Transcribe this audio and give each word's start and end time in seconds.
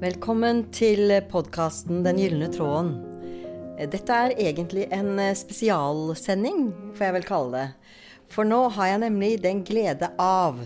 Velkommen 0.00 0.62
til 0.72 1.10
podkasten 1.28 1.98
Den 2.06 2.16
gylne 2.16 2.46
tråden. 2.48 2.94
Dette 3.92 4.16
er 4.16 4.32
egentlig 4.40 4.86
en 4.96 5.20
spesialsending, 5.36 6.70
får 6.96 7.04
jeg 7.04 7.16
vel 7.18 7.26
kalle 7.28 7.50
det. 7.52 7.92
For 8.32 8.48
nå 8.48 8.62
har 8.78 8.94
jeg 8.94 9.02
nemlig 9.04 9.30
den 9.44 9.60
glede 9.68 10.08
av 10.16 10.56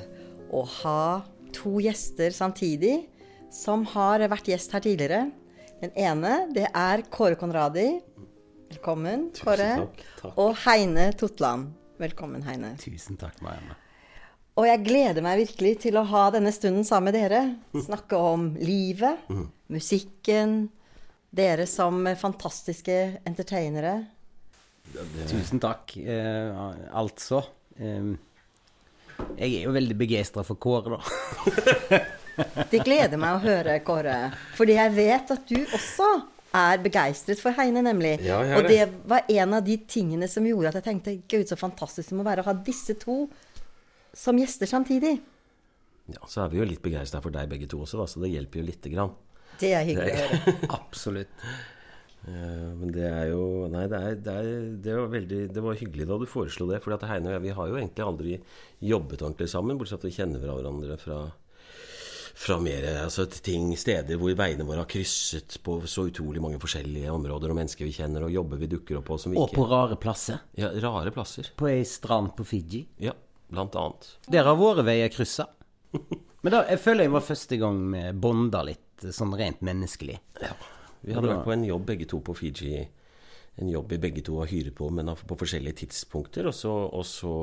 å 0.55 0.63
ha 0.77 1.03
to 1.51 1.83
gjester 1.83 2.31
samtidig 2.31 3.09
som 3.51 3.83
har 3.97 4.23
vært 4.31 4.55
gjest 4.55 4.79
her 4.79 4.87
tidligere. 4.87 5.25
Den 5.83 5.91
ene, 5.99 6.45
det 6.55 6.69
er 6.71 7.03
Kåre 7.11 7.35
Konradi. 7.35 7.89
Velkommen, 8.71 9.33
Kåre. 9.35 9.73
takk, 9.83 10.05
takk. 10.23 10.39
Og 10.39 10.55
Heine 10.63 11.11
Totland. 11.19 11.75
Velkommen, 11.99 12.47
Heine. 12.47 12.77
Tusen 12.79 13.19
takk, 13.19 13.43
Marianne. 13.43 13.83
Og 14.55 14.69
jeg 14.69 14.85
gleder 14.87 15.25
meg 15.25 15.41
virkelig 15.41 15.73
til 15.83 15.97
å 15.99 16.05
ha 16.07 16.29
denne 16.31 16.53
stunden 16.55 16.87
sammen 16.87 17.11
med 17.11 17.17
dere. 17.19 17.41
Snakke 17.75 18.19
om 18.19 18.53
livet, 18.63 19.25
musikken, 19.73 20.69
dere 21.35 21.67
som 21.67 22.05
fantastiske 22.21 22.99
entertainere. 23.27 23.97
Tusen 25.27 25.59
takk. 25.63 25.97
Eh, 25.99 26.61
altså 26.95 27.41
eh, 27.81 28.13
Jeg 29.41 29.49
er 29.49 29.65
jo 29.65 29.73
veldig 29.75 29.97
begeistra 29.99 30.45
for 30.47 30.61
Kåre, 30.61 30.99
da. 31.01 32.05
Det 32.71 32.81
gleder 32.83 33.19
meg 33.19 33.37
å 33.37 33.43
høre, 33.43 33.77
Kåre. 33.87 34.15
Fordi 34.59 34.75
jeg 34.75 34.95
vet 34.95 35.35
at 35.35 35.51
du 35.51 35.59
også 35.65 36.09
er 36.55 36.83
begeistret 36.83 37.43
for 37.43 37.55
Heine, 37.59 37.83
nemlig. 37.83 38.17
Ja, 38.27 38.39
og 38.59 38.67
det 38.71 38.87
var 39.11 39.27
en 39.31 39.55
av 39.59 39.67
de 39.67 39.77
tingene 39.91 40.29
som 40.31 40.47
gjorde 40.47 40.71
at 40.71 40.79
jeg 40.79 40.87
tenkte 40.87 41.17
gud, 41.31 41.47
så 41.51 41.59
fantastisk 41.59 42.11
det 42.11 42.19
må 42.19 42.27
være 42.27 42.43
å 42.45 42.49
ha 42.49 42.55
disse 42.67 42.95
to 43.03 43.25
som 44.17 44.39
gjester 44.39 44.71
samtidig. 44.71 45.19
Ja, 46.13 46.21
Så 46.29 46.43
er 46.45 46.51
vi 46.53 46.61
jo 46.61 46.67
litt 46.69 46.83
begeistra 46.85 47.21
for 47.25 47.33
deg 47.35 47.49
begge 47.49 47.69
to 47.71 47.81
også, 47.85 48.01
da, 48.03 48.09
så 48.11 48.21
det 48.25 48.33
hjelper 48.35 48.61
jo 48.61 48.67
lite 48.67 48.93
grann. 48.93 49.15
Det 49.61 49.71
er 49.73 49.87
hyggelig 49.87 50.13
å 50.13 50.27
høre. 50.35 50.57
Absolutt. 50.81 51.47
Eh, 52.25 52.69
Men 52.81 52.93
det 52.95 53.05
er 53.05 53.31
jo 53.31 53.69
Nei, 53.69 53.85
det, 53.91 54.01
er, 54.01 54.19
det, 54.25 54.35
er, 54.35 54.69
det 54.81 54.95
var 54.97 55.11
veldig 55.13 55.41
Det 55.53 55.63
var 55.63 55.77
hyggelig 55.77 56.07
da 56.09 56.17
du 56.17 56.25
foreslo 56.29 56.67
det. 56.71 56.81
For 56.85 56.97
Heine 57.05 57.29
og 57.31 57.37
jeg 57.37 57.45
vi 57.45 57.57
har 57.59 57.71
jo 57.71 57.79
egentlig 57.79 58.05
aldri 58.05 58.37
jobbet 58.81 59.25
ordentlig 59.25 59.49
sammen, 59.53 59.79
bortsett 59.81 60.01
fra 60.01 60.09
at 60.09 60.11
vi 60.11 60.19
kjenner 60.19 60.45
hverandre 60.45 61.01
fra 61.01 61.23
fra 62.35 62.57
mer 62.59 62.83
altså, 62.99 63.29
ting, 63.31 63.69
steder 63.79 64.19
hvor 64.19 64.35
veiene 64.35 64.65
våre 64.67 64.83
har 64.83 64.89
krysset 64.91 65.55
på 65.63 65.77
så 65.87 66.09
utrolig 66.11 66.43
mange 66.43 66.59
forskjellige 66.59 67.13
områder, 67.15 67.53
og 67.53 67.59
mennesker 67.61 67.87
vi 67.87 67.95
kjenner, 67.95 68.27
og 68.27 68.35
jobber 68.35 68.59
vi 68.59 68.69
dukker 68.73 68.99
opp 68.99 69.07
på 69.07 69.19
som 69.23 69.31
vi 69.31 69.39
Og 69.39 69.53
på 69.55 69.63
rare 69.71 69.95
plasser. 70.03 70.43
Ja, 70.59 70.73
rare 70.83 71.13
plasser. 71.15 71.53
På 71.55 71.71
ei 71.71 71.85
strand 71.87 72.33
på 72.35 72.43
Fiji. 72.49 72.83
Ja, 72.99 73.15
blant 73.53 73.77
annet. 73.79 74.09
Der 74.31 74.47
har 74.49 74.57
våre 74.59 74.85
veier 74.87 75.13
kryssa. 75.13 75.49
Men 76.45 76.53
da, 76.53 76.65
jeg 76.69 76.81
føler 76.83 77.07
jeg 77.07 77.15
var 77.15 77.25
første 77.25 77.59
gang 77.61 77.79
vi 77.93 78.05
bonda 78.21 78.65
litt, 78.67 79.05
sånn 79.17 79.35
rent 79.39 79.63
menneskelig. 79.65 80.19
Ja. 80.45 80.55
Vi 81.05 81.13
hadde 81.13 81.31
vært 81.31 81.47
på 81.47 81.53
en 81.55 81.67
jobb 81.69 81.85
begge 81.89 82.09
to 82.09 82.21
på 82.25 82.35
Fiji. 82.37 82.83
En 83.61 83.71
jobb 83.71 83.93
vi 83.93 84.01
begge 84.03 84.25
to 84.25 84.39
har 84.41 84.51
hyre 84.51 84.73
på, 84.75 84.89
men 84.93 85.13
på 85.15 85.39
forskjellige 85.41 85.85
tidspunkter. 85.85 86.49
Og 86.51 86.57
så, 86.57 86.73
og 86.73 87.05
så, 87.09 87.35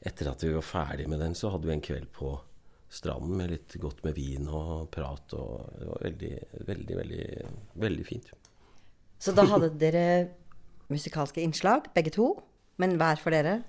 etter 0.00 0.30
at 0.30 0.44
vi 0.44 0.52
var 0.54 0.66
ferdig 0.66 1.08
med 1.10 1.22
den, 1.24 1.36
så 1.36 1.52
hadde 1.54 1.68
vi 1.68 1.74
en 1.76 1.84
kveld 1.84 2.10
på 2.16 2.34
stranden 2.90 3.38
med 3.38 3.52
litt 3.54 3.76
godt 3.80 4.02
med 4.06 4.16
vin 4.18 4.48
og 4.48 4.90
prat. 4.92 5.36
Og 5.38 5.78
det 5.78 5.88
var 5.88 6.04
veldig, 6.08 6.34
veldig, 6.68 6.98
veldig, 7.00 7.24
veldig 7.86 8.06
fint. 8.06 8.30
Så 9.20 9.36
da 9.36 9.44
hadde 9.48 9.72
dere 9.80 10.04
musikalske 10.90 11.42
innslag, 11.44 11.88
begge 11.96 12.12
to. 12.16 12.32
Men 12.80 12.96
hver 13.00 13.20
for 13.20 13.34
dere. 13.34 13.60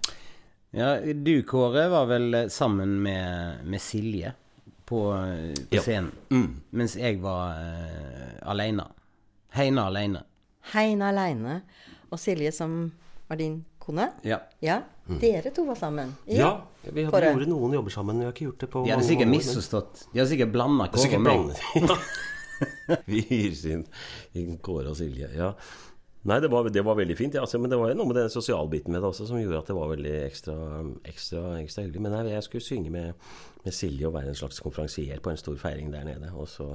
Ja, 0.72 1.02
du, 1.02 1.44
Kåre, 1.44 1.88
var 1.90 2.06
vel 2.06 2.34
eh, 2.34 2.48
sammen 2.48 3.02
med, 3.04 3.58
med 3.68 3.82
Silje 3.82 4.34
på, 4.86 5.14
eh, 5.14 5.54
på 5.70 5.76
Ja. 5.76 5.82
scenen. 5.82 6.62
Mens 6.70 6.96
jeg 6.96 7.20
var 7.20 7.58
uh, 7.60 8.50
aleine. 8.52 8.86
Heine 9.52 9.84
aleine. 9.84 10.24
Heine 10.72 11.10
aleine. 11.12 11.62
Og 12.10 12.20
Silje, 12.20 12.52
som 12.56 12.92
var 13.28 13.40
din 13.40 13.66
kone. 13.80 14.10
Ja. 14.24 14.40
Ja, 14.60 14.82
dere 15.20 15.52
to 15.52 15.66
var 15.68 15.76
sammen. 15.76 16.16
Ja, 16.26 16.54
vi 16.88 17.04
hadde 17.04 17.34
gjort 17.34 17.48
noen 17.52 17.76
jobber 17.76 17.92
sammen. 17.92 18.20
Vi 18.20 18.30
har 18.30 18.36
ikke 18.36 18.48
gjort 18.48 18.64
det 18.64 18.72
på 18.72 18.86
De 18.86 18.94
hadde 18.96 19.08
sikkert 19.08 19.32
misforstått. 19.32 20.06
De 20.14 20.20
hadde 20.20 20.32
sikkert 20.32 20.54
blanda 20.56 20.88
Kåre 20.94 21.20
og 21.20 21.26
meg. 21.28 21.64
Ja. 21.76 22.00
Vi 23.06 23.22
hyrer 23.30 23.72
inn, 23.76 23.86
inn 24.38 24.58
Kåre 24.64 24.92
og 24.92 24.98
Silje. 25.00 25.30
Ja. 25.36 25.54
Nei, 26.24 26.38
det 26.42 26.52
var, 26.54 26.68
det 26.70 26.84
var 26.86 26.98
veldig 27.00 27.16
fint. 27.18 27.34
Ja, 27.34 27.42
altså, 27.42 27.58
men 27.58 27.72
det 27.72 27.80
var 27.82 27.96
noe 27.98 28.06
med 28.06 28.20
den 28.20 28.30
sosialbiten 28.30 28.94
med 28.94 29.02
det 29.02 29.10
også 29.10 29.26
som 29.26 29.40
gjorde 29.42 29.64
at 29.64 29.72
det 29.72 29.78
var 29.78 29.90
veldig 29.90 30.12
ekstra, 30.28 30.56
ekstra, 31.10 31.42
ekstra 31.64 31.86
hyggelig. 31.88 32.04
Men 32.06 32.18
jeg, 32.20 32.36
jeg 32.36 32.46
skulle 32.46 32.66
synge 32.66 32.94
med, 32.94 33.26
med 33.66 33.74
Silje 33.74 34.06
og 34.10 34.14
være 34.14 34.30
en 34.30 34.38
slags 34.38 34.62
konferansier 34.62 35.24
på 35.24 35.34
en 35.34 35.42
stor 35.42 35.58
feiring 35.58 35.90
der 35.94 36.06
nede. 36.06 36.30
Og 36.38 36.46
så, 36.52 36.68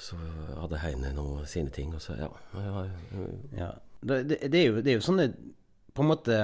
så 0.00 0.16
hadde 0.56 0.80
Heine 0.80 1.12
noe 1.16 1.44
sine 1.50 1.72
ting. 1.74 1.92
Og 1.96 2.00
så, 2.04 2.16
ja, 2.16 2.32
ja, 2.56 2.88
Ja. 3.58 3.70
Det, 4.00 4.22
det, 4.30 4.56
er 4.56 4.70
jo, 4.70 4.80
det 4.80 4.88
er 4.88 4.96
jo 4.96 5.04
sånne 5.04 5.26
på 5.92 6.00
en 6.00 6.08
måte 6.08 6.36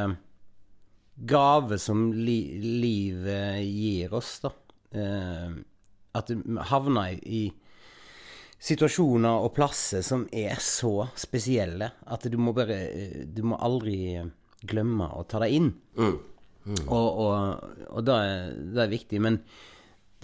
gaver 1.16 1.80
som 1.80 2.10
li, 2.12 2.40
livet 2.60 3.62
gir 3.64 4.12
oss, 4.12 4.34
da. 4.44 4.52
Eh, 4.92 5.54
at 6.16 6.28
du 6.28 6.60
havner 6.68 7.16
i, 7.16 7.46
i 7.48 7.65
situasjoner 8.58 9.44
og 9.44 9.52
plasser 9.56 10.02
som 10.04 10.24
er 10.32 10.56
så 10.64 11.08
spesielle 11.18 11.90
at 12.06 12.24
du 12.30 12.38
må 12.40 12.54
bare 12.56 12.78
Du 13.28 13.42
må 13.44 13.58
aldri 13.60 14.16
glemme 14.66 15.10
å 15.12 15.24
ta 15.28 15.40
deg 15.42 15.52
inn. 15.58 15.74
Og, 16.88 17.18
og, 17.22 17.66
og 17.92 18.06
det, 18.06 18.14
er, 18.14 18.54
det 18.74 18.80
er 18.82 18.90
viktig. 18.90 19.20
Men 19.22 19.36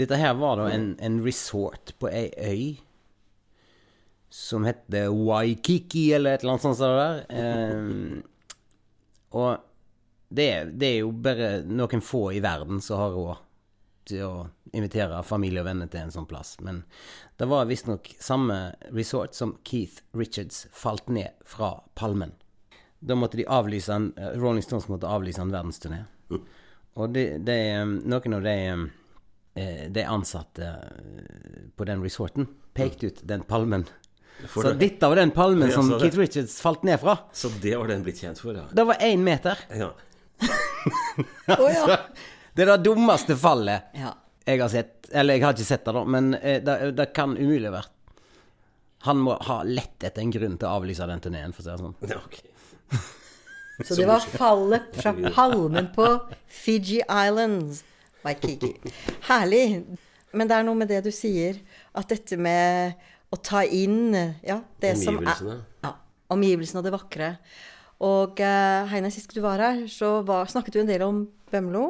dette 0.01 0.19
her 0.19 0.35
var 0.41 0.59
da 0.59 0.71
en, 0.73 0.95
en 0.99 1.21
resort 1.23 1.93
på 2.01 2.11
ei 2.11 2.31
øy 2.41 2.65
som 4.33 4.65
heter 4.65 5.13
Waikiki, 5.13 6.07
eller 6.17 6.35
et 6.35 6.43
eller 6.43 6.55
annet 6.55 6.65
sånt 6.65 6.81
der. 6.81 7.19
Eh, 7.29 8.57
og 9.37 9.51
det, 10.33 10.49
det 10.81 10.89
er 10.89 10.99
jo 11.03 11.13
bare 11.13 11.51
noen 11.69 12.03
få 12.05 12.31
i 12.33 12.41
verden 12.45 12.81
som 12.85 13.03
har 13.03 13.13
råd 13.13 13.43
til 14.09 14.23
å 14.27 14.49
invitere 14.73 15.23
familie 15.27 15.61
og 15.63 15.67
venner 15.67 15.87
til 15.93 16.01
en 16.07 16.11
sånn 16.15 16.27
plass. 16.29 16.57
Men 16.61 16.83
det 17.39 17.49
var 17.51 17.67
visstnok 17.71 18.09
samme 18.23 18.75
resort 18.93 19.35
som 19.35 19.57
Keith 19.69 20.03
Richards 20.17 20.67
falt 20.73 21.09
ned 21.09 21.31
fra 21.47 21.75
palmen. 21.99 22.33
Da 23.03 23.15
måtte 23.19 23.37
de 23.41 23.47
avlyse 23.51 23.91
en, 23.93 24.13
eh, 24.17 24.37
Rolling 24.39 24.63
Stones 24.63 24.89
måtte 24.89 25.09
avlyse 25.11 25.41
en 25.43 25.51
verdensturné. 25.53 26.05
Og 26.95 27.13
det, 27.13 27.45
det, 27.45 27.55
er, 27.73 27.85
noen 27.87 28.35
av 28.37 28.43
de, 28.45 28.57
eh, 29.57 29.89
de 29.91 30.05
ansatte 30.05 30.63
eh, 30.63 31.67
på 31.77 31.85
den 31.89 32.03
resorten 32.05 32.47
pekte 32.77 33.07
ut 33.11 33.23
den 33.27 33.43
palmen. 33.49 33.87
For 34.47 34.63
så 34.65 34.73
det- 34.73 34.79
dette 34.79 35.09
var 35.09 35.17
den 35.17 35.31
palmen 35.31 35.69
Ja, 35.69 35.75
som 35.75 35.89
det- 35.91 36.01
Keith 36.01 36.19
Richards 36.19 36.61
falt 36.61 36.83
ned 36.85 37.01
fra. 37.01 37.19
Så 37.33 37.49
det 37.61 37.77
var 37.77 37.87
den 37.89 38.03
blitt 38.05 38.21
kjent 38.23 38.39
for, 38.41 38.55
ja. 38.55 38.65
Det 38.73 38.85
var 38.87 38.95
én 39.01 39.19
meter. 39.25 39.59
ja. 39.75 39.93
Å 41.59 41.69
ja. 41.73 41.99
Det 42.53 42.65
er 42.65 42.73
det 42.75 42.83
dummeste 42.85 43.37
fallet 43.41 43.95
ja. 43.97 44.13
jeg 44.45 44.61
har 44.61 44.71
sett. 44.73 45.09
Eller 45.13 45.37
jeg 45.37 45.45
har 45.45 45.57
ikke 45.57 45.69
sett 45.69 45.85
det, 45.87 45.95
da, 45.97 46.05
men 46.09 46.35
eh, 46.39 46.61
det, 46.65 46.77
det 46.97 47.09
kan 47.17 47.35
umulig 47.37 47.69
ha 47.69 47.75
vært 47.75 47.99
Han 49.09 49.19
må 49.25 49.35
ha 49.49 49.59
lett 49.67 50.05
etter 50.05 50.23
en 50.23 50.33
grunn 50.33 50.55
til 50.57 50.69
å 50.69 50.79
avlyse 50.79 51.09
den 51.11 51.21
turneen, 51.25 51.53
for 51.53 51.65
å 51.65 51.67
si 51.67 51.73
det 51.73 51.81
sånn. 51.83 51.97
ja 52.13 52.21
okay. 52.23 52.49
Så 53.89 53.97
det 53.99 54.07
var 54.07 54.23
fallet 54.23 54.93
fra 54.95 55.15
palmen 55.35 55.89
på 55.97 56.07
Fiji 56.47 57.01
Islands. 57.03 57.83
Waikiki. 58.23 58.77
Herlig. 59.27 59.83
Men 60.37 60.49
det 60.49 60.57
er 60.57 60.67
noe 60.69 60.79
med 60.79 60.93
det 60.93 61.01
du 61.03 61.11
sier, 61.13 61.59
at 61.99 62.13
dette 62.13 62.39
med 62.41 62.95
å 63.33 63.39
ta 63.43 63.65
inn 63.65 64.13
ja, 64.45 64.61
det 64.81 64.95
som 65.01 65.19
er 65.25 65.41
ja, 65.83 65.93
Omgivelsene 66.33 66.81
og 66.81 66.87
det 66.87 66.95
vakre. 66.95 67.31
Og 68.03 68.41
eh, 68.43 68.93
Heine, 68.93 69.11
sist 69.15 69.33
du 69.35 69.43
var 69.45 69.61
her, 69.63 69.83
så 69.91 70.21
var, 70.27 70.49
snakket 70.51 70.77
du 70.77 70.83
en 70.83 70.93
del 70.93 71.05
om 71.07 71.25
Bømlo. 71.53 71.85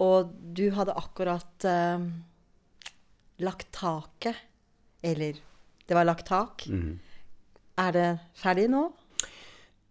Og 0.00 0.30
du 0.56 0.70
hadde 0.72 0.94
akkurat 0.96 1.66
eh, 1.68 2.04
lagt 3.44 3.68
taket. 3.76 4.38
Eller 5.02 5.36
det 5.88 5.96
var 5.96 6.06
lagt 6.08 6.26
tak. 6.30 6.64
Er 7.80 7.92
det 7.96 8.08
ferdig 8.38 8.68
nå? 8.72 8.86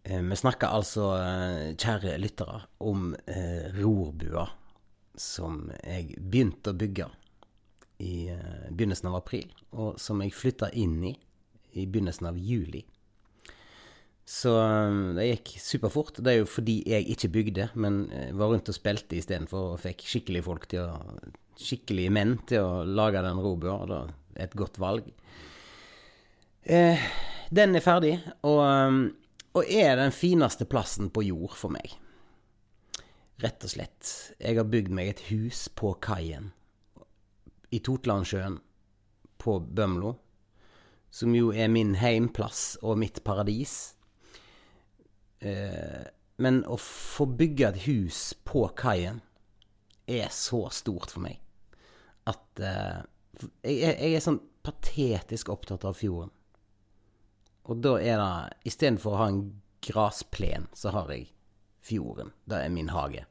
Eh, 0.06 0.22
Vi 0.22 0.36
snakker 0.40 0.72
altså, 0.74 1.12
eh, 1.20 1.76
kjære 1.76 2.18
lyttere, 2.22 2.62
om 2.80 3.12
eh, 3.28 3.70
rorbua 3.76 4.48
som 5.20 5.66
jeg 5.84 6.14
begynte 6.18 6.72
å 6.72 6.78
bygge 6.80 7.10
i 8.00 8.30
eh, 8.32 8.70
begynnelsen 8.72 9.10
av 9.12 9.18
april, 9.20 9.50
og 9.76 9.98
som 10.00 10.22
jeg 10.24 10.32
flytta 10.34 10.70
inn 10.80 11.02
i 11.04 11.18
i 11.78 11.84
begynnelsen 11.86 12.26
av 12.30 12.38
juli. 12.40 12.80
Så 14.40 14.54
eh, 14.62 15.02
det 15.18 15.28
gikk 15.34 15.54
superfort. 15.64 16.22
Det 16.24 16.32
er 16.32 16.42
jo 16.42 16.50
fordi 16.50 16.80
jeg 16.88 17.10
ikke 17.16 17.34
bygde, 17.36 17.70
men 17.76 18.06
eh, 18.16 18.32
var 18.38 18.54
rundt 18.54 18.72
og 18.72 18.78
spilte 18.78 19.20
istedenfor 19.20 19.74
og 19.74 19.84
fikk 19.84 20.06
skikkelige 20.08 20.48
folk 20.48 20.72
til 20.72 20.88
å 20.88 20.98
Skikkelige 21.60 22.14
menn 22.16 22.38
til 22.48 22.64
å 22.64 22.84
lage 22.88 23.20
den 23.20 23.40
robua. 23.44 23.82
Det 23.84 23.98
et 24.40 24.54
godt 24.56 24.80
valg. 24.80 25.08
Eh, 26.64 27.00
den 27.52 27.76
er 27.76 27.84
ferdig, 27.84 28.14
og, 28.44 28.62
um, 28.64 29.02
og 29.58 29.66
er 29.66 29.98
den 30.00 30.14
fineste 30.16 30.68
plassen 30.70 31.10
på 31.14 31.26
jord 31.28 31.56
for 31.58 31.74
meg. 31.74 31.96
Rett 33.44 33.64
og 33.64 33.72
slett. 33.72 34.14
Jeg 34.40 34.60
har 34.60 34.68
bygd 34.68 34.92
meg 34.96 35.14
et 35.14 35.26
hus 35.30 35.68
på 35.72 35.94
kaien 36.04 36.52
i 37.72 37.80
Totlandsjøen 37.86 38.60
på 39.40 39.60
Bømlo, 39.64 40.16
som 41.10 41.34
jo 41.36 41.54
er 41.54 41.72
min 41.72 41.96
heimplass 41.98 42.78
og 42.84 43.00
mitt 43.02 43.24
paradis. 43.26 43.96
Eh, 45.42 46.06
men 46.40 46.62
å 46.68 46.76
få 46.80 47.26
bygge 47.40 47.68
et 47.70 47.82
hus 47.86 48.34
på 48.48 48.66
kaien 48.80 49.22
er 50.10 50.28
så 50.34 50.66
stort 50.74 51.12
for 51.14 51.24
meg 51.24 51.40
at 52.30 52.60
eh, 52.64 53.00
jeg, 53.64 53.96
er- 54.16 54.24
sånn 54.24 54.40
patetisk 54.66 55.50
opptatt 55.54 55.86
av 55.88 55.96
fjorden. 55.96 56.32
Og 57.70 57.80
da 57.84 57.96
er 58.02 58.18
det 58.20 58.70
Istedenfor 58.72 59.14
å 59.16 59.20
ha 59.22 59.28
en 59.32 59.42
grasplen, 59.86 60.68
så 60.76 60.92
har 60.96 61.12
jeg 61.14 61.30
fjorden. 61.86 62.32
Det 62.50 62.60
er 62.66 62.70
min 62.74 62.90
hage. 62.92 63.24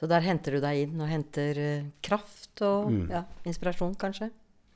Så 0.00 0.08
der 0.08 0.24
henter 0.24 0.56
du 0.56 0.60
deg 0.64 0.86
inn 0.86 1.00
og 1.04 1.10
henter 1.10 1.58
eh, 1.60 1.88
kraft 2.04 2.62
og 2.64 2.88
Mm. 2.90 3.10
ja, 3.12 3.24
inspirasjon, 3.44 3.94
kanskje? 4.00 4.30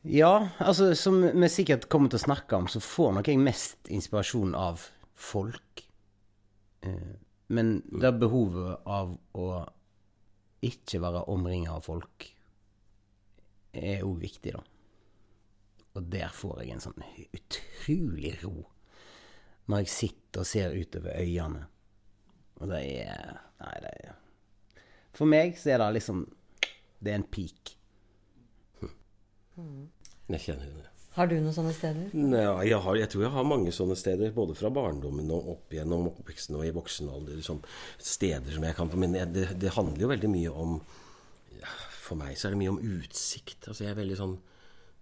Ja, 0.05 0.51
altså 0.61 0.91
som 0.95 1.23
vi 1.25 1.49
sikkert 1.49 1.89
kommer 1.89 2.11
til 2.13 2.19
å 2.21 2.25
snakke 2.27 2.57
om, 2.59 2.67
så 2.69 2.81
får 2.85 3.15
nok 3.17 3.29
jeg 3.33 3.39
mest 3.41 3.89
inspirasjon 3.89 4.53
av 4.55 4.83
folk. 5.15 5.85
Eh, 6.83 7.15
Men 7.47 7.83
det 8.01 8.13
behovet 8.19 8.87
av 8.89 9.19
å 9.37 9.49
ikke 10.65 11.01
være 11.05 11.27
omringa 11.29 11.75
av 11.77 11.85
folk 11.85 12.25
er 13.77 14.05
òg 14.07 14.23
viktig, 14.23 14.55
da. 14.55 14.63
Og 15.95 16.07
der 16.11 16.33
får 16.35 16.63
jeg 16.63 16.73
en 16.75 16.83
sånn 16.83 17.05
utrolig 17.37 18.33
ro 18.43 18.65
når 19.71 19.85
jeg 19.85 19.93
sitter 19.93 20.43
og 20.43 20.49
ser 20.49 20.75
utover 20.77 21.21
øyene. 21.21 21.67
Og 22.61 22.69
det 22.73 22.81
er 23.05 23.39
Nei, 23.61 23.77
det 23.81 23.93
er 24.05 24.17
For 25.15 25.31
meg 25.31 25.55
så 25.57 25.71
er 25.73 25.79
det 25.81 25.93
liksom 25.95 26.25
Det 27.01 27.13
er 27.13 27.21
en 27.21 27.29
peak. 27.31 27.77
Jeg 30.29 30.41
kjenner 30.41 30.73
det. 30.81 30.91
Har 31.15 31.29
du 31.31 31.37
noen 31.39 31.55
sånne 31.55 31.73
steder? 31.77 32.09
Nei, 32.19 32.43
jeg, 32.67 32.79
har, 32.83 32.97
jeg 32.99 33.11
tror 33.13 33.23
jeg 33.23 33.35
har 33.37 33.47
mange 33.47 33.75
sånne 33.75 33.95
steder, 33.99 34.33
både 34.35 34.57
fra 34.59 34.71
barndommen 34.75 35.31
og 35.31 35.53
opp 35.53 35.77
gjennom 35.77 36.09
oppveksten 36.11 36.59
og 36.59 36.67
i 36.67 36.73
voksen 36.75 37.13
alder. 37.13 37.39
Som 37.47 37.61
steder 38.03 38.51
som 38.57 38.67
jeg 38.67 38.75
kan 38.75 38.91
Men 38.99 39.15
det, 39.31 39.47
det 39.63 39.77
handler 39.77 40.03
jo 40.03 40.11
veldig 40.11 40.33
mye 40.33 40.55
om 40.65 40.81
For 42.05 42.19
meg 42.21 42.35
så 42.37 42.49
er 42.49 42.57
det 42.57 42.61
mye 42.65 42.75
om 42.75 42.83
utsikt. 42.83 43.69
Altså 43.71 43.87
jeg 43.87 43.95
er 43.95 44.01
veldig 44.03 44.19
sånn 44.19 44.35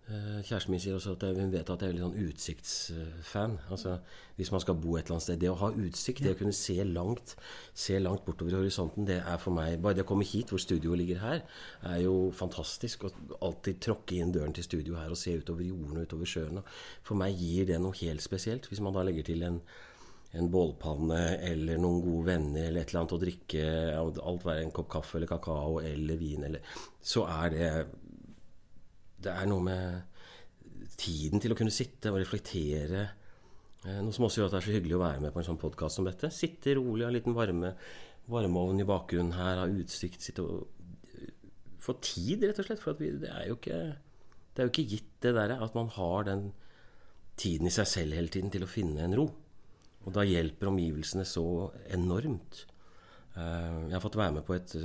Kjæresten 0.02 0.72
min 0.74 0.80
sier 0.82 0.96
også 0.96 1.12
at 1.14 1.22
jeg, 1.22 1.36
hun 1.38 1.52
vet 1.52 1.68
at 1.70 1.82
jeg 1.82 1.92
er 1.92 1.94
litt 1.94 2.02
sånn 2.02 2.24
utsiktsfan. 2.26 3.52
Altså 3.70 3.92
Hvis 4.36 4.50
man 4.50 4.62
skal 4.64 4.74
bo 4.82 4.96
et 4.96 5.06
eller 5.06 5.14
annet 5.14 5.26
sted 5.28 5.38
Det 5.40 5.50
å 5.52 5.60
ha 5.60 5.68
utsikt, 5.70 6.24
det 6.24 6.32
å 6.34 6.38
kunne 6.40 6.56
se 6.58 6.74
langt 6.88 7.36
Se 7.84 8.00
langt 8.02 8.24
bortover 8.26 8.58
horisonten, 8.58 9.06
det 9.06 9.20
er 9.20 9.38
for 9.40 9.54
meg 9.54 9.78
Bare 9.84 9.96
det 9.96 10.02
å 10.02 10.08
komme 10.10 10.26
hit, 10.26 10.50
hvor 10.50 10.60
studioet 10.60 10.98
ligger 10.98 11.22
her, 11.22 11.44
er 11.86 12.02
jo 12.02 12.16
fantastisk. 12.34 13.06
Å 13.06 13.38
alltid 13.46 13.78
tråkke 13.86 14.18
inn 14.18 14.34
døren 14.34 14.52
til 14.56 14.66
studio 14.66 14.98
her 14.98 15.14
og 15.14 15.20
se 15.20 15.36
utover 15.38 15.64
jordene 15.68 16.02
og 16.02 16.10
utover 16.10 16.28
sjøen. 16.28 16.60
For 17.06 17.18
meg 17.18 17.38
gir 17.38 17.70
det 17.70 17.78
noe 17.80 17.96
helt 18.02 18.24
spesielt. 18.24 18.66
Hvis 18.68 18.82
man 18.82 18.98
da 18.98 19.06
legger 19.06 19.30
til 19.30 19.46
en 19.46 19.62
en 20.32 20.48
bålpanne 20.48 21.18
eller 21.44 21.80
noen 21.80 22.00
gode 22.00 22.30
venner 22.30 22.68
eller 22.68 22.80
et 22.80 22.92
eller 22.92 23.02
annet 23.02 23.14
å 23.16 23.20
drikke, 23.20 23.64
alt 24.00 24.46
være 24.46 24.62
en 24.64 24.72
kopp 24.72 24.88
kaffe 24.94 25.18
eller 25.18 25.28
kakao 25.28 25.74
eller 25.84 26.20
vin 26.20 26.46
eller 26.48 26.78
Så 27.04 27.26
er 27.28 27.52
det 27.52 27.68
Det 29.22 29.32
er 29.32 29.48
noe 29.50 29.62
med 29.64 30.94
tiden 30.98 31.42
til 31.42 31.54
å 31.54 31.58
kunne 31.58 31.72
sitte 31.74 32.12
og 32.12 32.20
reflektere. 32.20 33.04
Eh, 33.86 33.98
Noe 34.02 34.14
som 34.14 34.26
også 34.26 34.42
gjør 34.42 34.50
at 34.50 34.56
det 34.56 34.60
er 34.60 34.66
så 34.68 34.74
hyggelig 34.76 34.96
å 34.98 35.02
være 35.02 35.22
med 35.24 35.34
på 35.34 35.42
en 35.42 35.48
sånn 35.50 35.60
podkast 35.62 35.98
som 35.98 36.06
dette. 36.08 36.30
Sitte 36.34 36.76
rolig, 36.78 37.04
ha 37.06 37.10
en 37.10 37.16
liten 37.16 37.36
varme 37.36 37.74
varmeovn 38.30 38.78
i 38.78 38.86
bakgrunnen 38.86 39.34
her, 39.34 39.58
ha 39.64 39.66
utsikt, 39.66 40.22
sitte 40.22 40.44
og 40.46 40.66
eh, 41.18 41.30
Få 41.82 41.96
tid, 41.98 42.44
rett 42.46 42.60
og 42.62 42.68
slett. 42.68 42.82
For 42.82 42.98
vi, 42.98 43.08
det 43.24 43.30
er 43.32 43.50
ikke 43.50 43.78
Det 44.52 44.60
er 44.62 44.68
jo 44.68 44.72
ikke 44.74 44.90
gitt, 44.90 45.08
det 45.24 45.32
derre 45.34 45.56
at 45.64 45.74
man 45.74 45.88
har 45.96 46.26
den 46.28 46.50
tiden 47.40 47.66
i 47.66 47.72
seg 47.72 47.88
selv 47.88 48.14
hele 48.14 48.28
tiden 48.30 48.52
til 48.52 48.66
å 48.66 48.70
finne 48.70 49.02
en 49.06 49.16
ro. 49.16 49.24
Og 50.04 50.12
da 50.14 50.26
hjelper 50.26 50.68
omgivelsene 50.68 51.24
så 51.26 51.44
enormt. 51.94 52.66
Eh, 53.34 53.88
Jeg 53.88 53.96
har 53.96 54.04
fått 54.04 54.18
være 54.20 54.36
med 54.38 54.46
på 54.46 54.54
et 54.58 54.76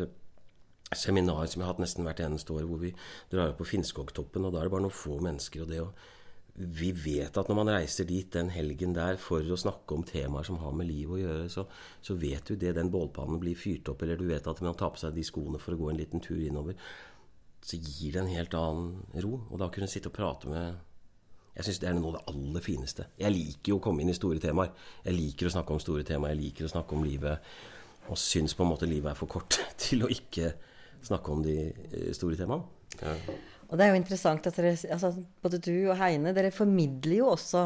seminar 0.95 1.47
som 1.47 1.61
jeg 1.61 1.65
har 1.67 1.73
hatt 1.73 1.81
nesten 1.83 2.05
hvert 2.07 2.21
eneste 2.23 2.53
år, 2.55 2.67
hvor 2.69 2.79
vi 2.83 2.93
drar 3.31 3.51
opp 3.51 3.59
på 3.61 3.67
Finnskogtoppen, 3.73 4.45
og 4.47 4.53
da 4.53 4.61
er 4.61 4.69
det 4.69 4.75
bare 4.75 4.85
noen 4.85 5.01
få 5.03 5.17
mennesker. 5.23 5.65
og 5.65 5.73
det 5.73 5.81
å 5.83 5.89
vi 6.57 6.89
vet 6.89 7.37
at 7.37 7.49
når 7.51 7.57
man 7.59 7.69
reiser 7.69 8.07
dit 8.09 8.31
den 8.33 8.47
helgen 8.49 8.95
der 8.95 9.19
for 9.21 9.45
å 9.45 9.59
snakke 9.61 9.93
om 9.93 10.05
temaer 10.07 10.47
som 10.47 10.57
har 10.57 10.73
med 10.73 10.87
liv 10.89 11.11
å 11.13 11.19
gjøre, 11.19 11.49
så, 11.53 11.67
så 12.01 12.15
vet 12.17 12.49
du 12.49 12.55
det 12.57 12.71
den 12.73 12.89
bålpannen 12.89 13.37
blir 13.41 13.57
fyrt 13.57 13.91
opp, 13.91 14.01
eller 14.01 14.17
du 14.17 14.25
vet 14.25 14.47
at 14.49 14.61
man 14.65 14.77
tar 14.77 14.95
på 14.95 15.03
seg 15.03 15.13
de 15.13 15.25
skoene 15.25 15.61
for 15.61 15.75
å 15.75 15.77
gå 15.77 15.91
en 15.91 15.99
liten 15.99 16.23
tur 16.23 16.39
innover, 16.41 16.73
så 17.61 17.77
gir 17.77 18.15
det 18.15 18.23
en 18.23 18.31
helt 18.33 18.57
annen 18.57 19.21
ro. 19.21 19.35
Og 19.51 19.61
da 19.61 19.69
kunne 19.73 19.89
sitte 19.91 20.09
og 20.09 20.17
prate 20.17 20.49
med 20.49 20.83
Jeg 21.57 21.65
syns 21.65 21.79
det 21.81 21.87
er 21.89 21.95
noe 21.97 22.11
av 22.11 22.17
det 22.17 22.33
aller 22.33 22.61
fineste. 22.61 23.07
Jeg 23.17 23.33
liker 23.33 23.71
jo 23.71 23.77
å 23.79 23.81
komme 23.81 24.03
inn 24.03 24.11
i 24.13 24.17
store 24.17 24.37
temaer. 24.41 24.73
Jeg 25.05 25.17
liker 25.17 25.47
å 25.49 25.53
snakke 25.55 25.73
om 25.73 25.79
store 25.81 26.03
temaer. 26.05 26.35
Jeg 26.35 26.41
liker 26.43 26.67
å 26.67 26.69
snakke 26.69 26.93
om 26.93 27.05
livet. 27.05 27.47
Og 28.13 28.19
syns 28.21 28.53
på 28.53 28.61
en 28.61 28.69
måte 28.69 28.89
livet 28.89 29.09
er 29.09 29.17
for 29.17 29.29
kort 29.29 29.57
til 29.81 30.05
å 30.05 30.11
ikke 30.13 30.51
snakke 31.03 31.31
om 31.31 31.43
de 31.45 31.57
eh, 31.91 32.11
store 32.15 32.35
temaene. 32.39 32.63
Ja. 33.01 33.13
Og 33.67 33.75
det 33.77 33.83
er 33.85 33.91
jo 33.91 33.99
interessant 33.99 34.45
at 34.47 34.55
dere, 34.55 34.75
altså, 34.95 35.11
både 35.43 35.59
du 35.59 35.73
og 35.91 35.97
Heine, 35.99 36.31
dere 36.33 36.51
formidler 36.55 37.17
jo 37.19 37.27
også 37.33 37.65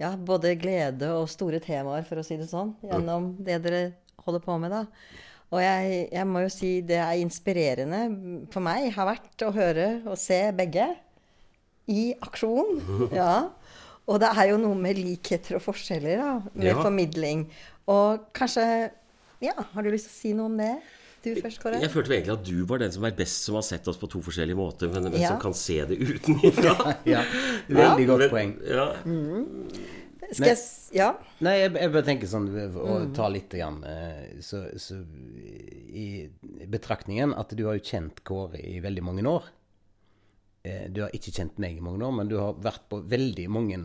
ja, 0.00 0.12
både 0.16 0.54
glede 0.58 1.08
og 1.14 1.28
store 1.30 1.58
temaer, 1.62 2.04
for 2.06 2.18
å 2.18 2.24
si 2.26 2.36
det 2.38 2.48
sånn, 2.50 2.72
gjennom 2.86 3.32
det 3.42 3.58
dere 3.64 3.82
holder 4.24 4.42
på 4.44 4.56
med, 4.62 4.70
da. 4.70 4.84
Og 5.52 5.60
jeg, 5.60 6.06
jeg 6.14 6.26
må 6.30 6.40
jo 6.44 6.48
si 6.54 6.70
det 6.86 6.96
er 7.02 7.18
inspirerende 7.20 8.46
for 8.54 8.64
meg 8.64 8.86
har 8.94 9.10
vært 9.10 9.42
å 9.44 9.50
høre 9.52 9.88
og 10.08 10.16
se 10.18 10.38
begge 10.56 10.86
i 11.92 12.12
aksjon. 12.24 12.78
Ja. 13.18 13.50
Og 14.10 14.18
det 14.18 14.30
er 14.34 14.48
jo 14.50 14.56
noe 14.58 14.74
med 14.74 14.98
likheter 14.98 15.58
og 15.58 15.62
forskjeller, 15.62 16.18
da, 16.18 16.30
med 16.54 16.70
Ja. 16.72 16.78
formidling. 16.82 17.44
Og 17.90 18.24
kanskje 18.34 18.64
Ja, 19.42 19.52
har 19.58 19.82
du 19.82 19.90
lyst 19.90 20.06
til 20.08 20.14
å 20.14 20.20
si 20.22 20.32
noe 20.38 20.46
om 20.46 20.56
det? 20.58 20.72
Du 21.22 21.30
først, 21.38 21.60
Kåre? 21.62 21.78
Jeg 21.82 21.90
følte 21.92 22.16
egentlig 22.16 22.32
at 22.34 22.44
du 22.48 22.64
var 22.66 22.80
den 22.82 22.92
som 22.94 23.04
er 23.06 23.12
best 23.14 23.44
som 23.46 23.54
har 23.54 23.62
sett 23.66 23.86
oss 23.88 23.98
på 24.00 24.08
to 24.10 24.18
forskjellige 24.26 24.58
måter, 24.58 24.90
men, 24.90 25.04
men 25.12 25.20
Ja. 25.20 25.28
som 25.34 25.40
kan 25.44 25.54
se 25.54 25.76
det 25.86 25.98
utenfra. 26.02 26.74
Ja, 27.14 27.22
veldig 27.68 28.06
godt 28.10 28.28
poeng. 28.32 28.56
Ja. 28.66 28.88
Skal 30.32 30.48
jeg 30.54 30.58
Ja? 30.96 31.10
Nei, 31.44 31.54
jeg, 31.60 31.72
jeg 31.78 31.92
bare 31.92 32.06
tenker 32.06 32.28
sånn 32.30 32.46
å 32.76 32.98
ta 33.16 33.26
litt 33.32 33.52
grann, 33.52 33.80
eh, 33.88 34.40
så, 34.44 34.64
så 34.80 34.98
i 35.92 36.28
betraktningen 36.72 37.34
at 37.36 37.52
du 37.56 37.64
har 37.68 37.76
jo 37.78 37.84
kjent 37.84 38.22
Kåre 38.28 38.60
i 38.60 38.78
veldig 38.84 39.04
mange 39.04 39.24
år. 39.28 39.46
Eh, 40.64 40.86
Du 40.92 41.02
har 41.04 41.10
ikke 41.16 41.32
kjent 41.34 41.58
meg 41.62 41.76
i 41.78 41.84
mange 41.84 42.04
år, 42.06 42.12
men 42.18 42.28
du 42.30 42.36
har 42.40 42.54
vært 42.64 42.84
på 42.92 43.00
veldig 43.10 43.48
mange 43.50 43.78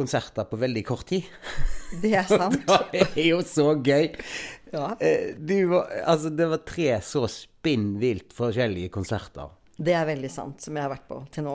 konserter 0.00 0.48
på 0.50 0.58
veldig 0.60 0.82
kort 0.88 1.06
tid. 1.12 1.28
Det 2.02 2.14
er 2.16 2.26
sant. 2.40 2.58
Det 2.92 3.06
er 3.14 3.28
jo 3.30 3.40
så 3.46 3.70
gøy! 3.76 4.10
Ja. 4.72 4.92
Eh, 5.02 5.32
Du 5.38 5.54
var, 5.72 5.88
altså, 6.08 6.30
det 6.34 6.46
var 6.52 6.60
tre 6.66 6.90
så 7.04 7.24
spinn 7.30 7.92
vilt 8.02 8.32
forskjellige 8.36 8.90
konserter. 8.94 9.52
Det 9.80 9.94
er 9.96 10.04
veldig 10.10 10.28
sant, 10.32 10.60
som 10.60 10.76
jeg 10.76 10.84
har 10.84 10.92
vært 10.92 11.06
på 11.08 11.22
til 11.32 11.46
nå. 11.46 11.54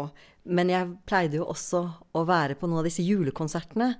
Men 0.50 0.70
jeg 0.74 0.90
pleide 1.10 1.38
jo 1.40 1.46
også 1.50 1.84
å 2.18 2.24
være 2.26 2.56
på 2.58 2.68
noen 2.70 2.82
av 2.82 2.88
disse 2.90 3.06
julekonsertene 3.06 3.92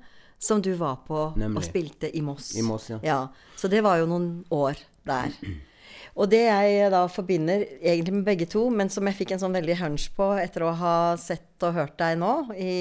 som 0.42 0.60
du 0.62 0.72
var 0.78 0.98
på 1.08 1.20
Nemlig. 1.40 1.58
og 1.62 1.64
spilte 1.66 2.10
i 2.12 2.22
Moss. 2.26 2.52
I 2.60 2.64
Moss, 2.66 2.90
ja. 3.06 3.20
Så 3.58 3.70
det 3.72 3.80
var 3.86 4.02
jo 4.02 4.10
noen 4.10 4.28
år 4.54 4.82
der. 5.08 5.32
Og 6.20 6.30
det 6.32 6.42
jeg 6.46 6.90
da 6.94 7.02
forbinder 7.12 7.64
egentlig 7.82 8.14
med 8.18 8.26
begge 8.28 8.46
to, 8.52 8.66
men 8.72 8.88
som 8.94 9.08
jeg 9.10 9.18
fikk 9.18 9.34
en 9.36 9.42
sånn 9.42 9.56
veldig 9.58 9.76
hunch 9.82 10.06
på 10.16 10.30
etter 10.40 10.64
å 10.68 10.74
ha 10.80 10.94
sett 11.20 11.64
og 11.68 11.76
hørt 11.76 11.98
deg 12.00 12.18
nå 12.22 12.34
i 12.56 12.74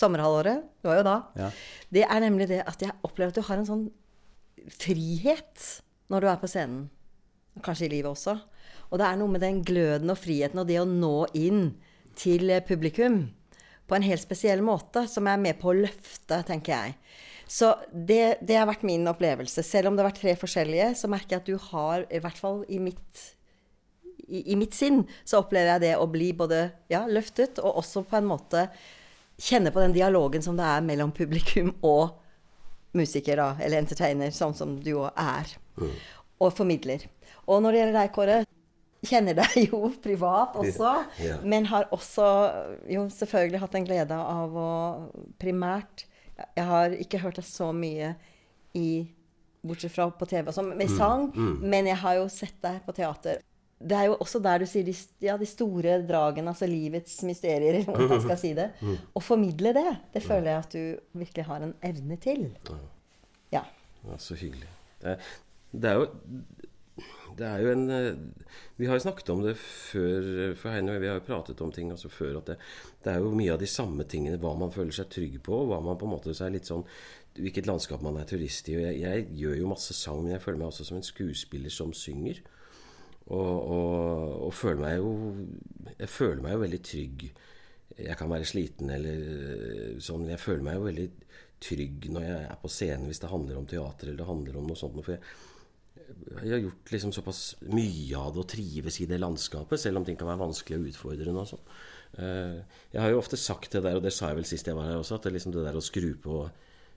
sommerhalvåret, 0.00 0.64
det 0.80 0.88
var 0.90 1.00
jo 1.00 1.06
da, 1.06 1.16
Ja. 1.38 1.50
det 1.92 2.04
er 2.06 2.20
nemlig 2.24 2.48
det 2.50 2.62
at 2.66 2.80
jeg 2.82 2.96
opplever 3.06 3.34
at 3.34 3.38
du 3.40 3.46
har 3.46 3.60
en 3.60 3.68
sånn 3.68 3.86
frihet 4.80 5.66
når 6.10 6.24
du 6.24 6.30
er 6.30 6.40
på 6.40 6.50
scenen. 6.50 6.88
Kanskje 7.64 7.88
i 7.88 7.92
livet 7.96 8.10
også. 8.12 8.36
Og 8.90 8.98
det 9.00 9.06
er 9.06 9.18
noe 9.20 9.30
med 9.30 9.42
den 9.44 9.60
gløden 9.66 10.10
og 10.12 10.18
friheten 10.18 10.60
og 10.62 10.68
det 10.70 10.78
å 10.80 10.86
nå 10.88 11.26
inn 11.38 11.74
til 12.18 12.50
eh, 12.50 12.62
publikum 12.66 13.22
på 13.90 13.96
en 13.96 14.06
helt 14.06 14.22
spesiell 14.22 14.62
måte, 14.62 15.02
som 15.10 15.26
er 15.26 15.40
med 15.42 15.58
på 15.58 15.72
å 15.72 15.76
løfte, 15.80 16.36
tenker 16.46 16.72
jeg. 16.76 16.94
Så 17.50 17.72
det, 17.90 18.38
det 18.46 18.54
har 18.60 18.68
vært 18.70 18.84
min 18.86 19.06
opplevelse. 19.10 19.64
Selv 19.66 19.90
om 19.90 19.96
det 19.98 20.04
har 20.04 20.10
vært 20.12 20.20
tre 20.22 20.34
forskjellige, 20.38 20.92
så 21.00 21.10
merker 21.10 21.36
jeg 21.36 21.42
at 21.42 21.48
du 21.50 21.56
har, 21.72 22.04
i 22.06 22.20
hvert 22.22 22.38
fall 22.38 22.60
i 22.70 22.78
mitt, 22.78 23.24
i, 24.30 24.44
i 24.54 24.58
mitt 24.58 24.76
sinn, 24.78 25.02
så 25.26 25.40
opplever 25.42 25.72
jeg 25.74 25.82
det 25.88 25.94
å 25.98 26.06
bli 26.10 26.28
både 26.38 26.60
ja, 26.92 27.02
løftet, 27.10 27.58
og 27.58 27.80
også 27.82 28.04
på 28.06 28.20
en 28.20 28.30
måte 28.30 28.68
kjenne 29.40 29.72
på 29.72 29.80
den 29.80 29.94
dialogen 29.96 30.42
som 30.44 30.56
det 30.58 30.66
er 30.68 30.84
mellom 30.84 31.12
publikum 31.16 31.72
og 31.86 32.16
musiker, 32.96 33.38
da, 33.38 33.52
eller 33.62 33.78
entertainer, 33.84 34.32
sånn 34.34 34.54
som 34.58 34.74
du 34.82 34.90
jo 34.96 35.04
er. 35.14 35.50
Og 36.40 36.52
formidler. 36.56 37.04
Og 37.46 37.60
når 37.62 37.72
det 37.76 37.80
gjelder 37.80 37.98
deg, 38.00 38.10
Kåre, 38.16 38.38
kjenner 39.06 39.36
deg 39.38 39.54
jo 39.70 39.78
privat 40.02 40.56
også, 40.60 40.90
Ja. 41.24 41.38
men 41.42 41.64
har 41.70 41.86
også 41.94 42.26
jo 42.90 43.06
selvfølgelig 43.14 43.60
hatt 43.62 43.74
en 43.78 43.86
glede 43.88 44.16
av 44.18 44.56
å 44.60 44.70
primært 45.40 46.04
Jeg 46.56 46.64
har 46.64 46.90
ikke 46.96 47.18
hørt 47.20 47.36
deg 47.36 47.44
så 47.44 47.66
mye 47.76 48.14
i 48.74 49.06
Bortsett 49.62 49.92
fra 49.92 50.06
på 50.16 50.24
TV 50.28 50.48
og 50.48 50.54
sånn, 50.56 50.70
med 50.76 50.88
sang, 50.96 51.26
men 51.60 51.84
jeg 51.90 51.98
har 52.00 52.14
jo 52.16 52.28
sett 52.32 52.56
deg 52.64 52.78
på 52.86 52.94
teater. 52.96 53.42
Det 53.80 53.96
er 53.96 54.08
jo 54.10 54.16
også 54.20 54.42
der 54.44 54.60
du 54.60 54.66
sier 54.68 54.84
de, 54.84 54.94
ja, 55.24 55.38
de 55.40 55.48
store 55.48 56.00
dragene, 56.04 56.52
altså 56.52 56.68
livets 56.68 57.22
mysterier, 57.24 57.80
om 57.88 58.08
man 58.10 58.22
skal 58.24 58.40
si 58.40 58.52
det. 58.56 58.70
Å 59.16 59.22
formidle 59.24 59.72
det, 59.76 59.88
det 60.14 60.24
føler 60.24 60.52
jeg 60.52 60.64
at 60.64 60.76
du 60.76 61.20
virkelig 61.22 61.46
har 61.48 61.64
en 61.64 61.76
evne 61.88 62.18
til. 62.20 62.48
Ja. 63.54 63.64
Ja, 64.04 64.16
så 64.20 64.36
hyggelig. 64.36 64.68
Det 65.00 65.14
er, 65.14 65.30
det 65.72 65.90
er 65.90 66.00
jo 66.00 66.08
det 67.38 67.46
er 67.46 67.62
jo 67.62 67.70
en 67.72 67.90
eh, 67.94 68.16
Vi 68.76 68.88
har 68.88 68.98
jo 68.98 69.04
snakket 69.04 69.30
om 69.32 69.42
det 69.44 69.54
før, 69.60 70.54
for 70.58 70.74
Heine, 70.74 70.98
vi 71.00 71.08
har 71.08 71.20
jo 71.20 71.24
pratet 71.24 71.60
om 71.64 71.72
ting 71.72 71.90
altså 71.92 72.10
før. 72.12 72.38
At 72.40 72.50
det, 72.52 72.56
det, 73.04 73.12
er 73.14 73.24
jo 73.24 73.32
mye 73.36 73.54
av 73.54 73.60
de 73.62 73.68
samme 73.70 74.04
tingene. 74.08 74.40
Hva 74.40 74.52
man 74.58 74.72
føler 74.74 74.92
seg 74.96 75.10
trygg 75.12 75.38
på. 75.46 75.62
Hva 75.70 75.80
man 75.84 75.98
på 76.00 76.08
en 76.08 76.14
måte 76.16 76.34
er 76.36 76.54
litt 76.54 76.68
sånn 76.68 76.86
Hvilket 77.40 77.68
landskap 77.68 78.02
man 78.02 78.18
er 78.18 78.26
turist 78.28 78.68
i. 78.68 78.74
Jeg, 78.80 79.00
jeg, 79.04 79.26
gjør 79.38 79.60
jo 79.60 79.68
masse 79.70 79.94
sang, 79.96 80.24
men 80.24 80.34
jeg 80.34 80.42
føler 80.44 80.60
meg 80.60 80.72
også 80.72 80.88
som 80.88 80.98
en 80.98 81.06
skuespiller 81.06 81.72
som 81.72 81.92
synger. 81.96 82.40
Og, 83.30 83.70
og, 83.74 84.46
og 84.48 84.54
føler 84.58 84.80
meg 84.82 84.96
jo 84.98 85.10
Jeg 86.00 86.10
føler 86.10 86.40
meg 86.42 86.56
jo 86.56 86.62
veldig 86.64 86.80
trygg. 86.86 87.26
Jeg 88.00 88.16
kan 88.18 88.30
være 88.32 88.48
sliten 88.48 88.90
eller 88.94 89.22
eh, 89.26 90.00
sånn, 90.02 90.24
men 90.24 90.34
jeg 90.34 90.42
føler 90.42 90.66
meg 90.66 90.78
jo 90.78 90.88
veldig 90.88 91.06
trygg 91.60 92.08
når 92.14 92.24
jeg 92.24 92.42
er 92.48 92.58
på 92.62 92.70
scenen 92.72 93.10
hvis 93.10 93.20
det 93.20 93.28
handler 93.30 93.58
om 93.60 93.66
teater 93.68 94.08
eller 94.08 94.22
det 94.22 94.28
handler 94.30 94.58
om 94.60 94.68
noe 94.70 94.80
sånt. 94.80 94.98
For 95.04 95.14
jeg, 95.14 95.22
jeg 96.40 96.52
har 96.54 96.64
gjort 96.64 96.92
liksom 96.94 97.14
såpass 97.14 97.42
mye 97.68 98.18
av 98.18 98.34
det 98.34 98.42
og 98.44 98.48
trives 98.50 99.00
i 99.02 99.08
det 99.10 99.20
landskapet, 99.20 99.82
selv 99.82 100.00
om 100.00 100.06
ting 100.06 100.18
kan 100.18 100.30
være 100.30 100.44
vanskelig 100.46 100.78
og 100.78 100.88
utfordrende. 100.92 101.44
og 101.44 101.50
sånn. 101.52 101.66
Eh, 102.18 102.58
jeg 102.94 103.02
har 103.02 103.12
jo 103.12 103.20
ofte 103.20 103.38
sagt 103.38 103.72
det 103.76 103.84
der, 103.86 103.98
og 103.98 104.04
det 104.06 104.14
sa 104.14 104.30
jeg 104.30 104.40
vel 104.40 104.48
sist 104.48 104.66
jeg 104.66 104.78
var 104.78 104.90
her 104.90 105.00
også, 105.00 105.18
at 105.18 105.28
det, 105.28 105.34
liksom 105.36 105.54
det 105.54 105.66
der 105.66 105.78
å 105.78 105.84
skru 105.84 106.10
på, 106.22 106.42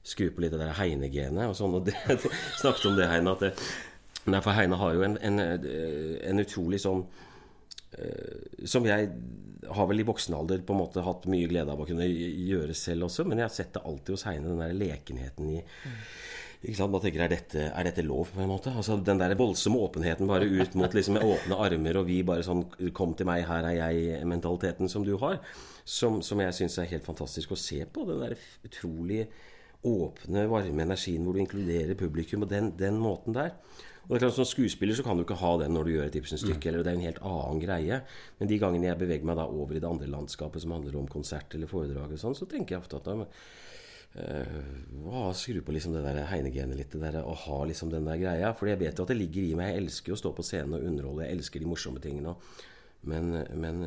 skru 0.03 0.29
på 0.33 0.43
litt 0.43 0.55
det 0.55 0.61
der 0.63 0.77
Heine-genet 0.79 1.51
og 1.51 1.57
sånn. 1.59 1.77
Og 1.77 1.89
det, 1.89 1.97
snakket 2.61 2.89
om 2.89 2.97
det, 2.97 3.09
Heine, 3.11 3.35
at 3.35 3.45
det, 3.45 3.53
Nei, 4.31 4.39
for 4.39 4.55
Heine 4.55 4.79
har 4.79 4.95
jo 4.95 5.03
en, 5.03 5.17
en, 5.19 5.39
en 6.23 6.43
utrolig 6.43 6.79
sånn 6.79 7.01
uh, 7.03 8.63
Som 8.69 8.87
jeg 8.87 9.09
har 9.67 9.89
vel 9.89 10.03
i 10.03 10.07
voksen 10.07 10.35
alder 10.37 10.63
på 10.63 10.75
en 10.75 10.79
måte 10.79 11.03
hatt 11.03 11.27
mye 11.31 11.49
glede 11.51 11.71
av 11.71 11.79
å 11.79 11.87
kunne 11.87 12.07
gjøre 12.07 12.75
selv 12.75 13.07
også, 13.07 13.23
men 13.27 13.39
jeg 13.39 13.47
har 13.47 13.53
sett 13.55 13.75
det 13.75 13.83
alltid 13.87 14.15
hos 14.15 14.25
Heine, 14.27 14.49
den 14.49 14.59
der 14.59 14.73
lekenheten 14.75 15.53
i. 15.55 15.61
Ikke 16.63 16.77
sant? 16.79 16.93
Man 16.93 17.01
tenker, 17.03 17.25
er 17.25 17.31
dette, 17.33 17.63
er 17.69 17.87
dette 17.87 18.05
lov, 18.05 18.29
på 18.31 18.39
en 18.39 18.51
måte? 18.51 18.71
Altså 18.71 18.95
Den 19.03 19.19
der 19.19 19.35
voldsomme 19.39 19.81
åpenheten 19.83 20.29
bare 20.29 20.47
ut 20.47 20.75
mot 20.79 20.93
liksom 20.95 21.19
åpne 21.19 21.57
armer, 21.59 21.99
og 21.99 22.07
vi 22.07 22.21
bare 22.27 22.45
sånn 22.45 22.63
Kom 22.95 23.15
til 23.19 23.27
meg, 23.27 23.43
her 23.49 23.67
er 23.67 23.79
jeg-mentaliteten 23.81 24.91
som 24.91 25.03
du 25.07 25.17
har. 25.19 25.41
Som, 25.83 26.21
som 26.23 26.39
jeg 26.39 26.55
syns 26.55 26.77
er 26.79 26.91
helt 26.93 27.07
fantastisk 27.07 27.51
å 27.51 27.59
se 27.59 27.81
på. 27.83 28.05
Den 28.07 28.23
der 28.23 28.37
utrolig 28.63 29.25
åpne, 29.83 30.45
varme 30.47 30.85
energien 30.85 31.25
hvor 31.25 31.35
du 31.35 31.41
inkluderer 31.43 31.99
publikum, 31.99 32.45
og 32.45 32.53
den, 32.53 32.71
den 32.79 32.99
måten 33.01 33.35
der. 33.35 33.57
Og 34.03 34.13
det 34.13 34.17
er 34.17 34.25
klart 34.25 34.35
Som 34.35 34.47
skuespiller 34.49 34.97
så 34.97 35.03
kan 35.05 35.17
du 35.17 35.23
ikke 35.23 35.39
ha 35.39 35.51
den 35.61 35.75
når 35.75 35.87
du 35.87 35.91
gjør 35.93 36.07
et 36.09 36.15
Ibsen-stykke. 36.19 36.69
Eller 36.69 36.83
Det 36.83 36.91
er 36.91 36.99
en 36.99 37.07
helt 37.07 37.21
annen 37.23 37.61
greie. 37.63 37.99
Men 38.39 38.49
de 38.51 38.59
gangene 38.59 38.89
jeg 38.89 38.99
beveger 38.99 39.27
meg 39.29 39.39
da 39.39 39.47
over 39.47 39.75
i 39.75 39.83
det 39.83 39.89
andre 39.89 40.09
landskapet 40.11 40.63
som 40.63 40.75
handler 40.75 40.97
om 40.99 41.07
konsert 41.07 41.55
eller 41.55 41.71
foredrag, 41.71 42.11
og 42.11 42.19
sånn, 42.19 42.35
så 42.35 42.47
tenker 42.49 42.75
jeg 42.75 42.83
ofte 42.83 42.99
at 42.99 43.07
da, 43.07 43.27
uh, 44.19 45.29
skru 45.39 45.61
på 45.63 45.75
liksom 45.75 45.95
det 45.95 46.03
der 46.03 46.27
Heinegenet 46.29 46.77
litt. 46.79 46.91
Det 46.91 46.99
der, 46.99 47.21
og 47.23 47.39
ha 47.45 47.63
liksom 47.69 47.93
den 47.93 48.09
der 48.09 48.19
greia. 48.19 48.51
For 48.57 48.67
jeg 48.71 48.81
vet 48.83 48.99
jo 48.99 49.07
at 49.07 49.13
det 49.15 49.19
ligger 49.21 49.47
i 49.47 49.55
meg. 49.59 49.71
Jeg 49.71 49.85
elsker 49.85 50.15
å 50.15 50.19
stå 50.19 50.33
på 50.35 50.45
scenen 50.45 50.77
og 50.77 50.91
underholde. 50.91 51.23
Jeg 51.27 51.39
elsker 51.39 51.63
de 51.63 51.71
morsomme 51.71 52.03
tingene. 52.03 52.35
Men, 53.07 53.33
men 53.59 53.81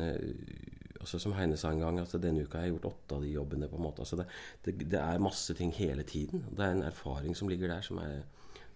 også 1.01 1.19
som 1.21 1.35
Heine 1.37 1.57
sa 1.57 1.71
en 1.71 1.81
gang, 1.81 1.99
altså 2.01 2.19
denne 2.21 2.43
uka 2.43 2.59
har 2.59 2.67
jeg 2.67 2.75
gjort 2.75 2.89
åtte 2.91 3.17
av 3.17 3.23
de 3.25 3.31
jobbene. 3.31 3.69
på 3.69 3.77
en 3.77 3.85
måte. 3.85 4.01
Altså 4.03 4.17
det, 4.19 4.27
det, 4.65 4.89
det, 4.91 4.99
er 4.99 5.23
masse 5.23 5.53
ting 5.53 5.71
hele 5.77 6.03
tiden. 6.03 6.45
Det 6.51 6.65
er 6.65 6.75
en 6.75 6.83
erfaring 6.83 7.35
som 7.37 7.49
ligger 7.49 7.71
der, 7.71 7.81
som 7.81 8.01
er 8.01 8.23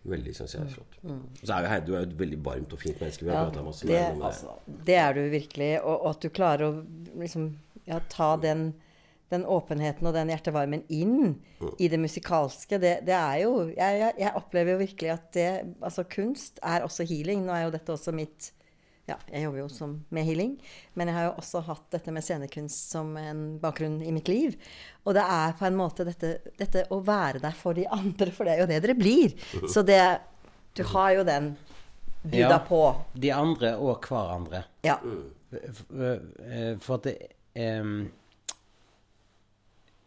Veldig, 0.02 0.32
syns 0.34 0.56
jeg. 0.56 0.66
er 0.66 0.74
flott. 0.74 0.96
Mm. 1.06 1.18
Så 1.44 1.54
er 1.54 1.66
jo 1.66 1.72
Heidi 1.72 1.98
et 2.00 2.14
veldig 2.18 2.38
varmt 2.46 2.72
og 2.74 2.80
fint 2.82 3.02
menneske. 3.02 3.26
Vi 3.26 3.34
har 3.34 3.52
ja, 3.52 3.66
det, 3.86 4.24
altså, 4.26 4.56
det 4.88 4.96
er 4.98 5.18
du 5.18 5.20
virkelig. 5.30 5.74
Og, 5.82 5.94
og, 5.94 6.08
at 6.16 6.24
du 6.24 6.32
klarer 6.34 6.64
å 6.68 6.72
liksom, 7.22 7.52
ja, 7.86 8.00
ta 8.10 8.32
den, 8.42 8.72
den, 9.34 9.46
åpenheten 9.46 10.10
og 10.10 10.16
den 10.18 10.32
hjertevarmen 10.34 10.88
inn 10.90 11.36
mm. 11.36 11.76
i 11.78 11.92
det 11.94 12.00
musikalske. 12.02 12.82
Det, 12.82 12.96
det 13.06 13.18
er 13.18 13.44
jo 13.44 13.54
jeg, 13.68 14.00
jeg, 14.02 14.18
jeg, 14.24 14.34
opplever 14.42 14.74
jo 14.74 14.82
virkelig 14.82 15.14
at 15.14 15.30
det 15.38 15.52
Altså, 15.78 16.08
kunst 16.18 16.58
er 16.66 16.88
også 16.88 17.06
healing. 17.06 17.46
Nå 17.46 17.54
er 17.54 17.68
jo 17.68 17.76
dette 17.78 17.94
også 17.94 18.16
mitt 18.16 18.50
ja, 19.12 19.18
jeg 19.32 19.46
jobber 19.46 19.62
jo 19.62 19.68
som, 19.72 19.96
med 20.14 20.28
healing. 20.28 20.56
Men 20.98 21.12
jeg 21.12 21.18
har 21.18 21.28
jo 21.28 21.34
også 21.42 21.64
hatt 21.68 21.84
dette 21.94 22.14
med 22.14 22.26
scenekunst 22.26 22.94
som 22.94 23.12
en 23.20 23.44
bakgrunn 23.62 24.00
i 24.04 24.14
mitt 24.16 24.32
liv. 24.32 24.56
Og 25.06 25.16
det 25.18 25.26
er 25.26 25.58
på 25.60 25.68
en 25.68 25.80
måte 25.80 26.06
dette, 26.08 26.38
dette 26.60 26.86
å 26.94 27.02
være 27.06 27.42
der 27.44 27.58
for 27.58 27.78
de 27.78 27.88
andre, 27.92 28.32
for 28.36 28.48
det 28.48 28.56
er 28.56 28.64
jo 28.64 28.70
det 28.72 28.80
dere 28.86 28.98
blir. 29.00 29.36
Så 29.70 29.86
det 29.88 30.04
Du 30.72 30.86
har 30.88 31.12
jo 31.18 31.24
den 31.28 31.50
bjuda 32.24 32.56
ja, 32.56 32.60
på. 32.64 32.80
De 33.14 33.32
andre 33.36 33.74
og 33.76 34.06
hverandre. 34.08 34.64
Ja. 34.88 34.96
For 35.52 36.94
at 36.96 37.10
det 37.10 37.16
um, 37.60 38.06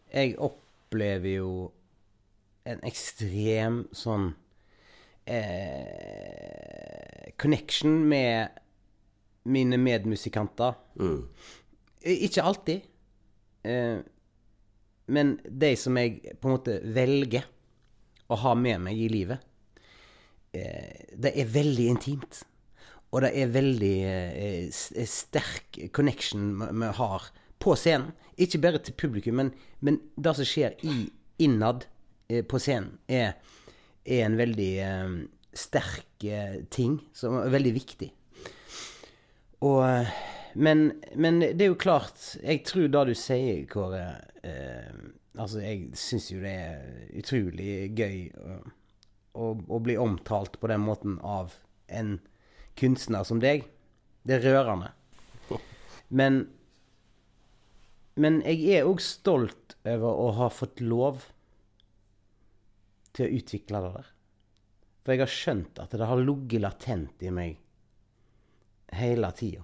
Jeg 0.09 0.33
opplever 0.41 1.35
jo 1.35 1.51
en 2.65 2.81
ekstrem 2.87 3.83
sånn 3.93 4.31
eh, 5.29 7.29
connection 7.37 7.99
med 8.09 8.57
mine 9.45 9.77
medmusikanter. 9.77 10.75
Mm. 10.99 11.21
Ikke 12.15 12.45
alltid. 12.45 12.85
Eh, 13.65 14.01
men 15.05 15.35
de 15.45 15.75
som 15.77 15.97
jeg 15.99 16.37
på 16.41 16.49
en 16.49 16.55
måte 16.55 16.79
velger 16.95 17.45
å 18.31 18.37
ha 18.41 18.55
med 18.57 18.81
meg 18.87 18.99
i 18.99 19.09
livet, 19.11 19.41
eh, 20.55 21.13
det 21.13 21.33
er 21.35 21.51
veldig 21.53 21.87
intimt. 21.91 22.41
Og 23.13 23.21
det 23.23 23.31
er 23.37 23.53
veldig 23.53 23.95
eh, 24.09 24.79
sterk 25.07 25.79
connection 25.95 26.55
vi 26.57 26.91
har 26.99 27.29
på 27.61 27.75
scenen. 27.79 28.13
Ikke 28.41 28.59
bare 28.63 28.81
til 28.83 28.97
publikum, 28.97 29.37
men, 29.39 29.53
men 29.79 30.01
det 30.17 30.35
som 30.35 30.47
skjer 30.47 30.75
i, 30.83 31.05
innad 31.45 31.85
eh, 32.27 32.41
på 32.43 32.59
scenen, 32.59 32.97
er, 33.07 33.37
er 34.03 34.25
en 34.25 34.37
veldig 34.39 34.73
sterk 35.55 36.25
ting 36.73 36.97
som 37.15 37.37
er 37.39 37.53
veldig 37.53 37.71
viktig. 37.77 38.09
Og, 39.63 40.07
men, 40.55 40.87
men, 41.15 41.39
det 41.39 41.63
er 41.63 41.69
jo 41.71 41.77
klart 41.79 42.35
Jeg 42.43 42.63
tror 42.67 42.89
det 42.91 43.03
du 43.09 43.13
sier, 43.17 43.61
Kåre 43.71 44.03
eh, 44.43 44.97
Altså, 45.35 45.59
jeg 45.63 45.89
syns 45.99 46.29
jo 46.31 46.39
det 46.43 46.51
er 46.51 46.83
utrolig 47.19 47.71
gøy 47.91 48.19
å, 48.39 48.59
å, 49.35 49.47
å, 49.67 49.79
bli 49.83 49.97
omtalt 49.99 50.55
på 50.61 50.69
den 50.71 50.79
måten 50.85 51.17
av 51.19 51.57
en 51.91 52.13
kunstner 52.79 53.25
som 53.27 53.41
deg. 53.43 53.65
Det 54.23 54.37
er 54.37 54.45
rørende. 54.47 54.93
Men, 56.07 56.45
men 58.15 58.39
jeg 58.47 58.77
er 58.77 58.87
òg 58.87 59.03
stolt 59.03 59.75
over 59.83 60.23
å 60.23 60.31
ha 60.39 60.47
fått 60.55 60.79
lov 60.79 61.27
til 63.11 63.27
å 63.27 63.41
utvikle 63.41 63.83
det 63.83 63.91
der. 63.97 64.09
For 65.03 65.13
jeg 65.13 65.25
har 65.25 65.35
skjønt 65.35 65.83
at 65.83 65.99
det 65.99 66.07
har 66.07 66.23
ligget 66.23 66.63
latent 66.63 67.27
i 67.27 67.35
meg 67.35 67.59
hele 68.93 69.31
tida. 69.31 69.63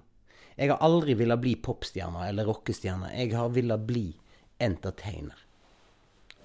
Jeg 0.56 0.70
har 0.70 0.82
aldri 0.84 1.14
villet 1.16 1.40
bli 1.40 1.54
popstjerne 1.64 2.26
eller 2.28 2.46
rockestjerne. 2.48 3.12
Jeg 3.16 3.32
har 3.34 3.52
villet 3.54 3.86
bli 3.88 4.06
entertainer. 4.62 5.38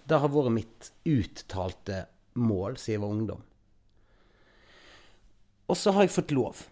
Det 0.08 0.20
har 0.24 0.32
vært 0.32 0.54
mitt 0.56 0.92
uttalte 1.04 2.06
mål 2.40 2.78
siden 2.80 2.96
jeg 2.96 3.04
var 3.04 3.16
ungdom. 3.16 3.42
Og 5.68 5.76
så 5.76 5.92
har 5.92 6.06
jeg 6.06 6.16
fått 6.16 6.32
lov. 6.32 6.64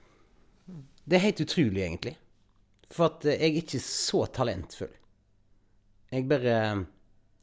Det 1.04 1.18
er 1.18 1.26
helt 1.28 1.42
utrolig, 1.44 1.82
egentlig. 1.84 2.16
For 2.90 3.10
at 3.10 3.26
jeg 3.28 3.42
er 3.42 3.58
ikke 3.60 3.82
så 3.84 4.24
talentfull. 4.32 4.94
Jeg 6.14 6.30
bare 6.30 6.56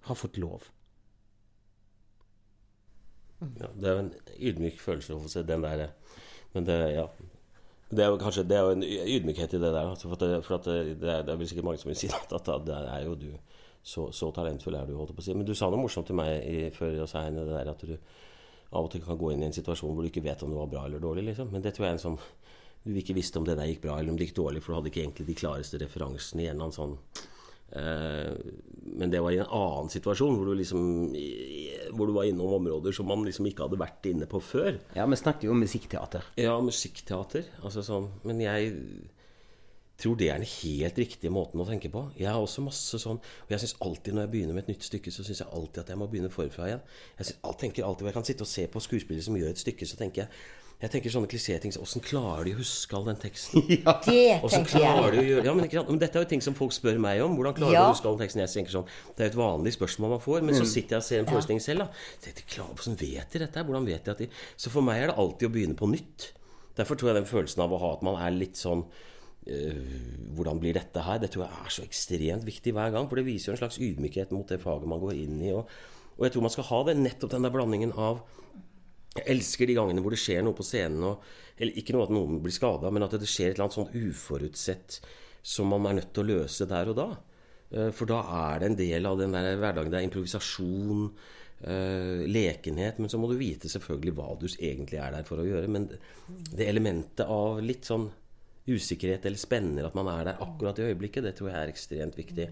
har 0.08 0.18
fått 0.18 0.40
lov. 0.40 0.64
Ja, 3.42 3.68
det 3.74 3.90
er 3.90 4.00
en 4.00 4.12
ydmyk 4.38 4.80
følelse 4.80 5.16
å 5.16 5.22
få 5.24 5.30
se 5.30 5.42
den 5.46 5.64
der 5.66 5.90
Men 6.54 6.66
det, 6.68 6.76
ja, 6.94 7.08
det 7.92 8.04
er 8.04 8.08
jo 8.08 8.20
kanskje 8.20 8.44
det 8.48 8.56
er 8.56 8.70
en 8.72 8.84
ydmykhet 8.84 9.52
i 9.52 9.60
det 9.60 9.68
der. 9.68 9.84
Altså, 9.84 10.08
for, 10.08 10.16
at, 10.16 10.44
for 10.46 10.64
det, 10.64 10.76
er, 10.76 10.94
det, 10.96 11.32
er, 11.32 11.36
vel 11.36 11.48
sikkert 11.48 11.66
mange 11.68 11.82
som 11.82 11.90
vil 11.90 11.98
si 12.00 12.08
at, 12.08 12.32
at, 12.32 12.52
det 12.66 12.76
er 12.78 13.04
jo 13.04 13.16
du 13.20 13.28
så, 13.82 14.06
så, 14.14 14.30
talentfull 14.32 14.78
er 14.78 14.86
du, 14.88 14.94
holdt 14.96 15.12
på 15.16 15.20
å 15.20 15.26
si. 15.26 15.34
Men 15.36 15.46
du 15.46 15.52
sa 15.58 15.68
noe 15.68 15.82
morsomt 15.82 16.08
til 16.08 16.16
meg 16.16 16.38
i, 16.46 16.70
før 16.72 17.02
og 17.04 17.10
sa 17.10 17.26
det 17.28 17.44
der 17.50 17.72
at 17.72 17.84
du 17.84 17.96
av 18.72 18.86
og 18.86 18.92
til 18.94 19.02
kan 19.04 19.18
gå 19.20 19.34
inn 19.34 19.42
i 19.42 19.48
en 19.50 19.52
situasjon 19.52 19.92
hvor 19.92 20.06
du 20.06 20.08
ikke 20.08 20.24
vet 20.24 20.42
om 20.46 20.52
det 20.52 20.56
var 20.56 20.70
bra 20.70 20.86
eller 20.86 21.02
dårlig. 21.02 21.26
liksom. 21.28 21.50
Men 21.52 21.64
det 21.64 21.74
tror 21.76 21.86
jeg 21.86 21.92
er 21.92 21.98
en 21.98 22.06
sånn 22.06 22.20
Du 22.82 22.96
ikke 22.98 23.14
visste 23.14 23.38
om 23.38 23.44
det 23.46 23.54
der 23.58 23.68
gikk 23.68 23.84
bra 23.84 23.98
eller 23.98 24.10
om 24.10 24.16
det 24.18 24.26
gikk 24.26 24.38
dårlig, 24.40 24.62
for 24.62 24.72
du 24.72 24.76
hadde 24.80 24.90
ikke 24.90 25.02
egentlig 25.04 25.26
de 25.28 25.36
klareste 25.38 25.78
referansene 25.78 26.42
i 26.42 26.46
en 26.48 26.56
eller 26.56 26.64
annen 26.66 26.74
sånn 26.74 26.96
men 27.72 29.12
det 29.12 29.20
var 29.24 29.32
i 29.32 29.38
en 29.40 29.48
annen 29.48 29.88
situasjon, 29.92 30.34
hvor 30.36 30.50
du, 30.50 30.56
liksom, 30.58 30.82
hvor 31.96 32.10
du 32.10 32.12
var 32.16 32.28
innom 32.28 32.58
områder 32.58 32.92
som 32.92 33.08
man 33.08 33.24
liksom 33.24 33.48
ikke 33.48 33.64
hadde 33.64 33.80
vært 33.80 34.08
inne 34.10 34.28
på 34.28 34.42
før. 34.44 34.76
Ja, 34.96 35.06
Vi 35.08 35.16
snakket 35.16 35.48
jo 35.48 35.54
om 35.54 35.62
musikkteater. 35.64 36.28
Ja, 36.40 36.58
musikkteater. 36.60 37.48
Altså 37.64 37.84
sånn. 37.86 38.10
Men 38.28 38.42
jeg 38.44 38.74
tror 40.02 40.16
det 40.18 40.28
er 40.32 40.40
den 40.40 40.48
helt 40.48 40.98
riktige 40.98 41.32
måten 41.32 41.62
å 41.62 41.68
tenke 41.68 41.90
på. 41.92 42.04
Jeg 42.18 42.28
har 42.28 42.42
også 42.42 42.64
masse 42.64 42.98
sånn 42.98 43.20
Og 43.20 43.52
jeg 43.52 43.62
synes 43.62 43.76
alltid 43.84 44.16
når 44.16 44.26
jeg 44.26 44.32
begynner 44.32 44.56
med 44.56 44.64
et 44.64 44.72
nytt 44.74 44.88
stykke, 44.88 45.12
så 45.14 45.24
syns 45.24 45.44
jeg 45.44 45.52
alltid 45.52 45.84
at 45.84 45.92
jeg 45.92 46.00
må 46.00 46.08
begynne 46.10 46.32
forfra 46.32 46.68
igjen. 46.68 46.82
Jeg, 47.18 47.28
synes, 47.28 47.38
jeg 47.38 47.60
tenker 47.62 47.86
alltid, 47.86 48.08
jeg 48.10 48.16
kan 48.18 48.28
sitte 48.28 48.46
og 48.46 48.50
se 48.50 48.66
på 48.72 48.82
skuespillere 48.82 49.26
som 49.28 49.38
gjør 49.38 49.54
et 49.54 49.62
stykke, 49.62 49.88
så 49.88 50.00
tenker 50.00 50.24
jeg 50.24 50.30
Jeg 50.82 50.90
tenker 50.90 51.12
sånne 51.14 51.28
klisjéting 51.30 51.74
Åssen 51.78 52.02
klarer 52.02 52.44
de 52.48 52.54
å 52.56 52.58
huske 52.58 52.96
all 52.96 53.04
den 53.06 53.18
teksten? 53.22 53.62
Det 54.06 54.40
Og 54.42 54.50
tenker 54.50 54.72
klarer 54.80 55.12
jeg. 55.12 55.14
de 55.14 55.20
å 55.22 55.28
gjøre 55.28 55.44
ja, 55.46 55.52
men, 55.54 55.66
ikke 55.68 55.78
sant? 55.78 55.90
men 55.92 56.00
dette 56.02 56.18
er 56.18 56.24
jo 56.24 56.30
ting 56.32 56.42
som 56.42 56.56
folk 56.58 56.72
spør 56.74 56.98
meg 56.98 57.20
om. 57.22 57.36
Hvordan 57.38 57.54
klarer 57.60 57.76
Ja. 57.76 57.84
du 57.84 57.92
å 57.92 57.94
huske 57.94 58.08
all 58.10 58.16
den 58.18 58.24
teksten? 58.26 58.42
Jeg 58.42 58.50
tenker 58.56 58.74
sånn, 58.74 58.88
Det 59.14 59.20
er 59.22 59.28
jo 59.28 59.32
et 59.34 59.38
vanlig 59.42 59.72
spørsmål 59.76 60.14
man 60.16 60.22
får. 60.24 60.42
Men 60.42 60.54
så 60.58 60.66
sitter 60.66 60.96
jeg 60.96 61.04
og 61.04 61.06
ser 61.06 61.18
en 61.22 61.30
forestilling 61.30 61.62
selv. 61.62 61.78
da 61.86 61.88
tenker, 62.26 62.48
klar, 62.56 62.72
Hvordan 62.74 62.98
vet 62.98 63.30
de 63.36 63.38
dette? 63.44 63.64
Hvordan 63.68 63.86
vet 63.86 64.04
de 64.04 64.10
at 64.16 64.18
de 64.24 64.28
Så 64.56 64.70
for 64.74 64.82
meg 64.82 65.02
er 65.02 65.06
det 65.12 65.18
alltid 65.22 65.48
å 65.48 65.52
begynne 65.54 65.78
på 65.78 65.90
nytt. 65.92 66.32
Derfor 66.74 66.96
tror 66.98 67.12
jeg 67.12 67.20
den 67.22 67.30
følelsen 67.30 67.62
av 67.62 67.70
å 67.76 67.78
ha 67.84 67.92
at 67.94 68.02
man 68.02 68.16
er 68.18 68.30
litt 68.34 68.56
sånn 68.58 68.82
øh, 69.46 70.34
hvordan 70.34 70.58
blir 70.58 70.74
dette 70.74 70.98
her? 71.04 71.18
Det 71.22 71.30
tror 71.34 71.46
jeg 71.46 71.62
er 71.62 71.70
så 71.78 71.82
ekstremt 71.86 72.44
viktig 72.46 72.72
hver 72.74 72.90
gang. 72.94 73.06
For 73.10 73.16
det 73.20 73.26
viser 73.26 73.52
jo 73.52 73.56
en 73.56 73.62
slags 73.62 73.78
ydmykhet 73.78 74.32
mot 74.34 74.48
det 74.48 74.58
faget 74.62 74.88
man 74.90 75.02
går 75.02 75.14
inn 75.14 75.38
i. 75.46 75.52
Og, 75.54 75.68
og 76.18 76.26
jeg 76.26 76.32
tror 76.34 76.42
man 76.46 76.54
skal 76.54 76.64
ha 76.70 76.82
det, 76.88 76.96
nettopp 76.98 77.30
den 77.36 77.46
der 77.46 77.54
blandingen 77.54 77.92
av 77.94 78.22
Jeg 79.12 79.26
elsker 79.34 79.68
de 79.68 79.74
gangene 79.76 80.00
hvor 80.04 80.14
det 80.14 80.20
skjer 80.22 80.40
noe 80.44 80.56
på 80.56 80.64
scenen. 80.64 81.02
Og, 81.04 81.26
eller 81.58 81.76
ikke 81.78 81.92
noe 81.96 82.06
at 82.06 82.14
noen 82.14 82.38
blir 82.42 82.54
skada, 82.54 82.90
men 82.94 83.04
at 83.04 83.12
det 83.20 83.28
skjer 83.28 83.50
et 83.50 83.58
eller 83.58 83.66
annet 83.68 83.76
sånn 83.76 84.08
uforutsett 84.08 85.00
som 85.42 85.68
man 85.72 85.90
er 85.90 85.98
nødt 86.00 86.12
til 86.14 86.22
å 86.24 86.30
løse 86.38 86.66
der 86.70 86.88
og 86.92 86.96
da. 86.96 87.08
Eh, 87.74 87.90
For 87.92 88.08
da 88.08 88.22
er 88.54 88.62
det 88.62 88.70
en 88.70 88.78
del 88.80 89.08
av 89.10 89.20
den 89.20 89.34
der 89.36 89.56
hverdagen. 89.60 89.92
Det 89.92 90.00
er 90.00 90.06
improvisasjon, 90.08 91.04
eh, 91.66 92.24
lekenhet. 92.30 92.98
Men 93.02 93.10
så 93.12 93.20
må 93.20 93.28
du 93.28 93.36
vite 93.40 93.68
selvfølgelig 93.68 94.14
hva 94.16 94.30
du 94.40 94.46
egentlig 94.48 95.00
er 95.02 95.12
der 95.18 95.28
for 95.28 95.42
å 95.42 95.46
gjøre. 95.46 95.68
Men 95.68 95.88
det- 95.88 96.68
elementet 96.68 97.26
av 97.28 97.60
litt 97.60 97.82
sånn 97.84 98.08
usikkerhet 98.68 99.26
eller 99.26 99.36
spenner, 99.36 99.86
at 99.86 99.94
man 99.94 100.06
er 100.08 100.24
der 100.24 100.38
akkurat 100.40 100.78
i 100.78 100.86
øyeblikket, 100.94 101.22
det 101.24 101.34
tror 101.36 101.50
jeg 101.50 101.58
er 101.58 101.72
ekstremt 101.72 102.14
viktig. 102.16 102.48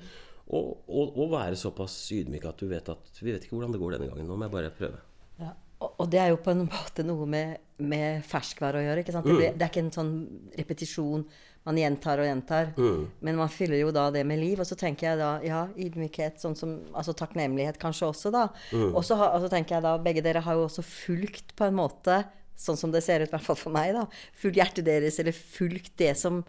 Og, 0.50 0.82
og, 0.88 1.16
og 1.16 1.30
være 1.30 1.54
såpass 1.54 2.10
ydmyk 2.10 2.44
at 2.44 2.58
du 2.58 2.66
vet 2.66 2.88
at 2.88 3.20
vi 3.22 3.30
vet 3.30 3.44
ikke 3.46 3.54
hvordan 3.54 3.70
det 3.72 3.80
går 3.80 3.92
denne 3.94 4.08
gangen. 4.10 4.26
Nå 4.26 4.36
må 4.36 4.48
jeg 4.48 4.50
bare 4.56 4.70
prøve. 4.74 4.98
Ja. 5.38 5.52
Og, 5.80 6.08
det 6.12 6.18
er 6.20 6.28
jo 6.34 6.40
på 6.44 6.50
en 6.52 6.66
måte 6.70 7.04
noe 7.06 7.26
med, 7.26 7.56
med 7.80 8.24
ferskvare 8.28 8.80
å 8.80 8.84
gjøre. 8.84 9.00
ikke 9.04 9.12
sant? 9.16 9.24
Det, 9.24 9.32
Mm. 9.32 9.38
blir, 9.40 9.54
det 9.56 9.64
er 9.66 9.70
ikke 9.72 9.84
en 9.86 9.94
sånn 9.94 10.12
repetisjon 10.58 11.24
man 11.68 11.76
gjentar 11.76 12.20
og 12.22 12.24
gjentar. 12.28 12.70
Mm. 12.76 13.00
Men 13.20 13.36
man 13.36 13.48
fyller 13.52 13.80
jo 13.82 13.90
da 13.92 14.06
det 14.10 14.22
med 14.26 14.38
liv. 14.40 14.60
Og 14.60 14.66
så 14.68 14.76
tenker 14.80 15.10
jeg 15.10 15.18
da 15.20 15.30
ja, 15.44 15.62
ydmykhet, 15.76 16.38
sånn 16.40 16.56
som, 16.56 16.74
altså 16.96 17.12
takknemlighet 17.16 17.78
kanskje 17.80 18.08
også, 18.08 18.32
da. 18.32 18.46
Mm. 18.72 18.94
Og 18.96 19.04
så 19.04 19.16
har- 19.20 19.34
og 19.36 19.42
så 19.44 19.50
tenker 19.52 19.76
jeg 19.76 19.82
da, 19.84 19.96
begge 19.98 20.22
dere 20.24 20.40
har 20.44 20.54
jo 20.56 20.66
også 20.68 20.82
fulgt 20.84 21.54
på 21.56 21.64
en 21.68 21.76
måte, 21.76 22.24
sånn 22.60 22.76
som 22.80 22.90
det 22.92 23.02
ser 23.04 23.20
ut, 23.24 23.28
i 23.28 23.34
hvert 23.36 23.44
fall 23.44 23.56
for 23.56 23.72
meg, 23.72 23.92
da. 23.96 24.06
Fulgt 24.36 24.56
hjertet 24.56 24.84
deres, 24.84 25.18
eller 25.20 25.32
fulgt 25.32 25.96
det 26.00 26.16
som 26.20 26.42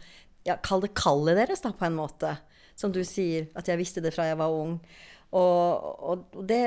ja, 0.43 0.55
Kall 0.57 0.81
det 0.81 0.93
kallet 0.95 1.37
deres, 1.37 1.61
da, 1.61 1.71
på 1.71 1.85
en 1.85 1.95
måte. 1.95 2.37
Som 2.75 2.91
du 2.91 3.03
sier, 3.05 3.47
at 3.55 3.67
jeg 3.67 3.77
visste 3.77 4.01
det 4.01 4.13
fra 4.15 4.25
jeg 4.25 4.37
var 4.39 4.49
ung. 4.49 4.79
Og, 5.31 6.01
og 6.11 6.41
det, 6.43 6.59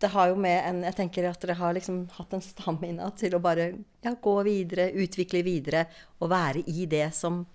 det 0.00 0.08
har 0.12 0.28
jo 0.28 0.34
med 0.36 0.58
en 0.68 0.82
Jeg 0.84 0.96
tenker 0.98 1.30
at 1.30 1.40
dere 1.40 1.54
har 1.56 1.72
liksom 1.72 2.02
hatt 2.18 2.34
en 2.36 2.42
stamina 2.44 3.06
til 3.16 3.32
å 3.38 3.40
bare 3.40 3.70
ja, 4.04 4.12
gå 4.20 4.34
videre, 4.44 4.90
utvikle 4.92 5.40
videre, 5.46 5.86
og 6.20 6.28
være 6.34 6.64
i 6.68 6.84
det 6.90 7.08
som 7.16 7.46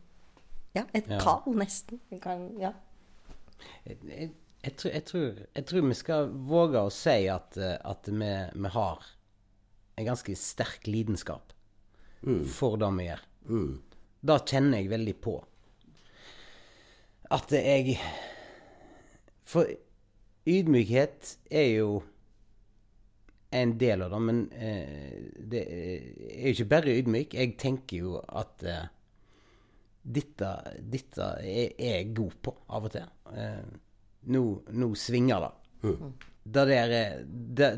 Ja, 0.73 0.83
et 0.97 1.07
Ja. 1.09 1.19
kall, 1.21 1.53
nesten. 1.57 2.01
Kan, 2.21 2.49
ja. 2.61 2.73
Jeg, 3.85 3.97
jeg, 4.05 4.31
jeg, 4.63 4.73
tror, 4.77 4.91
jeg, 4.93 5.05
tror, 5.05 5.39
jeg 5.55 5.65
tror 5.69 5.85
vi 5.87 5.97
skal 5.97 6.33
våge 6.49 6.81
å 6.85 6.91
si 6.93 7.19
at, 7.33 7.57
at 7.57 8.09
vi, 8.09 8.33
vi 8.53 8.73
har 8.75 9.05
en 9.97 10.05
ganske 10.05 10.35
sterk 10.37 10.85
lidenskap 10.89 11.53
for 12.53 12.77
det 12.81 12.89
vi 12.97 13.07
gjør. 13.07 13.23
Det 14.27 14.37
kjenner 14.49 14.81
jeg 14.81 14.89
veldig 14.91 15.15
på. 15.23 15.37
At 17.33 17.51
jeg 17.53 17.97
For 19.47 19.67
ydmykhet 20.47 21.33
er 21.51 21.67
jo 21.77 21.89
en 23.49 23.77
del 23.79 24.01
av 24.01 24.11
det, 24.11 24.19
men 24.19 24.39
eh, 24.51 25.17
det 25.39 25.63
er 25.63 26.47
jo 26.49 26.53
ikke 26.55 26.69
bare 26.71 26.95
ydmyk. 26.99 27.35
Jeg 27.37 27.55
tenker 27.59 28.01
jo 28.03 28.17
at 28.27 28.63
eh, 28.67 28.87
dette, 30.03 30.51
dette 30.79 31.29
er 31.43 31.71
er 31.77 31.93
jeg 31.99 32.13
god 32.17 32.35
på 32.43 32.55
av 32.75 32.89
og 32.89 32.95
til. 32.95 33.07
Eh, 33.33 33.63
nå, 34.35 34.43
nå 34.75 34.91
svinger 34.99 35.47
det. 35.47 35.53
Det 36.47 36.65
der 36.71 36.91
er 36.91 37.23
det, 37.27 37.71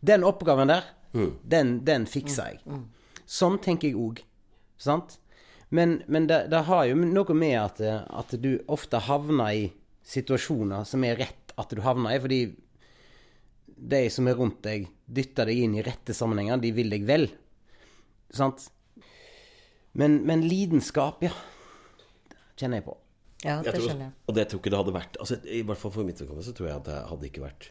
Den 0.00 0.24
oppgaven 0.24 0.70
der, 0.70 0.84
den, 1.42 1.78
den 1.86 2.06
fikser 2.06 2.54
jeg. 2.54 2.82
Sånn 3.26 3.58
tenker 3.62 3.90
jeg 3.90 3.98
òg. 3.98 4.20
Sant? 4.78 5.18
Men, 5.74 6.00
men 6.06 6.28
det, 6.30 6.46
det 6.52 6.66
har 6.68 6.84
jo 6.86 6.98
noe 7.00 7.34
med 7.34 7.56
at, 7.58 7.80
at 7.82 8.34
du 8.38 8.52
ofte 8.70 9.00
havner 9.02 9.54
i 9.54 9.64
situasjoner 10.06 10.86
som 10.86 11.04
er 11.06 11.18
rett 11.18 11.54
at 11.58 11.72
du 11.72 11.82
havner 11.84 12.14
i, 12.14 12.22
fordi 12.22 12.40
de 13.76 14.02
som 14.12 14.28
er 14.28 14.38
rundt 14.38 14.62
deg, 14.64 14.86
dytter 15.04 15.50
deg 15.50 15.64
inn 15.66 15.76
i 15.76 15.84
rette 15.84 16.14
sammenhenger. 16.16 16.60
De 16.62 16.72
vil 16.76 16.92
deg 16.92 17.04
vel. 17.08 17.26
Sant? 18.34 18.68
Men, 19.96 20.20
men 20.28 20.44
lidenskap, 20.46 21.24
ja. 21.24 21.32
Det 22.30 22.62
kjenner 22.62 22.80
jeg 22.80 22.86
på. 22.86 22.96
ja, 23.44 23.58
det 23.60 23.70
Jeg 23.70 23.74
tror, 23.76 23.86
skjønner 23.88 24.06
jeg. 24.06 24.14
Og 24.26 24.36
det 24.36 24.44
tror 24.48 24.62
ikke 24.62 24.72
det 24.72 24.80
hadde 24.80 24.94
vært 24.96 25.18
altså, 25.20 25.38
I 25.44 25.62
hvert 25.68 25.80
fall 25.80 25.92
for 25.92 26.08
mitt 26.08 26.20
vedkommende 26.20 26.46
så 26.46 26.54
tror 26.56 26.70
jeg 26.70 26.80
at 26.80 26.88
det 26.88 27.00
hadde 27.10 27.28
ikke 27.28 27.44
vært 27.44 27.68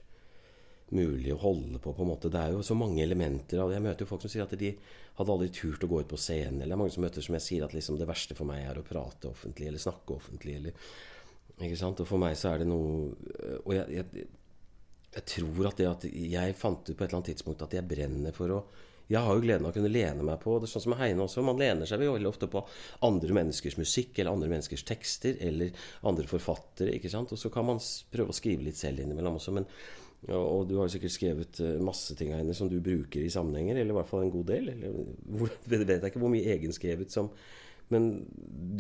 mulig 0.94 1.34
å 1.34 1.40
holde 1.42 1.82
på. 1.82 1.94
på 1.98 2.06
en 2.06 2.12
måte. 2.12 2.30
Det 2.34 2.42
er 2.42 2.54
jo 2.54 2.62
så 2.66 2.78
mange 2.78 3.02
elementer 3.02 3.62
av 3.62 3.72
det. 3.72 3.80
Jeg 3.80 3.86
møter 3.88 4.06
jo 4.06 4.10
folk 4.12 4.26
som 4.26 4.34
sier 4.34 4.46
at 4.46 4.54
de 4.62 4.76
hadde 5.18 5.34
aldri 5.34 5.50
turt 5.54 5.86
å 5.86 5.90
gå 5.90 6.04
ut 6.04 6.12
på 6.12 6.22
scenen. 6.22 6.60
Eller 6.62 6.74
det 6.74 6.78
er 6.78 6.82
mange 6.84 6.94
som 6.94 7.06
møter 7.06 7.26
som 7.26 7.38
jeg 7.38 7.46
sier 7.48 7.66
at 7.66 7.74
liksom 7.74 7.98
det 7.98 8.10
verste 8.10 8.38
for 8.38 8.50
meg 8.50 8.62
er 8.68 8.82
å 8.82 8.86
prate 8.86 9.32
offentlig 9.32 9.72
eller 9.72 9.82
snakke 9.82 10.18
offentlig. 10.18 10.60
Eller, 10.62 10.78
ikke 11.62 11.80
sant? 11.80 12.02
Og 12.04 12.10
for 12.10 12.22
meg 12.22 12.36
så 12.40 12.52
er 12.52 12.64
det 12.64 12.68
noe 12.68 13.14
Og 13.64 13.72
jeg, 13.72 13.86
jeg, 13.96 14.26
jeg 15.16 15.28
tror 15.32 15.70
at 15.70 15.78
det 15.80 15.88
at 15.88 16.10
jeg 16.10 16.58
fant 16.60 16.84
ut 16.84 16.92
på 16.92 17.00
et 17.00 17.08
eller 17.08 17.22
annet 17.22 17.32
tidspunkt 17.32 17.64
at 17.64 17.78
jeg 17.78 17.88
brenner 17.88 18.36
for 18.36 18.58
å 18.58 18.66
jeg 19.06 19.22
har 19.22 19.38
jo 19.38 19.42
gleden 19.44 19.68
av 19.68 19.70
å 19.70 19.76
kunne 19.76 19.92
lene 19.92 20.26
meg 20.26 20.40
på 20.42 20.56
det, 20.62 20.70
sånn 20.70 20.82
som 20.88 20.96
Heine 20.98 21.22
også. 21.26 21.44
Man 21.46 21.60
lener 21.62 21.86
seg 21.86 22.02
veldig 22.02 22.30
ofte 22.30 22.50
på 22.50 22.64
andre 23.06 23.36
menneskers 23.38 23.78
musikk 23.78 24.18
eller 24.18 24.34
andre 24.34 24.50
menneskers 24.50 24.86
tekster 24.88 25.38
eller 25.46 25.76
andre 26.10 26.26
forfattere. 26.30 26.96
ikke 26.98 27.12
sant? 27.14 27.34
Og 27.36 27.38
så 27.38 27.52
kan 27.54 27.68
man 27.70 27.82
prøve 28.14 28.34
å 28.34 28.38
skrive 28.38 28.66
litt 28.66 28.80
selv 28.80 29.04
innimellom 29.04 29.38
også. 29.38 29.54
Men, 29.60 29.70
og, 30.32 30.66
du 30.66 30.80
har 30.80 30.88
jo 30.88 30.96
sikkert 30.96 31.14
skrevet 31.14 31.62
eh, 31.62 31.78
masse 31.86 32.18
ting 32.18 32.34
Heine, 32.34 32.58
som 32.58 32.72
du 32.72 32.80
bruker 32.82 33.22
i 33.22 33.30
sammenhenger, 33.30 33.78
eller 33.78 33.94
i 33.94 34.00
hvert 34.00 34.10
fall 34.10 34.26
en 34.26 34.34
god 34.34 34.50
del. 34.50 34.74
Eller, 34.74 34.98
hvor, 35.38 35.54
vet 35.70 35.86
jeg 35.94 36.02
ikke 36.10 36.26
hvor 36.26 36.34
mye 36.34 36.58
egenskrevet 36.58 37.14
som 37.14 37.30
Men 37.94 38.10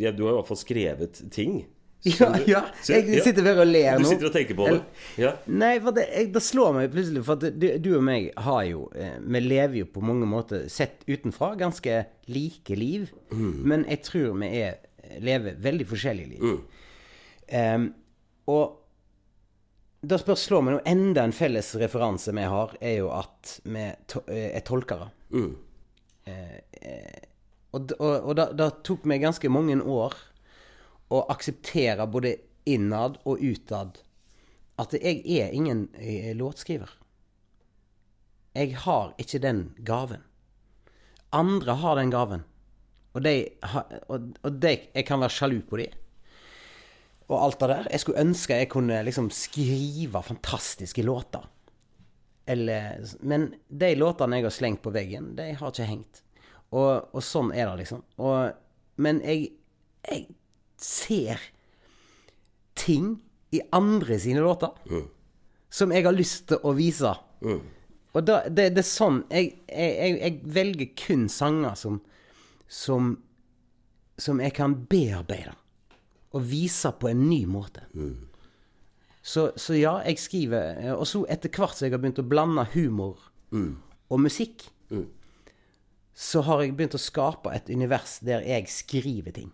ja, 0.02 0.10
du 0.10 0.26
har 0.26 0.34
i 0.34 0.40
hvert 0.40 0.50
fall 0.50 0.64
skrevet 0.64 1.22
ting. 1.30 1.60
Ja, 2.06 2.28
ja. 2.46 2.62
Jeg 2.86 3.24
sitter 3.26 3.46
bare 3.46 3.64
og 3.64 3.70
ler 3.72 3.98
Du 3.98 4.06
sitter 4.06 4.30
og 4.30 4.36
tenker 4.36 4.58
på 4.58 4.68
det? 4.70 4.78
Ja. 5.22 5.32
Nei, 5.50 5.74
for 5.82 5.96
det, 5.96 6.06
jeg, 6.12 6.30
det 6.36 6.44
slår 6.46 6.76
meg 6.78 6.94
plutselig, 6.94 7.24
for 7.26 7.40
at 7.40 7.58
du, 7.58 7.68
du 7.82 7.92
og 7.98 8.06
meg 8.06 8.30
har 8.46 8.62
jo 8.70 8.86
eh, 8.94 9.18
Vi 9.26 9.42
lever 9.42 9.80
jo 9.82 9.90
på 9.96 10.04
mange 10.06 10.30
måter, 10.30 10.68
sett 10.72 11.02
utenfra, 11.10 11.56
ganske 11.60 12.04
like 12.30 12.78
liv. 12.78 13.10
Men 13.66 13.86
jeg 13.90 14.04
tror 14.06 14.38
vi 14.42 14.52
er, 14.62 14.80
lever 15.22 15.58
veldig 15.62 15.88
forskjellige 15.90 16.34
liv. 16.36 16.58
Em, 17.54 17.92
og 18.50 18.82
da 20.06 20.18
spør, 20.22 20.38
slår 20.38 20.66
meg 20.66 20.76
nå 20.76 20.82
enda 20.90 21.26
en 21.26 21.34
felles 21.34 21.72
referanse 21.82 22.34
vi 22.36 22.46
har, 22.50 22.74
er 22.82 23.00
jo 23.00 23.10
at 23.14 23.56
vi 23.66 23.88
to, 24.10 24.22
eh, 24.30 24.52
er 24.58 24.66
tolkere. 24.66 25.10
Mm. 25.34 25.54
Uh, 26.26 26.60
og 27.76 27.92
og, 28.00 28.14
og 28.16 28.32
da, 28.38 28.48
da 28.56 28.70
tok 28.86 29.04
meg 29.10 29.22
ganske 29.22 29.50
mange 29.52 29.76
år 29.82 30.16
å 31.14 31.22
akseptere 31.32 32.08
både 32.10 32.36
innad 32.66 33.20
og 33.26 33.42
utad 33.44 34.00
at 34.82 34.96
jeg 34.98 35.22
er 35.38 35.54
ingen 35.56 35.88
eh, 35.96 36.34
låtskriver. 36.36 36.90
Jeg 38.56 38.76
har 38.86 39.14
ikke 39.20 39.40
den 39.44 39.62
gaven. 39.88 40.24
Andre 41.36 41.76
har 41.80 42.00
den 42.00 42.12
gaven. 42.12 42.44
Og, 43.16 43.22
de, 43.24 43.36
og, 44.12 44.32
og 44.44 44.60
de, 44.60 44.74
jeg 44.96 45.08
kan 45.08 45.22
være 45.24 45.36
sjalu 45.36 45.60
på 45.68 45.80
dem. 45.80 45.96
Og 47.26 47.38
alt 47.40 47.60
det 47.62 47.70
der. 47.72 47.90
Jeg 47.92 48.04
skulle 48.04 48.24
ønske 48.24 48.60
jeg 48.60 48.72
kunne 48.72 49.02
liksom 49.08 49.30
skrive 49.34 50.22
fantastiske 50.24 51.04
låter. 51.04 51.48
Eller, 52.46 53.02
men 53.26 53.54
de 53.68 53.96
låtene 53.98 54.38
jeg 54.38 54.46
har 54.46 54.54
slengt 54.54 54.84
på 54.86 54.94
veggen, 54.94 55.32
de 55.40 55.50
har 55.58 55.72
ikke 55.72 55.90
hengt. 55.90 56.22
Og, 56.76 57.08
og 57.16 57.24
sånn 57.26 57.50
er 57.56 57.72
det, 57.72 57.86
liksom. 57.86 58.04
Og, 58.22 58.52
men 59.02 59.22
jeg, 59.26 59.48
jeg 60.06 60.28
ser 60.86 61.42
ting 62.78 63.16
i 63.56 63.62
andre 63.74 64.20
sine 64.22 64.44
låter 64.44 64.70
som 65.76 65.92
jeg 65.92 66.06
har 66.06 66.16
lyst 66.16 66.48
til 66.52 66.62
å 66.64 66.74
vise. 66.78 67.12
Og 68.16 68.24
da, 68.24 68.44
det, 68.48 68.70
det 68.78 68.84
er 68.84 68.88
sånn 68.88 69.24
jeg, 69.28 69.50
jeg, 69.68 70.14
jeg, 70.22 70.38
velger 70.56 70.92
kun 71.00 71.26
sanger 71.32 71.76
som, 71.80 72.02
som 72.68 73.16
Som 74.16 74.40
jeg 74.40 74.54
kan 74.56 74.78
bearbeide 74.88 75.58
og 76.36 76.44
vise 76.48 76.88
på 77.00 77.10
en 77.10 77.26
ny 77.30 77.46
måte. 77.48 77.82
Så, 79.24 79.50
så 79.60 79.76
ja, 79.76 79.98
jeg 80.04 80.20
skriver 80.20 80.96
Og 80.96 81.04
så 81.08 81.26
etter 81.32 81.52
hvert 81.52 81.76
som 81.76 81.86
jeg 81.86 81.94
har 81.94 82.02
begynt 82.04 82.20
å 82.20 82.28
blande 82.28 82.66
humor 82.74 83.20
og 84.08 84.20
musikk, 84.20 84.66
så 86.14 86.42
har 86.48 86.64
jeg 86.64 86.76
begynt 86.76 86.96
å 86.96 87.02
skape 87.02 87.52
et 87.56 87.70
univers 87.72 88.20
der 88.24 88.44
jeg 88.48 88.68
skriver 88.72 89.36
ting. 89.36 89.52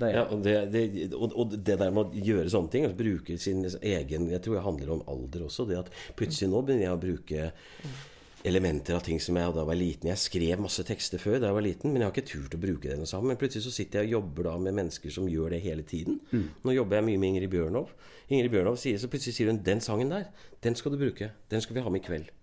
Det 0.00 0.10
Ja, 0.12 0.26
og 0.28 0.42
det, 0.44 0.56
det, 0.72 0.82
og, 1.14 1.32
og 1.32 1.54
det 1.56 1.78
der 1.80 1.94
med 1.94 2.04
å 2.04 2.26
gjøre 2.28 2.50
sånne 2.52 2.72
ting, 2.72 2.84
altså 2.88 2.98
bruke 2.98 3.38
sin 3.40 3.64
egen 3.64 4.28
Jeg 4.32 4.42
tror 4.44 4.58
det 4.58 4.66
handler 4.66 4.92
om 4.96 5.06
alder 5.08 5.46
også. 5.48 5.66
Det 5.68 5.80
at 5.80 5.90
plutselig 6.18 6.50
nå 6.52 6.62
begynner 6.62 6.88
jeg 6.88 6.98
å 6.98 7.02
bruke 7.06 7.48
elementer 8.46 8.94
av 8.94 9.02
ting 9.02 9.18
som 9.22 9.36
jeg 9.38 9.54
da 9.56 9.64
var 9.66 9.78
liten. 9.78 10.10
Jeg 10.12 10.22
skrev 10.22 10.60
masse 10.62 10.84
tekster 10.86 11.18
før 11.18 11.40
da 11.40 11.50
jeg 11.50 11.56
var 11.56 11.66
liten, 11.66 11.90
men 11.90 12.02
jeg 12.02 12.08
har 12.08 12.14
ikke 12.14 12.30
turt 12.30 12.54
å 12.54 12.62
bruke 12.62 12.90
det 12.92 12.98
noe 13.00 13.10
sammen. 13.10 13.32
Men 13.32 13.40
plutselig 13.40 13.66
så 13.66 13.74
sitter 13.74 14.04
jeg 14.04 14.12
og 14.12 14.18
jobber 14.20 14.50
da 14.50 14.54
med 14.68 14.78
mennesker 14.78 15.14
som 15.16 15.26
gjør 15.30 15.56
det 15.56 15.64
hele 15.66 15.86
tiden. 15.86 16.20
Nå 16.62 16.76
jobber 16.76 17.00
jeg 17.00 17.08
mye 17.08 17.22
med 17.22 17.32
Ingrid 17.32 17.54
Bjørnov. 17.56 17.92
Ingrid 18.30 18.54
Bjørnov 18.54 18.78
sier 18.82 19.00
så 19.02 19.10
plutselig 19.10 19.34
sier 19.38 19.50
hun 19.50 19.62
'Den 19.64 19.80
sangen 19.80 20.10
der, 20.14 20.30
den 20.62 20.74
skal 20.74 20.92
du 20.92 20.98
bruke. 20.98 21.32
Den 21.50 21.60
skal 21.60 21.74
vi 21.74 21.82
ha 21.82 21.90
med 21.90 22.04
i 22.04 22.06
kveld'. 22.06 22.35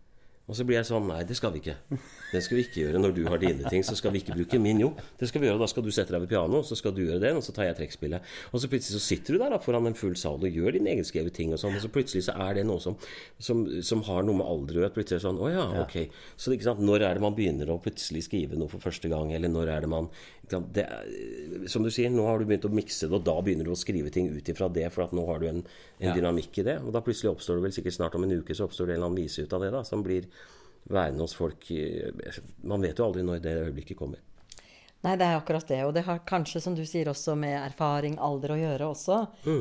Og 0.43 0.57
så 0.57 0.65
blir 0.67 0.75
jeg 0.75 0.87
sånn 0.89 1.05
Nei, 1.07 1.21
det 1.27 1.37
skal 1.39 1.53
vi 1.53 1.61
ikke. 1.61 1.75
Det 2.33 2.41
skal 2.43 2.57
vi 2.57 2.63
ikke 2.65 2.81
gjøre 2.81 2.99
når 2.99 3.13
du 3.15 3.21
har 3.29 3.39
dine 3.39 3.69
ting. 3.71 3.83
Så 3.87 3.95
skal 3.95 4.11
vi 4.11 4.19
ikke 4.19 4.35
bruke 4.35 4.59
min, 4.59 4.81
jo. 4.83 4.89
Det 5.19 5.29
skal 5.29 5.39
vi 5.39 5.47
gjøre. 5.47 5.61
Da 5.61 5.69
skal 5.71 5.85
du 5.85 5.91
sette 5.95 6.11
deg 6.11 6.25
ved 6.25 6.31
pianoet, 6.33 6.67
så 6.67 6.75
skal 6.75 6.95
du 6.95 6.99
gjøre 7.05 7.21
det, 7.23 7.31
og 7.37 7.45
så 7.45 7.55
tar 7.55 7.69
jeg 7.69 7.77
trekkspillet. 7.77 8.27
Og 8.51 8.59
så 8.59 8.69
plutselig 8.71 8.97
så 8.97 9.03
sitter 9.05 9.37
du 9.37 9.43
der 9.43 9.53
da 9.55 9.59
foran 9.63 9.87
en 9.87 9.95
full 9.95 10.17
sal 10.19 10.43
og 10.43 10.59
gjør 10.59 10.75
dine 10.75 10.91
egenskrevet 10.97 11.35
ting 11.37 11.53
og 11.55 11.61
sånn, 11.61 11.77
og 11.79 11.85
så 11.85 11.91
plutselig 11.93 12.25
så 12.27 12.35
er 12.47 12.59
det 12.59 12.65
noe 12.67 12.83
som, 12.83 12.97
som, 13.39 13.63
som 13.85 14.03
har 14.09 14.27
noe 14.27 14.41
med 14.41 14.49
alder 14.49 14.81
å 14.81 14.83
gjøre. 14.83 14.95
Plutselig 14.97 15.23
sånn 15.23 15.39
Å 15.39 15.51
ja, 15.53 15.65
ok. 15.85 15.97
Så 16.35 16.51
ikke 16.57 16.67
sant, 16.67 16.83
når 16.83 17.07
er 17.07 17.19
det 17.19 17.23
man 17.23 17.37
begynner 17.39 17.71
å 17.71 17.79
plutselig 17.83 18.25
skrive 18.27 18.59
noe 18.59 18.71
for 18.71 18.83
første 18.83 19.11
gang, 19.13 19.31
eller 19.37 19.53
når 19.53 19.71
er 19.77 19.87
det 19.87 19.93
man? 19.95 20.11
Det 20.49 20.83
Som 21.71 21.83
du 21.85 21.89
sier, 21.93 22.09
nå 22.11 22.25
har 22.27 22.39
du 22.39 22.45
begynt 22.45 22.65
å 22.67 22.71
mikse 22.73 23.07
det, 23.07 23.15
og 23.15 23.23
da 23.23 23.37
begynner 23.41 23.63
du 23.65 23.71
å 23.71 23.79
skrive 23.79 24.11
ting 24.11 24.27
ut 24.33 24.49
ifra 24.51 24.67
det, 24.69 24.89
for 24.93 25.05
at 25.05 25.13
nå 25.15 25.23
har 25.29 25.39
du 25.39 25.47
en, 25.47 25.61
en 25.99 26.09
Ja. 26.09 26.13
dynamikk 26.17 26.59
i 26.59 26.63
det. 26.67 26.77
Og 26.83 26.91
da 26.93 27.01
plutselig 27.01 27.31
oppstår 27.31 27.55
det 27.61 27.63
vel 27.69 27.71
sikkert 27.77 27.95
snart 27.95 28.15
om 28.19 28.23
en 28.27 28.35
uke, 28.41 28.53
så 28.53 28.67
oppstår 28.67 28.87
det 28.87 28.95
en 28.97 29.01
eller 29.01 29.09
annen 29.13 29.23
vise 29.23 29.41
ut 29.45 29.53
av 29.55 29.61
det, 29.63 29.71
da, 29.71 29.83
som 29.87 30.03
blir 30.03 30.27
værende 30.89 31.23
hos 31.23 31.33
folk 31.33 31.63
Man 32.63 32.81
vet 32.83 32.97
jo 32.99 33.05
aldri 33.07 33.23
når 33.23 33.39
det 33.41 33.53
øyeblikket 33.69 33.97
kommer. 33.97 34.19
Nei, 35.03 35.17
det 35.19 35.25
er 35.27 35.35
akkurat 35.35 35.67
det. 35.67 35.81
Og 35.83 35.93
det 35.93 36.03
har 36.07 36.19
kanskje, 36.27 36.61
som 36.63 36.75
du 36.75 36.85
sier, 36.87 37.09
også 37.11 37.33
med 37.35 37.57
erfaring, 37.59 38.13
alder 38.19 38.53
å 38.55 38.59
gjøre 38.59 38.85
også. 38.87 39.17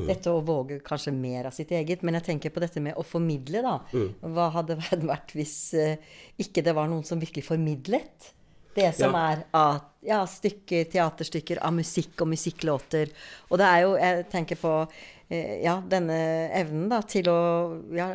Dette 0.06 0.30
å 0.30 0.42
våge 0.46 0.80
kanskje 0.86 1.10
mer 1.14 1.46
av 1.46 1.52
sitt 1.56 1.70
eget. 1.74 2.02
Men 2.06 2.14
jeg 2.14 2.28
tenker 2.28 2.50
på 2.54 2.60
dette 2.62 2.78
med 2.82 2.94
å 2.94 3.02
formidle, 3.02 3.62
da. 3.62 3.80
Hva 4.22 4.50
hadde 4.54 4.76
vært 5.02 5.34
hvis 5.34 5.74
eh, 5.74 5.96
ikke 6.38 6.62
det 6.62 6.74
var 6.78 6.86
noen 6.90 7.02
som 7.06 7.18
virkelig 7.22 7.42
formidlet? 7.48 8.32
Det 8.74 8.94
som 8.96 9.12
Ja. 9.14 9.24
er 9.32 9.44
av 9.54 9.80
ja, 10.02 10.20
stykker, 10.26 10.88
teaterstykker, 10.90 11.60
av 11.62 11.74
musikk 11.76 12.22
og 12.24 12.28
musikklåter. 12.32 13.10
Og 13.50 13.58
det 13.60 13.66
er 13.68 13.82
jo, 13.84 13.92
jeg 14.00 14.24
tenker 14.32 14.58
på 14.58 14.72
eh, 15.30 15.62
ja, 15.62 15.76
denne 15.86 16.16
evnen 16.58 16.88
da, 16.90 16.98
til 17.06 17.28
å 17.30 17.36
ja, 17.94 18.08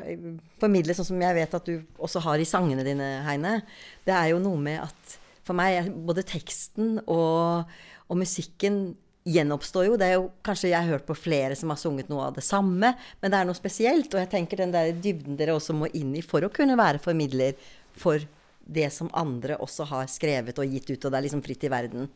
formidle, 0.59 0.93
sånn 0.97 1.11
som 1.13 1.21
jeg 1.21 1.37
vet 1.37 1.55
at 1.55 1.69
du 1.69 1.77
også 1.97 2.19
har 2.25 2.41
i 2.43 2.49
sangene 2.49 2.83
dine, 2.83 3.23
Heine. 3.23 3.61
Det 4.03 4.13
er 4.17 4.33
jo 4.33 4.41
noe 4.43 4.59
med 4.59 4.81
at 4.83 5.17
for 5.47 5.55
meg 5.55 5.77
er 5.79 5.91
både 5.91 6.25
teksten 6.27 6.97
og, 7.07 7.69
og 8.09 8.19
musikken 8.19 8.97
gjenoppstår 9.27 9.87
jo. 9.87 9.95
Det 9.99 10.07
er 10.09 10.17
jo 10.17 10.29
kanskje 10.43 10.69
jeg 10.73 10.81
har 10.83 10.97
hørt 10.97 11.07
på 11.07 11.15
flere 11.15 11.55
som 11.55 11.71
har 11.71 11.79
sunget 11.79 12.09
noe 12.11 12.27
av 12.27 12.35
det 12.35 12.43
samme, 12.43 12.93
men 13.21 13.31
det 13.31 13.39
er 13.39 13.47
noe 13.47 13.55
spesielt. 13.55 14.11
Og 14.11 14.19
jeg 14.23 14.31
tenker 14.33 14.59
den 14.59 14.75
der 14.75 14.91
dybden 14.91 15.39
dere 15.39 15.55
også 15.55 15.75
må 15.75 15.87
inn 15.95 16.13
i 16.19 16.23
for 16.25 16.43
å 16.43 16.51
kunne 16.51 16.75
være 16.79 16.99
formidler 17.03 17.55
for 17.97 18.19
det 18.67 18.89
som 18.93 19.11
andre 19.15 19.57
også 19.63 19.87
har 19.89 20.09
skrevet 20.11 20.59
og 20.59 20.73
gitt 20.73 20.89
ut, 20.91 21.05
og 21.05 21.11
det 21.11 21.19
er 21.19 21.27
liksom 21.27 21.43
fritt 21.45 21.63
i 21.63 21.71
verden. 21.71 22.09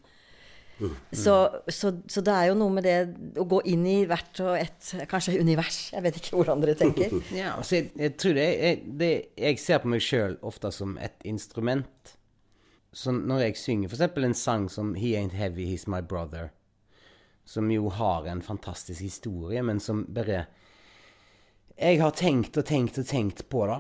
Så, 1.12 1.50
så, 1.68 1.92
så 2.08 2.22
det 2.26 2.34
er 2.34 2.48
jo 2.50 2.56
noe 2.58 2.74
med 2.74 2.86
det 2.88 2.96
å 3.40 3.46
gå 3.50 3.60
inn 3.70 3.84
i 3.86 3.98
hvert 4.10 4.40
og 4.44 4.56
et 4.58 4.94
kanskje 5.12 5.38
univers. 5.42 5.92
Jeg 5.94 6.06
vet 6.06 6.18
ikke 6.18 6.40
hvordan 6.40 6.64
dere 6.64 6.78
tenker. 6.80 7.14
Ja, 7.42 7.56
altså 7.58 7.78
jeg, 7.78 7.92
jeg 8.00 8.16
tror 8.22 8.38
det, 8.38 8.48
jeg, 8.48 8.80
det 9.02 9.12
Jeg 9.38 9.60
ser 9.62 9.84
på 9.84 9.92
meg 9.94 10.04
sjøl 10.06 10.40
ofte 10.48 10.72
som 10.74 10.98
et 11.02 11.28
instrument. 11.28 12.16
Så 12.92 13.14
når 13.16 13.46
jeg 13.46 13.60
synger 13.62 13.94
f.eks. 13.94 14.18
en 14.18 14.36
sang 14.36 14.68
som 14.72 14.96
'He 14.96 15.14
Ain't 15.20 15.38
Heavy, 15.38 15.70
He's 15.70 15.88
My 15.88 16.02
Brother', 16.02 16.50
som 17.46 17.72
jo 17.72 17.90
har 17.90 18.28
en 18.28 18.42
fantastisk 18.42 19.02
historie, 19.02 19.62
men 19.64 19.80
som 19.80 20.06
bare 20.10 20.46
Jeg 21.78 22.02
har 22.02 22.12
tenkt 22.12 22.58
og 22.58 22.66
tenkt 22.66 22.98
og 23.00 23.08
tenkt 23.08 23.50
på 23.50 23.66
det. 23.66 23.80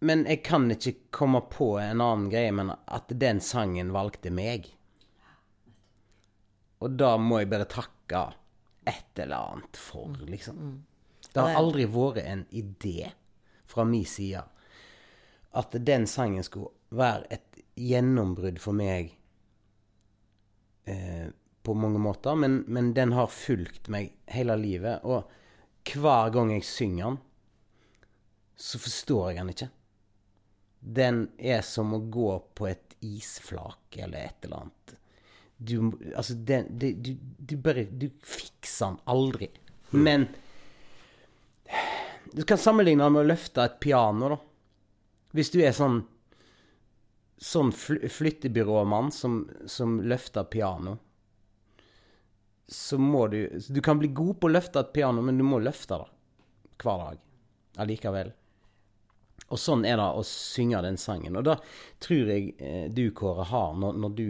Men 0.00 0.26
jeg 0.30 0.42
kan 0.46 0.68
ikke 0.70 0.94
komme 1.10 1.40
på 1.50 1.72
en 1.82 2.00
annen 2.00 2.28
greie 2.30 2.52
men 2.54 2.70
at 2.70 3.10
den 3.10 3.40
sangen 3.42 3.90
valgte 3.94 4.30
meg. 4.30 4.68
Og 6.78 6.94
da 6.94 7.16
må 7.18 7.40
jeg 7.42 7.50
bare 7.50 7.66
takke 7.70 8.20
et 8.88 9.18
eller 9.18 9.54
annet 9.54 9.76
for, 9.76 10.14
liksom. 10.30 10.84
Det 11.32 11.42
har 11.42 11.58
aldri 11.58 11.84
vært 11.90 12.22
en 12.22 12.44
idé 12.54 13.10
fra 13.68 13.84
min 13.84 14.06
side 14.08 14.44
at 15.58 15.74
den 15.86 16.06
sangen 16.06 16.44
skulle 16.46 16.70
være 16.94 17.26
et 17.34 17.60
gjennombrudd 17.78 18.60
for 18.62 18.76
meg 18.76 19.10
eh, 20.88 21.28
på 21.62 21.74
mange 21.74 22.00
måter, 22.00 22.36
men, 22.38 22.62
men 22.68 22.92
den 22.96 23.12
har 23.16 23.30
fulgt 23.32 23.90
meg 23.92 24.12
hele 24.30 24.56
livet. 24.60 25.04
Og 25.04 25.28
hver 25.88 26.32
gang 26.34 26.52
jeg 26.54 26.66
synger 26.68 27.10
den, 27.10 27.18
så 28.58 28.80
forstår 28.82 29.30
jeg 29.30 29.40
den 29.40 29.52
ikke. 29.54 29.70
Den 30.80 31.28
er 31.38 31.62
som 31.66 31.94
å 31.94 31.98
gå 31.98 32.30
på 32.54 32.68
et 32.70 32.96
isflak 33.04 33.96
eller 33.98 34.18
et 34.18 34.44
eller 34.44 34.64
annet. 34.64 34.94
Du, 35.56 35.74
altså, 36.14 36.34
den, 36.34 36.68
det, 36.78 36.92
du, 37.02 37.16
du 37.18 37.56
bare 37.58 37.88
Du 37.90 38.06
fikser 38.22 38.92
den 38.92 39.00
aldri. 39.10 39.48
Men 39.90 40.28
du 42.32 42.44
kan 42.46 42.60
sammenligne 42.60 43.04
det 43.04 43.10
med 43.10 43.24
å 43.24 43.30
løfte 43.30 43.64
et 43.64 43.80
piano, 43.80 44.28
da. 44.34 44.38
Hvis 45.36 45.50
du 45.54 45.60
er 45.64 45.74
sånn 45.76 46.02
Sånn 47.38 47.68
fly, 47.70 48.08
flyttebyråmann 48.10 49.12
som, 49.14 49.44
som 49.70 50.00
løfter 50.02 50.42
piano, 50.50 50.96
så 52.66 52.98
må 52.98 53.28
du 53.30 53.60
Du 53.70 53.78
kan 53.84 54.00
bli 54.00 54.10
god 54.10 54.40
på 54.40 54.48
å 54.48 54.54
løfte 54.56 54.82
et 54.82 54.90
piano, 54.96 55.22
men 55.22 55.38
du 55.38 55.44
må 55.46 55.60
løfte 55.62 56.00
det 56.00 56.08
hver 56.82 56.98
dag 57.04 57.20
allikevel. 57.78 58.32
Og 59.48 59.60
sånn 59.60 59.86
er 59.88 59.96
det 59.96 60.08
å 60.18 60.24
synge 60.26 60.82
den 60.84 60.98
sangen. 61.00 61.38
Og 61.40 61.46
da 61.48 61.56
tror 62.04 62.32
jeg 62.34 62.52
eh, 62.60 62.86
du, 62.92 63.08
Kåre, 63.16 63.46
har 63.48 63.78
når, 63.80 63.96
når 64.04 64.16
du 64.18 64.26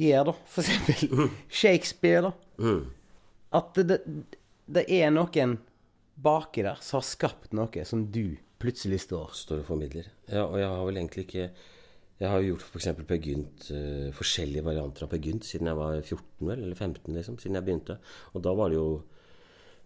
gjør 0.00 0.30
da, 0.30 0.36
for 0.48 0.64
eksempel 0.64 1.28
Shakespeare, 1.62 2.30
da. 2.30 2.32
At 3.52 3.76
det, 3.76 4.00
det, 4.06 4.38
det 4.72 4.86
er 4.88 5.12
noen 5.12 5.58
baki 6.22 6.64
der 6.64 6.80
som 6.84 7.00
har 7.00 7.06
skapt 7.08 7.52
noe 7.56 7.84
som 7.88 8.06
du 8.12 8.38
plutselig 8.62 9.02
står 9.06 9.32
Står 9.36 9.62
og 9.62 9.68
formidler. 9.72 10.08
Ja, 10.30 10.46
og 10.46 10.58
jeg 10.60 10.70
har 10.70 10.82
vel 10.86 11.00
egentlig 11.00 11.26
ikke 11.26 11.46
Jeg 12.22 12.30
har 12.30 12.40
jo 12.40 12.52
gjort 12.52 12.66
f.eks. 12.68 12.90
Per 13.08 13.18
Gynt, 13.18 13.64
uh, 13.74 14.10
forskjellige 14.14 14.62
varianter 14.62 15.04
av 15.04 15.10
Per 15.10 15.22
Gynt 15.24 15.48
siden 15.48 15.66
jeg 15.66 15.78
var 15.80 15.96
14 15.98 16.22
vel, 16.46 16.60
eller 16.60 16.76
15, 16.78 17.16
liksom, 17.16 17.38
siden 17.42 17.58
jeg 17.58 17.66
begynte. 17.66 17.96
Og 18.32 18.44
da 18.46 18.52
var 18.54 18.70
det 18.70 18.78
jo 18.78 18.86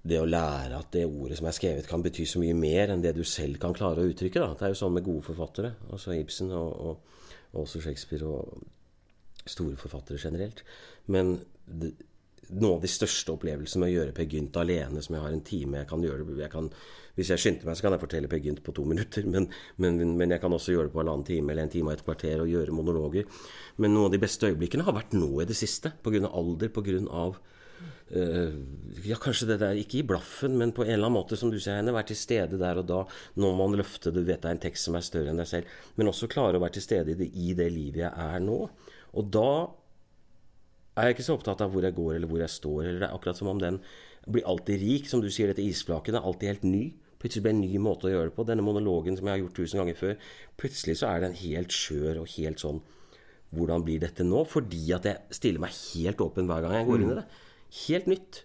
det 0.08 0.20
å 0.22 0.28
lære 0.28 0.78
at 0.78 0.90
det 0.94 1.04
ordet 1.06 1.38
som 1.40 1.48
er 1.50 1.56
skrevet, 1.56 1.88
kan 1.90 2.04
bety 2.04 2.26
så 2.28 2.40
mye 2.42 2.56
mer 2.56 2.92
enn 2.92 3.04
det 3.04 3.14
du 3.16 3.24
selv 3.26 3.60
kan 3.62 3.74
klare 3.76 4.02
å 4.02 4.10
uttrykke. 4.10 4.42
Da. 4.42 4.54
Det 4.54 4.68
er 4.68 4.74
jo 4.74 4.80
sånn 4.82 4.96
med 4.96 5.06
gode 5.06 5.26
forfattere, 5.26 5.74
altså 5.90 6.14
Ibsen 6.16 6.52
og, 6.54 6.72
og, 6.88 7.22
og 7.52 7.62
også 7.64 7.82
Shakespeare 7.84 8.28
og 8.28 8.66
store 9.46 9.78
forfattere 9.78 10.20
generelt. 10.22 10.62
Men 11.12 11.36
det, 11.66 11.94
noen 12.54 12.76
av 12.76 12.84
de 12.84 12.90
største 12.90 13.34
opplevelsene 13.34 13.82
med 13.82 13.90
å 13.90 13.94
gjøre 13.96 14.14
Per 14.14 14.28
Gynt 14.30 14.56
alene, 14.60 15.02
som 15.02 15.16
jeg 15.16 15.24
har 15.24 15.34
en 15.34 15.44
time 15.46 15.80
jeg 15.80 15.88
kan 15.90 16.04
gjøre 16.04 16.36
jeg 16.38 16.52
kan, 16.52 16.70
Hvis 17.16 17.30
jeg 17.32 17.40
skynder 17.40 17.66
meg, 17.66 17.76
så 17.76 17.86
kan 17.86 17.96
jeg 17.96 18.02
fortelle 18.02 18.28
Per 18.30 18.42
Gynt 18.44 18.62
på 18.62 18.74
to 18.76 18.84
minutter, 18.84 19.26
men, 19.26 19.48
men, 19.82 19.98
men 20.18 20.30
jeg 20.30 20.40
kan 20.42 20.52
også 20.52 20.74
gjøre 20.74 20.90
det 20.90 20.94
på 20.94 21.00
halvannen 21.00 21.26
time 21.26 21.52
eller 21.52 21.64
en 21.64 21.72
time 21.72 21.90
og 21.90 21.96
et 21.96 22.04
kvarter 22.04 22.42
og 22.44 22.50
gjøre 22.52 22.76
monologer. 22.76 23.24
Men 23.80 23.94
noen 23.94 24.10
av 24.10 24.14
de 24.14 24.20
beste 24.22 24.50
øyeblikkene 24.50 24.86
har 24.86 24.94
vært 24.94 25.16
nå 25.16 25.30
i 25.40 25.48
det 25.48 25.56
siste, 25.56 25.94
pga. 26.04 26.28
alder, 26.28 26.70
pga. 26.70 27.32
Uh, 28.06 28.52
ja, 29.02 29.16
kanskje 29.18 29.48
det 29.48 29.56
der 29.58 29.78
Ikke 29.80 29.98
i 29.98 30.04
blaffen, 30.06 30.52
men 30.60 30.70
på 30.70 30.84
en 30.84 30.92
eller 30.92 31.08
annen 31.08 31.16
måte, 31.16 31.38
som 31.38 31.50
du 31.50 31.56
sier, 31.58 31.80
henne, 31.80 31.94
være 31.94 32.12
til 32.12 32.20
stede 32.20 32.60
der 32.60 32.78
og 32.82 32.86
da. 32.86 33.00
Når 33.34 33.56
man 33.58 33.74
løfter 33.78 34.14
Du 34.14 34.20
vet 34.22 34.44
det 34.44 34.50
er 34.50 34.58
en 34.58 34.62
tekst 34.62 34.86
som 34.86 34.98
er 34.98 35.06
større 35.06 35.32
enn 35.32 35.42
deg 35.42 35.50
selv. 35.50 35.72
Men 35.98 36.12
også 36.12 36.30
klare 36.30 36.60
å 36.60 36.62
være 36.62 36.78
til 36.78 36.86
stede 36.86 37.16
i 37.16 37.18
det, 37.18 37.32
i 37.34 37.56
det 37.58 37.66
livet 37.74 38.04
jeg 38.04 38.12
er 38.12 38.44
nå. 38.44 38.60
Og 39.16 39.32
da 39.34 39.48
er 40.96 41.10
jeg 41.10 41.16
ikke 41.16 41.26
så 41.26 41.36
opptatt 41.36 41.64
av 41.64 41.72
hvor 41.74 41.84
jeg 41.84 41.96
går 41.96 42.14
eller 42.16 42.30
hvor 42.30 42.40
jeg 42.40 42.52
står. 42.52 42.78
Eller 42.84 43.00
det 43.02 43.08
er 43.08 43.16
akkurat 43.16 43.40
som 43.40 43.50
om 43.52 43.60
den 43.60 43.80
blir 44.26 44.46
alltid 44.48 44.80
rik. 44.82 45.10
Som 45.10 45.24
du 45.24 45.28
sier, 45.32 45.50
dette 45.50 45.64
isflaket 45.64 46.16
er 46.16 46.24
alltid 46.24 46.52
helt 46.52 46.68
ny. 46.68 46.84
Plutselig 47.20 47.42
blir 47.42 47.54
det 47.54 47.58
en 47.58 47.64
ny 47.64 47.80
måte 47.82 48.08
å 48.08 48.12
gjøre 48.12 48.30
det 48.30 48.36
på. 48.36 48.44
Denne 48.48 48.64
monologen 48.64 49.16
som 49.18 49.28
jeg 49.28 49.34
har 49.34 49.42
gjort 49.42 49.58
tusen 49.58 49.80
ganger 49.82 49.98
før, 49.98 50.14
plutselig 50.60 50.98
så 51.00 51.10
er 51.10 51.24
den 51.24 51.36
helt 51.40 51.74
skjør 51.74 52.22
og 52.22 52.30
helt 52.36 52.62
sånn 52.62 52.84
Hvordan 53.56 53.84
blir 53.86 54.00
dette 54.02 54.24
nå? 54.26 54.40
Fordi 54.50 54.80
at 54.92 55.06
jeg 55.06 55.36
stiller 55.38 55.62
meg 55.62 55.74
helt 55.94 56.20
åpen 56.20 56.48
hver 56.50 56.64
gang 56.64 56.74
jeg 56.74 56.88
går 56.88 57.02
inn 57.04 57.12
i 57.12 57.18
det. 57.20 57.26
Helt 57.86 58.08
nytt. 58.10 58.42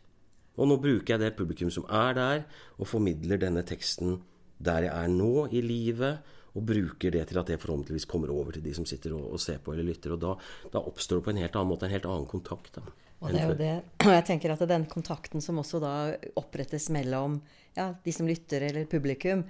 Og 0.59 0.67
nå 0.67 0.77
bruker 0.81 1.15
jeg 1.15 1.21
det 1.23 1.35
publikum 1.37 1.71
som 1.73 1.87
er 1.87 2.17
der, 2.17 2.43
og 2.77 2.89
formidler 2.89 3.39
denne 3.41 3.63
teksten 3.67 4.19
der 4.61 4.85
jeg 4.85 4.93
er 4.93 5.11
nå 5.11 5.47
i 5.49 5.63
livet. 5.65 6.37
Og 6.51 6.65
bruker 6.67 7.13
det 7.15 7.29
til 7.29 7.39
at 7.39 7.47
det 7.47 7.61
forhåpentligvis 7.61 8.09
kommer 8.11 8.31
over 8.33 8.51
til 8.51 8.63
de 8.65 8.73
som 8.75 8.85
sitter 8.85 9.13
og, 9.15 9.29
og 9.37 9.39
ser 9.39 9.61
på 9.63 9.71
eller 9.71 9.87
lytter. 9.87 10.17
Og 10.17 10.19
da, 10.19 10.33
da, 10.73 10.81
oppstår 10.83 11.21
det 11.21 11.27
på 11.27 11.33
en 11.33 11.39
helt 11.45 11.55
annen 11.55 11.71
måte 11.71 11.87
en 11.87 11.95
helt 11.95 12.09
annen 12.09 12.27
kontakt. 12.27 12.75
Da, 12.75 12.83
og 13.21 13.31
det 13.31 13.39
er 13.39 13.53
jo 13.53 13.57
det. 13.61 13.75
Og 14.07 14.11
jeg 14.17 14.25
tenker 14.27 14.53
at 14.53 14.65
den 14.67 14.87
kontakten 14.91 15.43
som 15.45 15.61
også 15.61 15.79
da 15.79 15.93
opprettes 16.41 16.89
mellom 16.91 17.39
ja, 17.77 17.93
de 18.03 18.11
som 18.11 18.27
lytter 18.27 18.67
eller 18.67 18.89
publikum, 18.91 19.45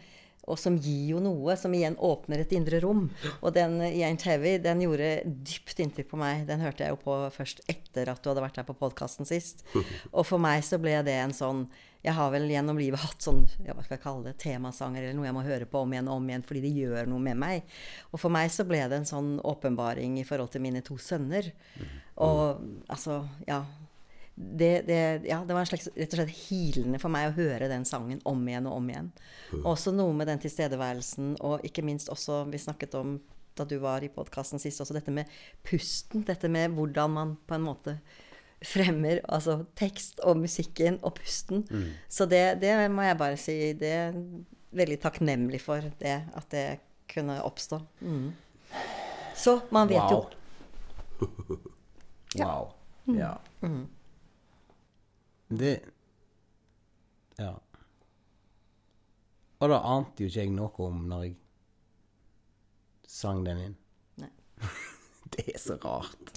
og 0.50 0.58
som 0.58 0.78
gir 0.82 1.12
jo 1.14 1.20
noe, 1.22 1.54
som 1.60 1.74
igjen 1.76 1.98
åpner 2.02 2.42
et 2.42 2.54
indre 2.58 2.80
rom. 2.82 3.06
Og 3.40 3.54
den 3.54 3.78
Ain't 3.84 4.26
Heavy 4.26 4.56
den 4.62 4.82
gjorde 4.82 5.12
dypt 5.28 5.84
inntrykk 5.84 6.10
på 6.12 6.20
meg. 6.22 6.48
Den 6.50 6.64
hørte 6.66 6.86
jeg 6.86 6.96
jo 6.96 7.00
på 7.04 7.18
først 7.36 7.62
etter 7.70 8.10
at 8.10 8.24
du 8.24 8.32
hadde 8.32 8.44
vært 8.48 8.58
her 8.58 8.68
på 8.68 8.78
podkasten 8.80 9.30
sist. 9.30 9.62
Og 10.18 10.26
for 10.26 10.42
meg 10.42 10.66
så 10.66 10.82
ble 10.82 10.98
det 11.06 11.16
en 11.22 11.36
sånn 11.36 11.68
Jeg 12.02 12.16
har 12.18 12.32
vel 12.34 12.50
gjennom 12.50 12.80
livet 12.82 12.98
hatt 12.98 13.22
sånn 13.22 13.44
ja, 13.62 13.76
hva 13.76 13.84
skal 13.86 14.00
jeg 14.00 14.02
kalle 14.02 14.26
det, 14.26 14.40
temasanger 14.42 15.04
eller 15.04 15.14
noe 15.20 15.28
jeg 15.28 15.36
må 15.38 15.44
høre 15.46 15.68
på 15.70 15.84
om 15.84 15.92
igjen 15.94 16.10
og 16.10 16.18
om 16.18 16.32
igjen 16.32 16.46
fordi 16.48 16.64
det 16.64 16.72
gjør 16.74 17.12
noe 17.12 17.22
med 17.22 17.38
meg. 17.38 17.76
Og 18.10 18.24
for 18.24 18.34
meg 18.34 18.50
så 18.50 18.66
ble 18.66 18.82
det 18.90 18.98
en 18.98 19.06
sånn 19.06 19.36
åpenbaring 19.46 20.18
i 20.18 20.26
forhold 20.26 20.50
til 20.56 20.66
mine 20.66 20.82
to 20.82 20.98
sønner. 20.98 21.52
Og 22.18 22.66
altså, 22.90 23.22
ja 23.46 23.62
det, 24.36 24.82
det, 24.88 25.00
ja, 25.28 25.42
det 25.46 25.54
var 25.54 25.62
en 25.62 25.70
slags 25.70 25.90
rett 25.96 26.14
og 26.14 26.22
slett 26.22 26.38
hilende 26.48 27.00
for 27.02 27.14
meg 27.14 27.30
å 27.30 27.36
høre 27.36 27.68
den 27.70 27.84
sangen 27.86 28.22
om 28.26 28.42
igjen 28.48 28.70
og 28.70 28.78
om 28.80 28.90
igjen. 28.90 29.12
Også 29.68 29.92
noe 29.94 30.14
med 30.16 30.30
den 30.32 30.42
tilstedeværelsen, 30.42 31.36
og 31.44 31.66
ikke 31.68 31.84
minst 31.86 32.10
også 32.10 32.46
Vi 32.50 32.62
snakket 32.64 32.96
om 32.98 33.20
da 33.60 33.66
du 33.68 33.76
var 33.84 34.02
i 34.02 34.10
podkasten 34.10 34.62
sist, 34.64 34.80
også 34.82 34.96
dette 34.96 35.12
med 35.12 35.28
pusten. 35.68 36.24
Dette 36.26 36.48
med 36.50 36.72
hvordan 36.78 37.12
man 37.12 37.34
på 37.46 37.58
en 37.58 37.66
måte 37.68 37.98
fremmer 38.64 39.20
altså 39.28 39.66
tekst 39.76 40.22
og 40.24 40.38
musikken 40.40 41.00
og 41.04 41.16
pusten. 41.18 41.66
Mm. 41.70 41.90
Så 42.10 42.26
det, 42.30 42.62
det 42.62 42.76
må 42.94 43.04
jeg 43.04 43.18
bare 43.20 43.38
si 43.42 43.56
Det 43.78 43.90
er 43.92 44.20
veldig 44.72 45.00
takknemlig 45.04 45.60
for 45.62 45.84
det, 46.00 46.18
at 46.32 46.48
det 46.54 46.66
kunne 47.12 47.42
oppstå. 47.44 47.82
Mm. 48.00 48.32
Så 49.36 49.60
man 49.74 49.90
vet 49.92 50.00
Wow. 50.00 50.30
jo 51.20 51.58
Ja. 52.40 52.46
Wow. 52.48 52.72
Ja. 53.18 53.34
Mm. 53.62 53.88
Det 55.52 55.76
Ja. 57.40 57.54
Og 59.62 59.70
da 59.70 59.78
ante 59.86 60.24
jo 60.24 60.30
ikke 60.30 60.42
jeg 60.42 60.54
noe 60.56 60.88
om 60.88 61.04
når 61.10 61.24
jeg 61.28 61.36
sang 63.12 63.44
den 63.46 63.60
inn. 63.68 63.76
Nei. 64.24 64.32
det 65.36 65.46
er 65.54 65.60
så 65.62 65.78
rart. 65.84 66.32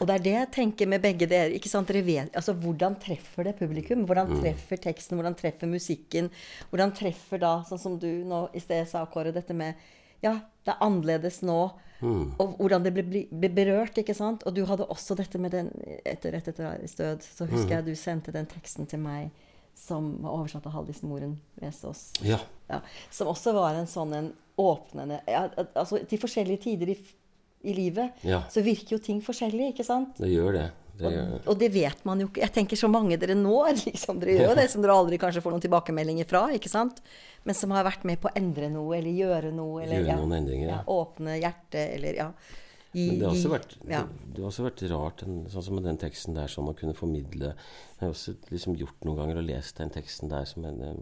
Og 0.00 0.08
det 0.08 0.16
er 0.16 0.24
det 0.24 0.32
jeg 0.34 0.50
tenker 0.56 0.90
med 0.90 1.04
begge 1.04 1.28
dere. 1.30 1.52
ikke 1.54 1.70
sant? 1.70 1.90
Dere 1.90 2.02
vet, 2.06 2.32
altså 2.34 2.56
Hvordan 2.58 2.96
treffer 3.02 3.46
det 3.46 3.54
publikum? 3.60 4.06
Hvordan 4.08 4.32
treffer 4.40 4.80
teksten? 4.88 5.20
Hvordan 5.20 5.36
treffer 5.38 5.70
musikken? 5.70 6.32
Hvordan 6.72 6.94
treffer 6.96 7.42
da, 7.42 7.54
sånn 7.68 7.82
som 7.82 7.98
du 8.02 8.10
nå 8.26 8.46
i 8.56 8.62
sted 8.64 8.88
sa, 8.90 9.04
Kåre, 9.06 9.34
dette 9.34 9.54
med 9.56 9.78
Ja, 10.24 10.38
det 10.64 10.74
er 10.74 10.82
annerledes 10.82 11.42
nå. 11.46 11.60
Og 12.02 12.56
hvordan 12.58 12.82
det 12.84 12.92
ble, 12.94 13.48
berørt, 13.54 13.96
ikke 13.98 14.14
sant? 14.14 14.42
Og 14.46 14.54
du 14.56 14.64
hadde 14.68 14.86
også 14.90 15.14
dette 15.16 15.38
med 15.40 15.54
den 15.54 15.70
Etter 16.04 16.34
Rett 16.34 16.48
etter 16.48 16.66
Aris 16.72 16.94
død, 16.98 17.22
så 17.22 17.46
husker 17.48 17.78
jeg 17.78 17.86
du 17.86 17.94
sendte 17.94 18.32
den 18.34 18.46
teksten 18.50 18.86
til 18.90 18.98
meg 19.00 19.30
som 19.74 20.12
var 20.22 20.36
oversatt 20.36 20.66
av 20.66 20.72
Haldis 20.76 21.02
Moren 21.02 21.40
Vesaas. 21.58 22.12
Ja. 22.22 22.38
Ja, 22.70 22.80
som 23.10 23.28
også 23.32 23.52
var 23.56 23.74
en 23.74 23.88
sånn 23.90 24.12
en 24.14 24.28
åpnende 24.56 25.18
ja, 25.28 25.48
Altså 25.74 25.98
til 26.08 26.20
forskjellige 26.22 26.62
tider 26.62 26.92
i, 26.94 26.98
i 27.66 27.74
livet 27.74 28.22
Ja. 28.24 28.44
så 28.48 28.62
virker 28.64 28.96
jo 28.96 29.02
ting 29.02 29.20
forskjellig, 29.24 29.72
ikke 29.74 29.84
sant? 29.86 30.14
Det 30.18 30.30
gjør 30.30 30.52
det. 30.60 30.68
Det. 30.98 31.10
Og, 31.10 31.46
og 31.52 31.60
det 31.60 31.68
vet 31.74 32.02
man 32.06 32.20
jo 32.22 32.28
ikke. 32.30 32.42
Jeg 32.44 32.54
tenker 32.54 32.78
så 32.78 32.90
mange 32.90 33.18
dere 33.20 33.36
når, 33.38 33.72
liksom. 33.88 34.20
Dere 34.22 34.36
gjør 34.38 34.52
jo 34.52 34.58
det 34.60 34.66
som 34.72 34.84
dere 34.84 34.96
aldri 34.96 35.20
kanskje 35.22 35.42
får 35.44 35.54
noen 35.54 35.64
tilbakemeldinger 35.64 36.28
fra, 36.30 36.46
ikke 36.56 36.72
sant? 36.72 37.00
Men 37.44 37.58
som 37.58 37.74
har 37.76 37.86
vært 37.86 38.06
med 38.08 38.20
på 38.22 38.30
å 38.30 38.36
endre 38.38 38.70
noe, 38.72 38.98
eller 38.98 39.12
gjøre 39.14 39.50
noe, 39.54 39.82
eller 39.84 40.04
Gjøre 40.04 40.20
noen 40.22 40.38
endringer, 40.38 40.70
ja. 40.70 40.78
åpne 40.94 41.38
hjertet, 41.40 41.96
eller 41.98 42.20
ja. 42.22 42.28
I, 42.94 43.08
Men 43.08 43.18
det 43.18 43.26
har 43.26 43.34
også 43.34 43.50
vært, 43.50 43.72
ja. 43.90 44.00
det, 44.06 44.28
det 44.36 44.42
har 44.44 44.52
også 44.52 44.64
vært 44.68 44.82
rart, 44.92 45.22
en, 45.26 45.38
sånn 45.50 45.66
som 45.66 45.74
med 45.74 45.86
den 45.88 45.98
teksten 45.98 46.36
der, 46.36 46.50
sånn 46.50 46.70
å 46.70 46.76
kunne 46.78 46.94
formidle 46.94 47.50
Jeg 47.50 48.00
har 48.04 48.12
også 48.12 48.36
liksom 48.54 48.76
gjort 48.78 49.02
noen 49.02 49.18
ganger 49.18 49.40
og 49.40 49.48
lest 49.48 49.80
den 49.80 49.90
teksten 49.90 50.30
der 50.30 50.46
som 50.46 50.62
en 50.68 50.78
um, 50.78 51.00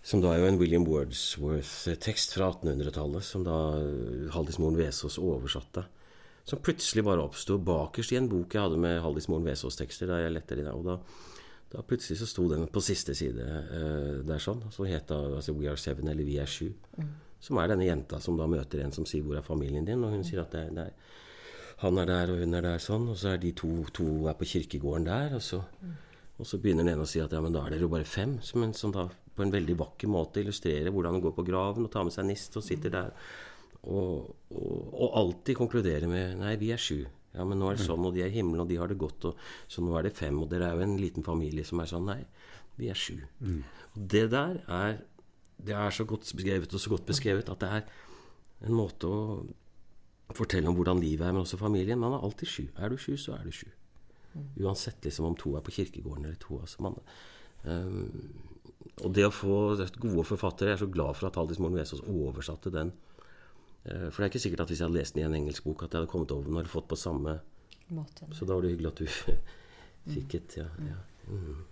Som 0.00 0.22
da 0.24 0.32
er 0.32 0.40
jo 0.40 0.48
en 0.48 0.56
William 0.62 0.86
Wordsworth-tekst 0.88 2.32
fra 2.38 2.48
1800-tallet, 2.54 3.26
som 3.28 3.44
da 3.44 3.58
Haldis 4.32 4.56
Moren 4.58 4.80
Vesaas 4.80 5.20
oversatte. 5.20 5.84
Som 6.44 6.58
plutselig 6.58 7.04
bare 7.06 7.22
oppsto 7.22 7.58
bakerst 7.62 8.12
i 8.12 8.18
en 8.18 8.28
bok 8.28 8.54
jeg 8.56 8.64
hadde 8.64 8.78
med 8.82 9.00
Haldis 9.04 9.28
Moren 9.30 9.46
Vesaas-tekster. 9.46 10.10
Da 10.10 10.18
jeg 10.24 10.32
lette 10.34 10.56
i 10.58 10.62
det, 10.64 10.72
og 10.74 10.84
da, 10.88 10.96
da 11.70 11.82
plutselig 11.86 12.18
så 12.18 12.26
sto 12.26 12.48
den 12.50 12.66
på 12.66 12.82
siste 12.82 13.14
side 13.14 13.46
eh, 13.46 14.22
der 14.26 14.42
sånn. 14.42 14.64
som 14.74 14.88
het 14.90 15.06
da 15.12 15.20
altså 15.38 15.54
We 15.54 15.68
Are 15.70 15.78
Seven, 15.78 16.08
eller 16.10 16.24
Vi 16.26 16.38
er 16.42 16.50
sju. 16.50 16.72
Som 17.42 17.58
er 17.58 17.68
denne 17.72 17.86
jenta 17.86 18.20
som 18.22 18.36
da 18.38 18.46
møter 18.46 18.82
en 18.84 18.92
som 18.92 19.06
sier 19.06 19.22
'Hvor 19.22 19.36
er 19.38 19.42
familien 19.42 19.84
din?' 19.84 20.04
Og 20.04 20.10
hun 20.10 20.24
sier 20.24 20.40
at 20.42 20.50
det, 20.50 20.60
er- 20.66 20.74
det 20.74 20.86
er 20.86 20.92
han 21.82 21.98
er 21.98 22.06
der, 22.06 22.30
og 22.30 22.38
hun 22.38 22.54
er 22.54 22.62
der 22.62 22.78
sånn. 22.78 23.08
Og 23.10 23.16
så 23.16 23.32
er 23.34 23.36
de 23.38 23.50
to, 23.52 23.84
to 23.92 24.28
er 24.28 24.34
på 24.34 24.44
kirkegården 24.46 25.04
der. 25.06 25.34
Og 25.34 25.42
så, 25.42 25.62
og 26.38 26.46
så 26.46 26.58
begynner 26.58 26.84
den 26.84 26.94
ene 26.94 27.02
å 27.02 27.08
si 27.10 27.18
at 27.20 27.32
ja, 27.32 27.40
men 27.40 27.52
da 27.52 27.64
er 27.66 27.70
dere 27.70 27.80
jo 27.80 27.88
bare 27.88 28.04
fem. 28.04 28.38
Som, 28.40 28.62
en, 28.62 28.72
som 28.72 28.92
da 28.92 29.08
på 29.34 29.42
en 29.42 29.50
veldig 29.50 29.76
vakker 29.78 30.06
måte 30.08 30.40
illustrerer 30.44 30.92
hvordan 30.92 31.14
hun 31.14 31.22
går 31.22 31.34
på 31.34 31.44
graven 31.44 31.84
og 31.84 31.90
tar 31.90 32.04
med 32.04 32.12
seg 32.12 32.24
nist 32.28 32.56
og 32.56 32.62
sitter 32.62 32.90
der. 32.90 33.12
Og, 33.82 34.28
og, 34.54 34.82
og 34.92 35.16
alltid 35.18 35.58
konkludere 35.58 36.06
med 36.10 36.38
nei, 36.38 36.54
vi 36.60 36.70
er 36.74 36.80
sju. 36.80 37.00
Ja, 37.32 37.46
men 37.48 37.58
nå 37.58 37.70
er 37.70 37.78
det 37.78 37.86
sånn, 37.86 38.04
og 38.04 38.12
de 38.14 38.22
er 38.22 38.28
i 38.28 38.36
himmelen, 38.36 38.62
og 38.62 38.68
de 38.68 38.76
har 38.78 38.90
det 38.92 38.98
godt, 39.00 39.30
og, 39.30 39.46
så 39.70 39.82
nå 39.82 39.94
er 39.96 40.06
det 40.06 40.12
fem. 40.14 40.36
Og 40.42 40.50
dere 40.52 40.68
er 40.68 40.76
jo 40.76 40.84
en 40.84 40.98
liten 41.00 41.24
familie 41.26 41.64
som 41.66 41.80
er 41.82 41.88
sånn 41.90 42.04
nei, 42.10 42.20
vi 42.76 42.90
er 42.92 42.98
sju. 42.98 43.16
Og 43.94 44.04
det 44.12 44.26
der 44.34 44.60
er 44.68 45.00
det 45.62 45.74
er 45.78 45.94
så 45.94 46.04
godt 46.08 46.26
beskrevet 46.34 46.74
og 46.74 46.80
så 46.82 46.90
godt 46.90 47.06
beskrevet 47.06 47.50
at 47.52 47.60
det 47.62 47.68
er 47.70 47.84
en 48.66 48.74
måte 48.74 49.06
å 49.10 49.20
fortelle 50.34 50.70
om 50.70 50.76
hvordan 50.78 51.02
livet 51.02 51.26
er, 51.26 51.34
men 51.34 51.44
også 51.44 51.60
familien. 51.60 52.00
Man 52.00 52.16
er 52.16 52.24
alltid 52.24 52.48
sju. 52.48 52.64
Er 52.78 52.92
du 52.92 52.98
sju, 53.00 53.14
så 53.20 53.36
er 53.36 53.46
du 53.46 53.54
sju. 53.54 53.68
Uansett 54.62 55.04
liksom 55.04 55.28
om 55.28 55.36
to 55.38 55.54
er 55.58 55.64
på 55.64 55.74
kirkegården 55.76 56.24
eller 56.24 56.38
to 56.40 56.56
altså 56.62 56.86
man, 56.86 56.94
um, 57.68 58.06
Og 59.04 59.12
det 59.12 59.26
å 59.26 59.32
få 59.32 59.56
gode 60.00 60.24
forfattere 60.24 60.70
Jeg 60.70 60.78
er 60.78 60.80
så 60.80 60.88
glad 60.88 61.18
for 61.18 61.28
at 61.28 61.36
Haldis 61.36 61.60
Moren 61.60 61.76
Vesaas 61.76 62.00
oversatte 62.08 62.72
den. 62.72 62.94
Eh, 63.84 64.08
for 64.10 64.22
det 64.22 64.26
er 64.26 64.32
ikke 64.32 64.44
sikkert 64.44 64.64
at 64.64 64.72
hvis 64.72 64.82
jeg 64.82 64.88
hadde 64.88 65.00
lest 65.00 65.16
den 65.16 65.24
i 65.24 65.26
en 65.26 65.40
engelsk 65.42 65.66
bok, 65.66 65.82
at 65.82 65.92
jeg 65.92 66.02
hadde 66.02 66.12
kommet 66.12 66.34
over 66.34 66.46
den 66.46 66.60
og 66.60 66.70
fått 66.70 66.88
på 66.90 66.98
samme 66.98 67.38
måte. 67.92 68.28
Så 68.32 68.46
da 68.46 68.56
var 68.56 68.64
det 68.64 68.74
hyggelig 68.76 68.92
at 68.92 69.02
du 69.02 69.06
fikk 70.14 70.38
et 70.38 70.58
Ja. 70.62 70.70
ja. 70.88 71.00
Mm. 71.28 71.62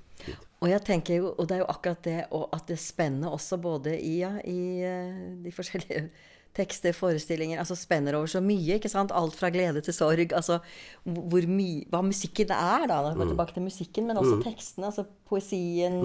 Og 0.60 0.68
jeg 0.68 0.82
tenker 0.84 1.16
jo, 1.16 1.30
og 1.32 1.46
det 1.48 1.56
er 1.56 1.62
jo 1.62 1.70
akkurat 1.72 2.02
det, 2.04 2.18
og 2.36 2.50
at 2.52 2.66
det 2.68 2.76
spenner 2.78 3.32
også 3.32 3.56
både 3.56 3.94
i, 3.96 4.18
ja, 4.20 4.34
i 4.44 4.60
eh, 4.84 5.22
de 5.40 5.52
forskjellige 5.54 6.10
tekster, 6.56 6.92
forestillinger, 6.96 7.60
altså 7.62 7.76
spenner 7.78 8.16
over 8.18 8.26
så 8.30 8.40
mye, 8.42 8.76
ikke 8.80 8.90
sant? 8.90 9.12
Alt 9.14 9.36
fra 9.38 9.50
glede 9.54 9.80
til 9.86 9.94
sorg, 9.94 10.32
altså 10.34 10.58
hvor 11.06 11.46
mye, 11.46 11.84
hva 11.92 12.00
musikken 12.02 12.50
er 12.50 12.86
da, 12.90 13.00
da 13.06 13.12
går 13.14 13.30
tilbake 13.30 13.54
til 13.54 13.62
musikken, 13.68 14.08
men 14.08 14.18
også 14.18 14.40
tekstene, 14.42 14.88
altså 14.90 15.04
poesien, 15.30 16.00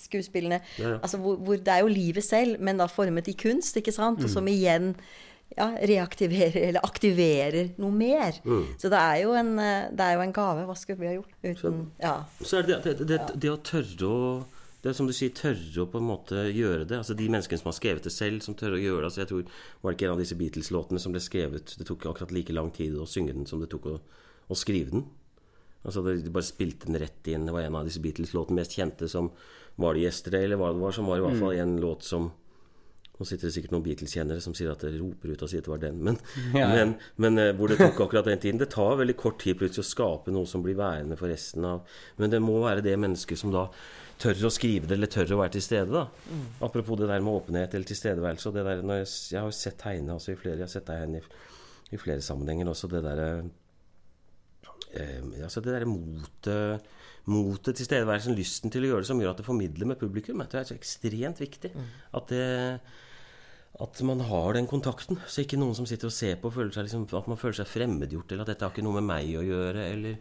skuespillene, 0.00 0.60
Ja, 0.78 0.94
ja. 0.94 0.98
altså 1.02 1.18
hvor, 1.20 1.36
hvor 1.36 1.56
det 1.60 1.68
er 1.74 1.82
jo 1.84 1.90
livet 1.92 2.24
selv, 2.24 2.56
men 2.60 2.80
da 2.80 2.86
formet 2.90 3.28
i 3.28 3.36
kunst, 3.36 3.76
ikke 3.76 3.92
sant? 3.92 4.22
Og 4.24 4.30
som 4.32 4.48
igjen 4.48 4.94
ja, 5.56 5.66
reaktiverer 5.90 6.56
eller 6.68 6.84
aktiverer 6.86 7.72
noe 7.82 7.90
mer. 7.90 8.36
Så 8.78 8.88
det 8.92 9.00
er, 9.00 9.16
jo 9.24 9.34
en, 9.34 9.56
eh, 9.58 9.88
det 9.90 10.04
er 10.06 10.14
jo 10.14 10.22
en 10.22 10.32
gave. 10.36 10.64
Hva 10.68 10.76
skulle 10.78 11.00
vi 11.02 11.08
ha 11.10 11.16
gjort 11.16 11.34
uten 11.42 11.80
Ja. 12.00 12.12
Så 12.40 12.60
er 12.60 12.68
det 12.68 12.80
det, 12.84 12.96
det, 13.00 13.08
det, 13.10 13.20
det 13.42 13.50
å 13.50 13.58
tørre 13.66 14.06
å 14.10 14.20
det 14.80 14.88
er 14.88 14.96
som 14.96 15.08
du 15.08 15.12
sier, 15.12 15.32
tørre 15.36 15.82
å 15.82 15.88
på 15.92 16.00
en 16.00 16.08
måte 16.08 16.46
gjøre 16.56 16.86
det. 16.88 16.96
Altså 17.02 17.16
De 17.16 17.26
menneskene 17.28 17.60
som 17.60 17.68
har 17.68 17.76
skrevet 17.76 18.06
det 18.06 18.12
selv, 18.14 18.40
som 18.44 18.56
tør 18.56 18.78
å 18.78 18.80
gjøre 18.80 19.02
det. 19.02 19.08
altså 19.10 19.20
jeg 19.20 19.28
tror, 19.28 19.42
Var 19.82 19.90
det 19.90 19.98
ikke 19.98 20.06
en 20.08 20.14
av 20.14 20.22
disse 20.22 20.38
Beatles-låtene 20.40 21.00
som 21.02 21.12
ble 21.12 21.20
skrevet 21.20 21.74
Det 21.76 21.86
tok 21.86 22.06
akkurat 22.08 22.32
like 22.32 22.52
lang 22.56 22.70
tid 22.72 22.96
å 22.96 23.08
synge 23.08 23.34
den 23.36 23.46
som 23.46 23.60
det 23.60 23.68
tok 23.68 23.90
å, 23.92 23.96
å 24.48 24.56
skrive 24.56 24.94
den. 24.96 25.04
Altså 25.84 26.00
De 26.04 26.32
bare 26.32 26.48
spilte 26.48 26.88
den 26.88 27.00
rett 27.00 27.28
inn. 27.28 27.44
Det 27.44 27.52
var 27.52 27.66
en 27.66 27.76
av 27.76 27.88
disse 27.88 28.00
Beatles-låtene 28.00 28.62
mest 28.62 28.76
kjente 28.78 29.08
som 29.08 29.32
Var 29.76 29.94
det 29.94 30.00
'Yesterday', 30.00 30.44
eller 30.44 30.56
hva 30.56 30.72
det 30.72 30.80
var, 30.80 30.92
som 30.92 31.06
var 31.06 31.18
i 31.18 31.24
hvert 31.24 31.38
fall 31.40 31.54
en 31.56 31.76
låt 31.80 32.02
som 32.04 32.32
nå 33.20 33.26
sitter 33.28 33.50
det 33.50 33.52
sikkert 33.52 33.72
noen 33.74 33.84
Beatles-kjennere 33.84 34.40
som 34.40 34.54
sier 34.56 34.70
at 34.72 34.80
det 34.80 34.94
roper 34.96 35.34
ut 35.34 35.42
og 35.44 35.50
sier 35.52 35.60
at 35.60 35.66
det 35.68 35.72
var 35.74 35.82
den. 35.82 35.98
Men, 36.06 36.16
Ja. 36.56 36.70
men, 36.72 36.94
men 37.20 37.36
eh, 37.42 37.50
hvor 37.58 37.68
det 37.68 37.76
tok 37.76 37.98
akkurat 38.06 38.30
den 38.30 38.40
tiden. 38.40 38.60
Det 38.62 38.70
tar 38.72 38.96
veldig 38.96 39.16
kort 39.20 39.36
tid 39.42 39.58
plutselig 39.60 39.84
å 39.84 39.90
skape 39.90 40.32
noe 40.32 40.48
som 40.48 40.64
blir 40.64 40.78
værende 40.78 41.18
for 41.20 41.28
resten 41.28 41.66
av 41.68 41.82
Men 42.16 42.32
det 42.32 42.40
må 42.40 42.54
være 42.64 42.80
det 42.86 42.96
mennesket 42.96 43.38
som 43.38 43.52
da 43.52 43.66
tør 44.20 44.40
å 44.48 44.52
skrive 44.52 44.88
det, 44.88 44.96
eller 44.96 45.08
tør 45.12 45.34
å 45.36 45.40
være 45.42 45.54
til 45.58 45.64
stede. 45.64 45.92
da 45.92 46.06
Apropos 46.64 46.96
det 47.00 47.08
der 47.12 47.20
med 47.24 47.42
åpenhet 47.42 47.76
eller 47.76 47.88
tilstedeværelse. 47.92 48.48
Og 48.48 48.56
det 48.56 48.64
der, 48.66 48.82
når 48.88 49.02
jeg, 49.02 49.10
jeg 49.36 49.44
har 49.44 49.56
sett 49.56 49.78
tegne 49.80 50.16
altså, 50.16 50.32
i 50.32 50.40
flere 50.40 50.58
Jeg 50.58 50.66
har 50.66 50.72
sett 50.72 50.88
deg 50.88 51.20
i, 51.20 51.22
i 51.92 52.00
flere 52.00 52.24
sammenhenger 52.24 52.72
også. 52.72 52.88
Det 52.92 53.04
derre 53.04 53.28
eh, 54.96 55.44
altså 55.44 55.62
det 55.64 55.76
derre 55.76 55.88
motet 55.92 56.88
Motet, 57.30 57.76
tilstedeværelsen, 57.76 58.34
lysten 58.34 58.72
til 58.72 58.86
å 58.86 58.88
gjøre 58.88 59.04
det 59.04 59.08
som 59.10 59.18
gjør 59.20 59.34
at 59.34 59.40
det 59.42 59.44
formidler 59.46 59.86
med 59.90 59.98
publikum. 60.00 60.40
Det 60.50 60.56
er 60.56 60.64
så 60.66 60.74
ekstremt 60.74 61.38
viktig. 61.42 61.68
At 62.16 62.30
det 62.32 62.46
at 63.80 64.00
man 64.02 64.20
har 64.26 64.56
den 64.56 64.66
kontakten. 64.66 65.20
Så 65.30 65.44
ikke 65.44 65.58
noen 65.60 65.76
som 65.78 65.86
sitter 65.88 66.10
og 66.10 66.14
ser 66.14 66.40
på, 66.42 66.50
føler 66.52 66.72
seg 66.74 66.88
liksom, 66.88 67.06
at 67.16 67.28
man 67.30 67.38
føler 67.40 67.60
seg 67.60 67.70
fremmedgjort, 67.70 68.32
eller 68.32 68.44
at 68.44 68.50
dette 68.52 68.66
har 68.66 68.74
ikke 68.74 68.84
noe 68.84 68.98
med 68.98 69.06
meg 69.08 69.30
å 69.38 69.44
gjøre. 69.46 69.86
Eller, 69.94 70.18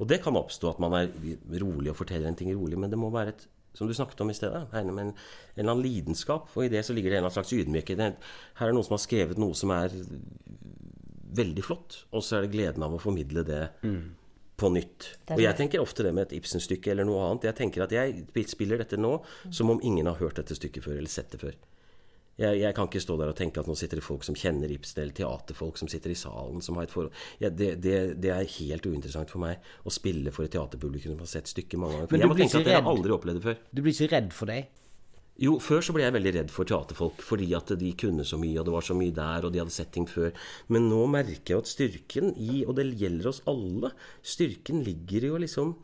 og 0.00 0.08
det 0.10 0.22
kan 0.24 0.38
oppstå 0.38 0.72
at 0.72 0.80
man 0.82 0.96
er 0.96 1.12
rolig 1.60 1.92
og 1.92 2.00
forteller 2.00 2.30
en 2.30 2.38
ting 2.38 2.50
rolig, 2.54 2.78
men 2.80 2.90
det 2.92 2.98
må 3.00 3.12
være 3.14 3.34
et 3.36 3.46
som 3.76 3.84
du 3.84 3.92
snakket 3.92 4.22
om 4.24 4.30
i 4.32 4.34
stedet, 4.34 4.62
med 4.72 4.88
en, 4.88 4.98
en 5.10 5.14
eller 5.56 5.72
annen 5.74 5.84
lidenskap. 5.84 6.48
Og 6.56 6.64
i 6.64 6.70
det 6.72 6.80
så 6.86 6.94
ligger 6.96 7.12
det 7.12 7.18
en 7.18 7.26
eller 7.26 7.28
annen 7.28 7.44
slags 7.44 7.52
ydmykhet. 7.52 8.00
Her 8.56 8.70
er 8.70 8.72
noen 8.72 8.86
som 8.86 8.96
har 8.96 9.02
skrevet 9.04 9.36
noe 9.36 9.52
som 9.58 9.74
er 9.76 9.92
veldig 11.36 11.64
flott, 11.66 11.98
og 12.16 12.24
så 12.24 12.38
er 12.38 12.46
det 12.46 12.54
gleden 12.54 12.86
av 12.86 12.96
å 12.96 13.02
formidle 13.02 13.44
det 13.44 13.66
på 14.56 14.70
nytt. 14.72 15.10
Og 15.28 15.42
jeg 15.44 15.58
tenker 15.58 15.84
ofte 15.84 16.06
det 16.06 16.14
med 16.16 16.30
et 16.30 16.38
Ibsen-stykke 16.38 16.94
eller 16.94 17.04
noe 17.04 17.26
annet. 17.26 17.50
Jeg 17.50 17.58
tenker 17.60 17.84
at 17.84 17.92
jeg 17.92 18.24
spiller 18.48 18.80
dette 18.80 18.96
nå 18.96 19.18
som 19.52 19.68
om 19.74 19.82
ingen 19.84 20.08
har 20.08 20.16
hørt 20.22 20.40
dette 20.40 20.56
stykket 20.56 20.86
før 20.88 20.96
eller 20.96 21.12
sett 21.12 21.36
det 21.36 21.42
før. 21.44 21.58
Jeg, 22.36 22.58
jeg, 22.60 22.74
kan 22.76 22.88
ikke 22.88 23.00
stå 23.00 23.14
der 23.16 23.30
og 23.32 23.36
tenke 23.38 23.62
at 23.62 23.68
nå 23.68 23.74
sitter 23.80 23.96
det 23.96 24.04
folk 24.04 24.24
som 24.26 24.36
kjenner 24.36 24.68
Ibsen, 24.68 25.00
eller 25.00 25.16
teaterfolk 25.16 25.78
som 25.80 25.88
sitter 25.88 26.12
i 26.12 26.18
salen 26.20 26.60
som 26.64 26.76
har 26.76 26.84
et 26.84 26.92
forhold 26.92 27.14
ja, 27.40 27.48
det, 27.48 27.78
det, 27.80 27.94
det, 28.20 28.32
er 28.34 28.50
helt 28.58 28.84
uinteressant 28.84 29.32
for 29.32 29.40
meg 29.40 29.64
å 29.88 29.92
spille 29.94 30.32
for 30.36 30.44
et 30.44 30.52
teaterpublikum 30.52 31.14
som 31.14 31.22
har 31.24 31.30
sett 31.32 31.48
stykket 31.48 31.80
mange 31.80 31.96
ganger. 31.96 32.12
Men 32.12 32.26
jeg 32.26 32.32
må 32.32 32.36
tenke 32.36 32.60
at 32.60 32.68
det 32.68 32.76
har 32.76 32.90
aldri 32.92 33.16
opplevd 33.16 33.40
det 33.40 33.46
før. 33.46 33.62
Du 33.72 33.80
blir 33.80 33.96
ikke 33.96 34.12
redd 34.12 34.36
for 34.36 34.52
deg? 34.52 34.68
Jo, 35.36 35.58
før 35.60 35.82
så 35.84 35.92
ble 35.92 36.04
jeg 36.06 36.14
veldig 36.14 36.32
redd 36.38 36.52
for 36.52 36.68
teaterfolk, 36.68 37.20
fordi 37.24 37.50
at 37.56 37.74
de 37.76 37.90
kunne 38.00 38.24
så 38.24 38.38
mye, 38.40 38.56
og 38.60 38.68
det 38.68 38.72
var 38.72 38.84
så 38.86 38.96
mye 38.96 39.12
der, 39.16 39.44
og 39.44 39.52
de 39.52 39.60
hadde 39.60 39.74
sett 39.74 39.90
ting 39.92 40.06
før. 40.08 40.32
Men 40.72 40.88
nå 40.88 41.02
merker 41.12 41.56
jeg 41.56 41.64
at 41.64 41.72
styrken 41.72 42.32
i, 42.40 42.62
og 42.64 42.78
det 42.78 42.86
gjelder 42.96 43.28
oss 43.32 43.42
alle, 43.52 43.92
styrken 44.24 44.80
ligger 44.86 45.28
i 45.28 45.32
å 45.36 45.40
liksom 45.44 45.74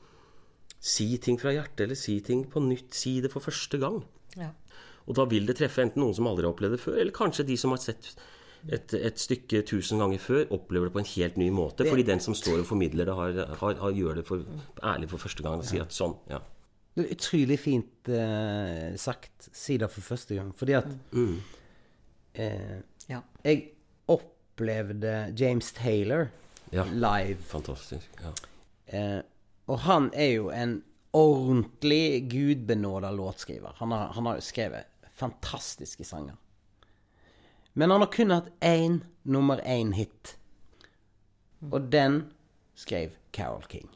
si 0.82 1.10
ting 1.22 1.36
fra 1.40 1.52
hjertet, 1.52 1.84
eller 1.84 2.00
si 2.00 2.16
ting 2.24 2.46
på 2.48 2.64
nytt, 2.64 2.96
si 2.96 3.18
det 3.24 3.32
for 3.32 3.44
første 3.44 3.80
gang. 3.82 4.00
Ja. 4.40 4.54
Og 5.06 5.14
da 5.18 5.24
vil 5.30 5.46
det 5.48 5.56
treffe 5.58 5.82
enten 5.82 6.02
noen 6.02 6.14
som 6.14 6.26
aldri 6.30 6.44
har 6.46 6.52
opplevd 6.54 6.76
det 6.76 6.80
før, 6.84 7.00
eller 7.02 7.12
kanskje 7.16 7.46
de 7.48 7.56
som 7.58 7.70
har 7.74 7.80
sett 7.82 8.12
et, 8.70 8.92
et 8.94 9.18
stykke 9.18 9.64
tusen 9.66 9.98
ganger 9.98 10.20
før, 10.22 10.44
opplever 10.54 10.86
det 10.86 10.94
på 10.94 11.00
en 11.02 11.10
helt 11.16 11.36
ny 11.40 11.48
måte. 11.50 11.82
Fordi 11.88 12.04
den 12.06 12.20
som 12.22 12.34
står 12.38 12.60
og 12.62 12.66
formidler 12.68 13.08
det, 13.10 13.14
har, 13.18 13.40
har, 13.58 13.74
har 13.82 13.90
gjør 13.98 14.20
det 14.20 14.26
for, 14.28 14.44
ærlig 14.86 15.08
for 15.10 15.18
første 15.18 15.42
gang 15.42 15.58
og 15.58 15.66
sier 15.66 15.82
at 15.82 15.96
sånn, 15.96 16.14
ja. 16.30 16.38
Det 16.94 17.06
er 17.06 17.14
utrolig 17.16 17.56
fint 17.58 18.08
eh, 18.12 18.92
sagt. 19.00 19.46
Si 19.56 19.78
det 19.80 19.88
for 19.90 20.04
første 20.04 20.36
gang. 20.36 20.50
Fordi 20.60 20.74
at 20.76 20.90
Mm. 21.16 21.38
eh, 22.34 22.78
Ja. 23.08 23.22
Jeg 23.44 23.62
opplevde 24.12 25.32
James 25.40 25.72
Taylor 25.72 26.28
Ja. 26.70 26.84
live. 26.84 27.38
Fantastisk. 27.48 28.06
Ja. 28.22 28.32
Eh, 28.86 29.22
og 29.68 29.78
han 29.88 30.10
er 30.14 30.34
jo 30.34 30.50
en 30.50 30.82
ordentlig 31.12 32.28
gudbenåda 32.30 33.10
låtskriver. 33.10 33.72
Han 33.80 33.90
har, 33.92 34.12
han 34.12 34.26
har 34.26 34.40
skrevet 34.40 34.84
fantastiske 35.22 36.04
sanger. 36.04 36.36
Men 37.72 37.94
han 37.94 38.04
har 38.04 38.12
kun 38.12 38.34
hatt 38.34 38.50
én 38.60 39.00
nummer 39.22 39.62
én-hit. 39.64 40.36
Og 41.70 41.88
den 41.92 42.24
skrev 42.74 43.14
Carol 43.32 43.64
King. 43.70 43.88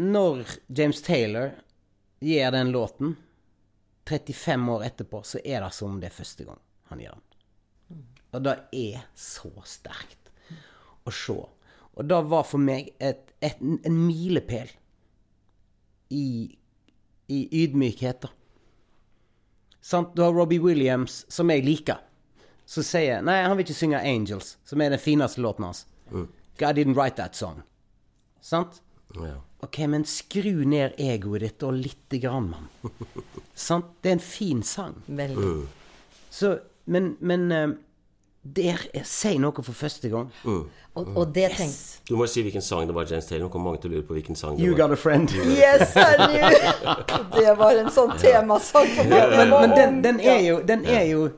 Når 0.00 0.46
James 0.66 1.02
Taylor 1.02 1.50
gir 2.20 2.50
den 2.50 2.70
låten, 2.72 3.16
35 4.08 4.72
år 4.72 4.84
etterpå, 4.84 5.22
så 5.22 5.38
er 5.44 5.60
det 5.60 5.74
som 5.74 5.92
om 5.92 6.00
det 6.00 6.08
er 6.08 6.16
første 6.16 6.46
gang 6.46 6.58
han 6.90 7.02
gjør 7.02 7.18
den. 7.18 8.06
Og 8.30 8.42
det 8.46 8.56
er 8.74 9.04
så 9.18 9.50
sterkt 9.66 10.30
å 11.06 11.12
se. 11.14 11.36
Og 11.94 12.06
det 12.08 12.18
var 12.30 12.46
for 12.48 12.62
meg 12.62 12.92
et, 13.02 13.34
et, 13.42 13.60
en 13.60 13.98
milepæl 14.06 14.70
i, 16.14 16.26
i 17.30 17.40
ydmykhet, 17.62 18.24
da. 18.24 18.32
Sant? 19.80 20.14
Du 20.16 20.22
har 20.22 20.32
Robbie 20.32 20.60
Williams, 20.60 21.24
som 21.28 21.50
jeg 21.50 21.64
liker, 21.64 22.00
som 22.68 22.84
sier 22.86 23.22
Nei, 23.24 23.40
han 23.42 23.56
vil 23.56 23.64
ikke 23.66 23.78
synge 23.78 24.00
'Angels', 24.02 24.56
som 24.64 24.80
er 24.80 24.92
den 24.92 25.02
fineste 25.02 25.40
låten 25.40 25.64
hans. 25.64 25.86
God 26.60 26.76
didn't 26.76 26.94
write 26.94 27.16
that 27.16 27.36
song. 27.36 27.62
Sant? 28.40 28.82
Ja. 29.16 29.40
Ok, 29.60 29.78
men 29.88 30.04
skru 30.04 30.64
ned 30.64 30.96
egoet 30.98 31.40
ditt 31.44 31.62
og 31.66 31.76
lite 31.76 32.18
grann, 32.20 32.50
mann. 32.50 32.68
Sant? 33.54 33.86
Det 34.02 34.08
er 34.08 34.16
en 34.18 34.24
fin 34.24 34.62
sang. 34.62 35.02
Veldig. 35.06 35.66
Så, 36.30 36.58
men, 36.84 37.16
men 37.20 37.52
eh, 37.52 37.68
der 38.42 38.78
er- 38.94 39.04
sier 39.04 39.38
noe 39.38 39.62
for 39.62 39.72
første 39.72 40.08
gang. 40.08 40.30
Og, 40.94 41.16
og 41.16 41.34
det 41.34 41.50
tenk... 41.56 41.74
Du 42.08 42.16
må 42.16 42.26
si 42.26 42.42
hvilken 42.42 42.62
sang 42.64 42.86
det 42.88 42.94
var, 42.96 43.04
James 43.10 43.26
Taylor. 43.26 43.46
Nå 43.46 43.52
kommer 43.52 43.70
mange 43.70 43.82
til 43.82 43.90
å 43.90 43.94
lure 43.94 44.06
på 44.08 44.16
hvilken 44.16 44.36
sang 44.36 44.56
det 44.56 44.64
You 44.64 44.72
var. 44.72 44.88
got 44.88 44.92
a 44.92 44.96
friend. 44.96 45.30
Yes, 45.30 45.94
I! 45.96 46.00
Det 47.36 47.52
var 47.58 47.78
en 47.78 47.92
sånn 47.94 48.16
temasang 48.18 48.88
for 48.96 49.12
meg. 49.12 49.36
Men, 49.36 49.52
men 49.52 49.76
den, 49.76 50.00
den 50.02 50.20
er 50.24 50.40
jo 50.46 50.58
Den 50.66 50.84
er 50.88 51.04
jo 51.10 51.28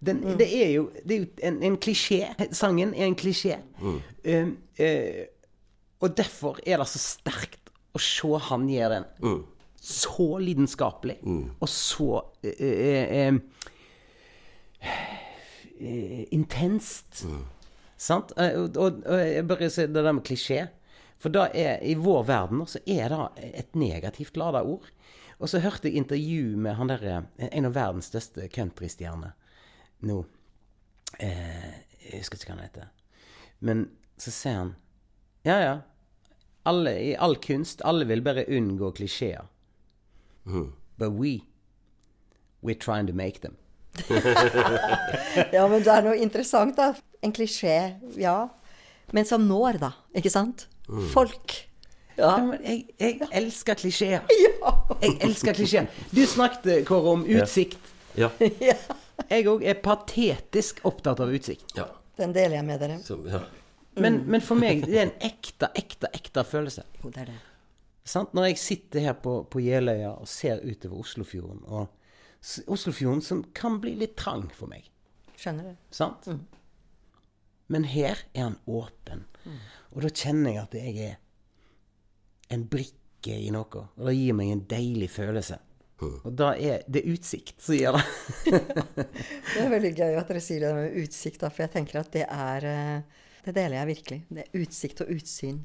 den, 0.00 0.22
Det 0.40 0.48
er 0.48 0.72
jo 0.72 0.88
Det 1.04 1.16
er 1.16 1.20
jo 1.20 1.28
en, 1.44 1.62
en 1.62 1.76
klisjé. 1.76 2.24
Sangen 2.56 2.94
er 2.96 3.06
en 3.06 3.18
klisjé. 3.20 3.60
Um, 3.84 4.56
uh, 4.80 5.22
og 6.00 6.16
derfor 6.16 6.58
er 6.64 6.80
det 6.80 6.88
så 6.88 6.98
sterkt 7.04 7.70
å 7.92 8.00
se 8.00 8.38
han 8.48 8.68
gjøre 8.72 9.02
den. 9.02 9.42
Så 9.80 10.32
lidenskapelig. 10.40 11.20
Og 11.60 11.68
så 11.68 12.22
uh, 12.24 12.48
eh, 12.48 13.34
eh, 15.80 16.26
intenst. 16.36 17.24
Sant? 18.00 18.32
Eh, 18.36 18.54
Og, 18.60 18.76
og, 18.76 19.00
og 19.06 19.18
jeg 19.24 19.46
bare 19.48 19.70
sier 19.70 19.88
det 19.90 20.04
der 20.04 20.12
med 20.16 20.24
klisjé. 20.28 20.68
For 21.20 21.28
da 21.32 21.48
er, 21.52 21.82
i 21.84 21.94
vår 22.00 22.22
verden 22.28 22.62
så 22.68 22.80
er 22.88 23.08
det 23.12 23.50
et 23.64 23.74
negativt 23.76 24.36
lada 24.40 24.62
ord. 24.64 24.86
Og 25.40 25.48
så 25.48 25.60
hørte 25.60 25.88
jeg 25.88 25.96
intervju 26.00 26.56
med 26.56 26.74
han 26.76 26.88
der, 26.88 27.24
en 27.38 27.64
av 27.68 27.74
verdens 27.76 28.08
største 28.12 28.48
countrystjerner 28.52 29.32
nå. 30.08 30.22
Eh, 31.20 31.70
jeg 32.06 32.20
husker 32.22 32.38
ikke 32.40 32.52
hva 32.52 32.56
han 32.56 32.64
heter. 32.64 32.88
Men 33.60 33.86
så 34.20 34.32
sier 34.32 34.56
han 34.62 34.74
Ja, 35.44 35.58
ja. 35.60 35.74
Alle, 36.68 36.92
I 37.00 37.14
all 37.16 37.36
kunst, 37.40 37.80
alle 37.88 38.04
vil 38.08 38.20
bare 38.24 38.44
unngå 38.48 38.90
klisjeer. 38.96 39.46
But 40.98 41.12
we, 41.16 41.40
we're 42.62 42.74
trying 42.78 43.06
to 43.06 43.14
make 43.16 43.40
them. 43.40 43.56
Ja, 45.52 45.64
men 45.68 45.82
det 45.84 45.90
er 45.92 46.04
noe 46.06 46.16
interessant, 46.20 46.76
da. 46.78 46.92
En 47.24 47.32
klisjé, 47.36 47.76
ja. 48.20 48.36
Men 49.12 49.26
som 49.28 49.44
når, 49.48 49.78
da. 49.82 49.90
Ikke 50.16 50.30
sant? 50.32 50.66
Folk. 51.12 51.56
Ja, 51.56 51.66
Ja. 52.20 52.30
men 52.44 52.58
jeg, 52.66 52.82
jeg 53.00 53.28
elsker 53.32 53.78
klisjeer. 53.80 54.26
Ja. 54.60 54.72
Jeg 55.00 55.16
elsker 55.24 55.56
klisjeer. 55.56 55.86
Du 56.12 56.20
snakket, 56.28 56.82
Kåre, 56.88 57.14
om 57.16 57.22
utsikt. 57.24 57.78
Ja. 58.18 58.28
ja. 58.70 58.74
Jeg 59.30 59.46
òg 59.48 59.62
er 59.68 59.78
patetisk 59.84 60.82
opptatt 60.88 61.20
av 61.24 61.32
utsikt. 61.32 61.72
ja. 61.78 61.86
Den 62.20 62.34
deler 62.36 62.58
jeg 62.58 62.64
med 62.68 62.80
dere. 62.82 62.98
Som, 63.00 63.22
ja. 63.30 63.38
Men, 63.96 64.18
men 64.28 64.42
for 64.44 64.58
meg 64.60 64.82
det 64.84 64.98
er 64.98 65.06
en 65.06 65.12
ekte, 65.24 65.70
ekte, 65.78 66.10
ekte 66.12 66.42
følelse. 66.44 66.82
Jo, 67.00 67.08
det 67.14 67.22
er 67.22 67.30
det. 67.30 67.38
Sant? 68.04 68.34
Når 68.36 68.50
jeg 68.50 68.58
sitter 68.60 69.00
her 69.06 69.14
på, 69.24 69.38
på 69.48 69.62
Jeløya 69.64 70.10
og 70.20 70.28
ser 70.28 70.60
utover 70.60 71.00
Oslofjorden, 71.00 71.62
og 71.64 71.88
Oslofjorden 72.66 73.20
som 73.22 73.42
kan 73.54 73.80
bli 73.82 73.94
litt 74.00 74.16
trang 74.16 74.46
for 74.56 74.70
meg, 74.72 74.86
Skjønner 75.36 75.70
du? 75.70 75.76
sant? 75.94 76.26
Men 77.70 77.84
her 77.86 78.18
er 78.34 78.42
han 78.48 78.56
åpen, 78.66 79.26
og 79.92 80.02
da 80.04 80.10
kjenner 80.10 80.54
jeg 80.56 80.62
at 80.62 80.74
jeg 80.80 81.10
er 81.10 81.18
en 82.50 82.64
brikke 82.66 83.36
i 83.36 83.50
noe, 83.54 83.84
og 83.96 84.06
det 84.08 84.16
gir 84.16 84.34
meg 84.34 84.50
en 84.54 84.64
deilig 84.70 85.10
følelse. 85.14 85.58
Og 86.00 86.32
da 86.32 86.54
er 86.56 86.80
det 86.88 87.02
utsikt 87.12 87.60
som 87.60 87.76
gjør 87.76 87.98
det. 88.00 88.04
Det 89.52 89.60
er 89.60 89.68
veldig 89.68 89.90
gøy 89.98 90.14
at 90.16 90.30
dere 90.32 90.40
sier 90.40 90.64
det 90.64 90.70
med 90.78 90.94
utsikt, 91.02 91.42
da, 91.42 91.50
for 91.52 91.66
jeg 91.66 91.72
tenker 91.74 92.00
at 92.00 92.08
det 92.14 92.22
er 92.24 92.66
eh, 92.70 93.18
Det 93.44 93.52
deler 93.56 93.76
jeg 93.82 93.88
virkelig. 93.90 94.18
Det 94.32 94.46
er 94.46 94.62
utsikt 94.64 95.02
og 95.04 95.12
utsyn. 95.12 95.58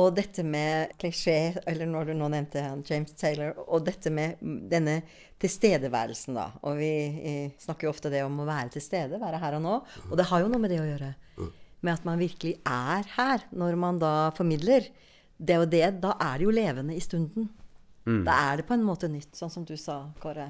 Og 0.00 0.14
dette 0.16 0.40
med 0.46 0.94
klisjé, 1.00 1.52
eller 1.68 1.88
når 1.90 2.08
du 2.08 2.14
nå 2.16 2.28
nevnte 2.32 2.62
James 2.88 3.12
Taylor, 3.18 3.52
og 3.66 3.84
dette 3.84 4.08
med 4.14 4.40
mm, 4.40 4.58
denne 4.72 4.94
tilstedeværelsen, 5.42 6.38
da. 6.38 6.46
Og 6.64 6.78
vi 6.80 6.92
snakker 7.60 7.88
jo 7.88 7.92
ofte 7.92 8.12
det 8.12 8.22
om 8.24 8.40
å 8.40 8.48
være 8.48 8.72
til 8.76 8.84
stede, 8.84 9.20
være 9.20 9.40
her 9.42 9.58
og 9.58 9.64
nå. 9.66 9.74
Og 10.08 10.14
det 10.16 10.28
har 10.30 10.44
jo 10.44 10.48
noe 10.52 10.62
med 10.62 10.72
det 10.72 10.80
å 10.80 10.88
gjøre. 10.88 11.12
Med 11.82 11.92
at 11.98 12.04
man 12.06 12.20
virkelig 12.20 12.54
er 12.68 13.08
her 13.16 13.42
når 13.50 13.76
man 13.84 13.98
da 14.00 14.30
formidler. 14.36 14.86
Det 15.42 15.56
og 15.58 15.66
det, 15.72 15.86
da 16.00 16.14
er 16.22 16.38
det 16.38 16.46
jo 16.46 16.54
levende 16.54 16.94
i 16.94 17.02
stunden. 17.02 17.50
Da 18.26 18.34
er 18.50 18.58
det 18.58 18.66
på 18.66 18.74
en 18.74 18.84
måte 18.86 19.06
nytt, 19.10 19.34
sånn 19.38 19.50
som 19.50 19.64
du 19.66 19.76
sa, 19.78 20.00
Kåre. 20.22 20.48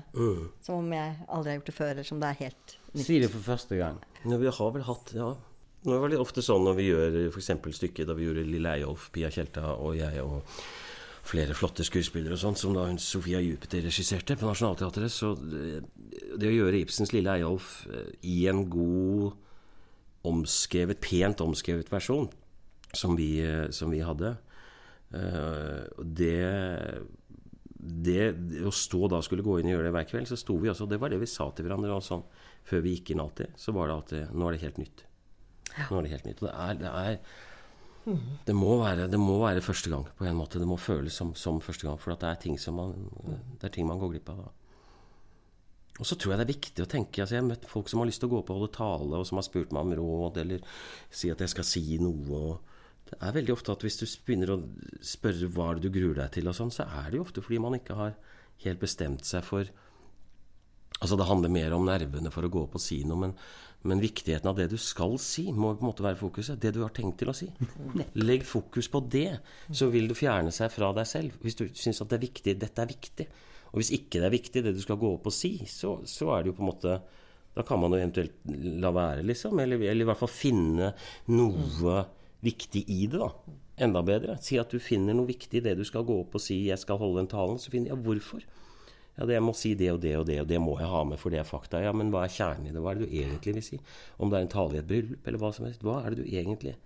Som 0.64 0.78
om 0.82 0.92
jeg 0.94 1.16
aldri 1.28 1.52
har 1.52 1.58
gjort 1.58 1.68
det 1.68 1.74
før, 1.76 1.90
eller 1.94 2.06
som 2.08 2.20
det 2.20 2.30
er 2.30 2.38
helt 2.46 2.76
nytt. 2.92 3.06
Si 3.06 3.18
det 3.20 3.32
for 3.32 3.44
første 3.44 3.76
gang. 3.80 3.98
Ja, 4.24 4.38
vi 4.40 4.52
har 4.60 4.70
vel 4.76 4.86
hatt 4.86 5.12
Ja. 5.16 5.32
Det 5.82 6.18
ofte 6.22 6.44
sånn 6.44 6.62
når 6.62 6.78
vi 6.78 6.88
gjør 6.90 7.16
f.eks. 7.32 7.50
stykket 7.74 8.06
da 8.06 8.14
vi 8.14 8.28
gjorde 8.28 8.46
Lille 8.46 8.76
Eyolf, 8.78 9.08
Pia 9.14 9.32
Tjelta 9.34 9.72
og 9.74 9.96
jeg 9.98 10.22
og 10.22 10.46
flere 11.26 11.54
flotte 11.54 11.84
skuespillere 11.86 12.36
og 12.36 12.42
sånt, 12.42 12.60
som 12.60 12.74
da 12.74 12.84
Sofia 13.02 13.40
Jupiter 13.42 13.82
regisserte 13.86 14.36
på 14.38 14.46
Nationaltheatret. 14.48 15.10
Så 15.10 15.32
det, 15.38 16.48
å 16.48 16.54
gjøre 16.54 16.82
Ibsens 16.82 17.14
Lille 17.14 17.34
Eyolf 17.38 17.86
eh, 17.90 18.12
i 18.30 18.44
en 18.50 18.64
god, 18.70 19.32
omskrevet, 20.28 21.00
pent 21.02 21.42
omskrevet 21.42 21.90
versjon, 21.90 22.28
som 22.94 23.18
vi, 23.18 23.36
eh, 23.42 23.68
som 23.74 23.90
vi 23.90 24.02
hadde 24.06 24.36
eh, 25.14 25.82
det 25.98 26.38
det, 27.82 28.28
å 28.62 28.70
stå 28.70 29.08
da 29.10 29.18
og 29.18 29.26
skulle 29.26 29.42
gå 29.42 29.56
inn 29.58 29.72
og 29.72 29.74
gjøre 29.74 29.88
det 29.88 29.94
hver 29.96 30.10
kveld, 30.10 30.28
så 30.30 30.38
sto 30.38 30.54
vi 30.62 30.70
også 30.70 30.86
Det 30.86 31.00
var 31.02 31.10
det 31.10 31.18
vi 31.18 31.26
sa 31.26 31.48
til 31.50 31.66
hverandre 31.66 31.96
også, 31.96 32.20
før 32.70 32.84
vi 32.84 32.92
gikk 32.94 33.10
inn 33.10 33.24
alltid. 33.24 33.56
Så 33.58 33.74
var 33.74 33.90
det 33.90 33.96
at 33.96 34.36
nå 34.38 34.46
er 34.46 34.54
det 34.54 34.62
helt 34.62 34.78
nytt. 34.78 35.02
Nå 35.78 35.98
er 35.98 36.06
det 36.06 36.14
helt 36.16 36.28
nytt. 36.28 36.42
Og 36.42 36.48
det 36.48 36.54
er, 36.54 36.78
det 36.82 36.92
er 36.92 37.18
det 38.46 38.54
må, 38.58 38.72
være, 38.80 39.06
det 39.06 39.18
må 39.20 39.36
være 39.44 39.62
første 39.62 39.90
gang, 39.92 40.08
på 40.18 40.26
en 40.26 40.34
måte. 40.34 40.58
Det 40.58 40.66
må 40.66 40.74
føles 40.80 41.14
som, 41.14 41.36
som 41.38 41.60
første 41.62 41.86
gang. 41.86 42.00
For 42.02 42.14
det 42.14 42.28
er 42.28 42.40
ting 42.42 42.58
man, 42.74 42.96
det 43.60 43.68
er 43.68 43.74
ting 43.76 43.86
man 43.86 44.00
går 44.00 44.16
glipp 44.16 44.32
av. 44.32 44.42
da. 44.42 44.50
Og 46.00 46.08
så 46.08 46.16
tror 46.16 46.32
jeg 46.32 46.40
det 46.40 46.46
er 46.46 46.54
viktig 46.54 46.82
å 46.82 46.88
tenke 46.88 47.20
altså 47.22 47.36
Jeg 47.36 47.42
har 47.42 47.48
møtt 47.50 47.68
folk 47.68 47.90
som 47.90 48.00
har 48.00 48.08
lyst 48.08 48.22
til 48.22 48.30
å 48.30 48.32
gå 48.32 48.42
på 48.42 48.54
og 48.54 48.62
holde 48.62 48.74
tale, 48.74 49.18
og 49.18 49.28
som 49.28 49.38
har 49.38 49.46
spurt 49.46 49.74
meg 49.74 49.84
om 49.84 49.94
råd, 50.00 50.40
eller 50.42 50.64
si 51.12 51.30
at 51.30 51.42
jeg 51.44 51.52
skal 51.52 51.68
si 51.68 51.84
noe. 52.02 52.56
det 53.10 53.18
er 53.20 53.36
veldig 53.36 53.54
ofte 53.54 53.76
at 53.76 53.84
hvis 53.84 54.00
du 54.00 54.06
begynner 54.26 54.54
å 54.54 54.62
spørre 55.04 55.50
hva 55.52 55.68
du 55.76 55.90
gruer 55.92 56.16
deg 56.24 56.32
til, 56.38 56.48
og 56.48 56.56
sånn, 56.58 56.72
så 56.74 56.88
er 56.88 57.10
det 57.10 57.20
jo 57.20 57.26
ofte 57.26 57.44
fordi 57.44 57.60
man 57.62 57.76
ikke 57.76 57.98
har 57.98 58.16
helt 58.64 58.80
bestemt 58.80 59.28
seg 59.28 59.44
for 59.44 59.68
Altså 61.02 61.18
Det 61.18 61.26
handler 61.26 61.50
mer 61.50 61.74
om 61.74 61.86
nervene 61.88 62.30
for 62.30 62.46
å 62.46 62.50
gå 62.52 62.64
opp 62.64 62.76
og 62.78 62.82
si 62.82 63.00
noe, 63.08 63.18
men, 63.18 63.32
men 63.90 64.02
viktigheten 64.02 64.46
av 64.46 64.58
det 64.58 64.68
du 64.70 64.76
skal 64.78 65.16
si, 65.22 65.48
må 65.50 65.72
på 65.74 65.82
en 65.82 65.90
måte 65.90 66.04
være 66.06 66.20
fokuset. 66.20 66.60
Det 66.62 66.70
du 66.76 66.84
har 66.84 66.92
tenkt 66.94 67.18
til 67.20 67.32
å 67.32 67.34
si. 67.34 67.48
Legg 68.22 68.46
fokus 68.46 68.86
på 68.92 69.02
det, 69.10 69.40
så 69.74 69.90
vil 69.90 70.06
du 70.10 70.14
fjerne 70.18 70.54
seg 70.54 70.70
fra 70.70 70.92
deg 70.94 71.08
selv. 71.10 71.40
Hvis 71.42 71.58
du 71.58 71.66
syns 71.74 72.04
at 72.04 72.12
det 72.12 72.20
er 72.20 72.28
viktig, 72.28 72.54
dette 72.62 72.84
er 72.84 72.92
viktig. 72.92 73.26
Og 73.72 73.80
hvis 73.80 73.92
ikke 73.96 74.20
det 74.20 74.28
er 74.28 74.36
viktig, 74.36 74.62
det 74.62 74.76
du 74.76 74.82
skal 74.84 75.00
gå 75.00 75.10
opp 75.16 75.26
og 75.26 75.34
si, 75.34 75.56
så, 75.66 75.96
så 76.06 76.30
er 76.36 76.44
det 76.44 76.52
jo 76.52 76.56
på 76.60 76.64
en 76.64 76.70
måte 76.70 77.00
Da 77.52 77.64
kan 77.68 77.80
man 77.80 77.92
jo 77.92 77.98
eventuelt 78.00 78.38
la 78.80 78.92
være, 78.96 79.24
liksom. 79.28 79.58
Eller, 79.60 79.82
eller 79.90 80.06
i 80.06 80.08
hvert 80.08 80.20
fall 80.22 80.30
finne 80.32 80.94
noe 81.34 81.98
viktig 82.40 82.86
i 82.88 83.02
det, 83.10 83.18
da. 83.20 83.58
Enda 83.82 84.02
bedre. 84.06 84.38
Si 84.44 84.56
at 84.60 84.72
du 84.72 84.78
finner 84.80 85.16
noe 85.16 85.28
viktig 85.28 85.58
i 85.58 85.64
det 85.64 85.74
du 85.76 85.82
skal 85.88 86.06
gå 86.06 86.16
opp 86.22 86.36
og 86.38 86.44
si 86.44 86.62
'jeg 86.68 86.78
skal 86.78 87.00
holde 87.00 87.20
den 87.20 87.32
talen'. 87.32 87.58
Så 87.58 87.72
finner 87.72 87.92
jeg 87.92 88.04
hvorfor. 88.04 88.44
Ja, 89.18 89.26
det 89.28 89.34
jeg 89.36 89.44
må 89.44 89.52
si 89.56 89.74
det 89.76 89.90
og 89.92 90.00
det 90.00 90.14
og 90.16 90.24
det, 90.28 90.38
og 90.40 90.48
det 90.48 90.60
må 90.62 90.78
jeg 90.80 90.88
ha 90.88 91.02
med, 91.04 91.20
for 91.20 91.34
det 91.34 91.42
er 91.42 91.48
fakta. 91.48 91.82
Ja, 91.84 91.92
men 91.92 92.12
hva 92.14 92.24
er 92.24 92.32
kjernen 92.32 92.70
i 92.70 92.72
det? 92.72 92.80
Hva 92.80 92.94
er 92.94 93.00
det 93.00 93.10
du 93.10 93.18
egentlig 93.20 93.58
vil 93.58 93.66
si? 93.66 93.78
Om 94.16 94.32
det 94.32 94.38
er 94.38 94.46
en 94.46 94.54
tale 94.54 94.78
i 94.78 94.80
et 94.80 94.88
bryllup, 94.88 95.28
eller 95.28 95.42
hva 95.42 95.52
som 95.52 95.68
helst. 95.68 95.84
Hva 95.84 95.98
er 96.00 96.14
det 96.14 96.24
du 96.24 96.30
egentlig 96.30 96.78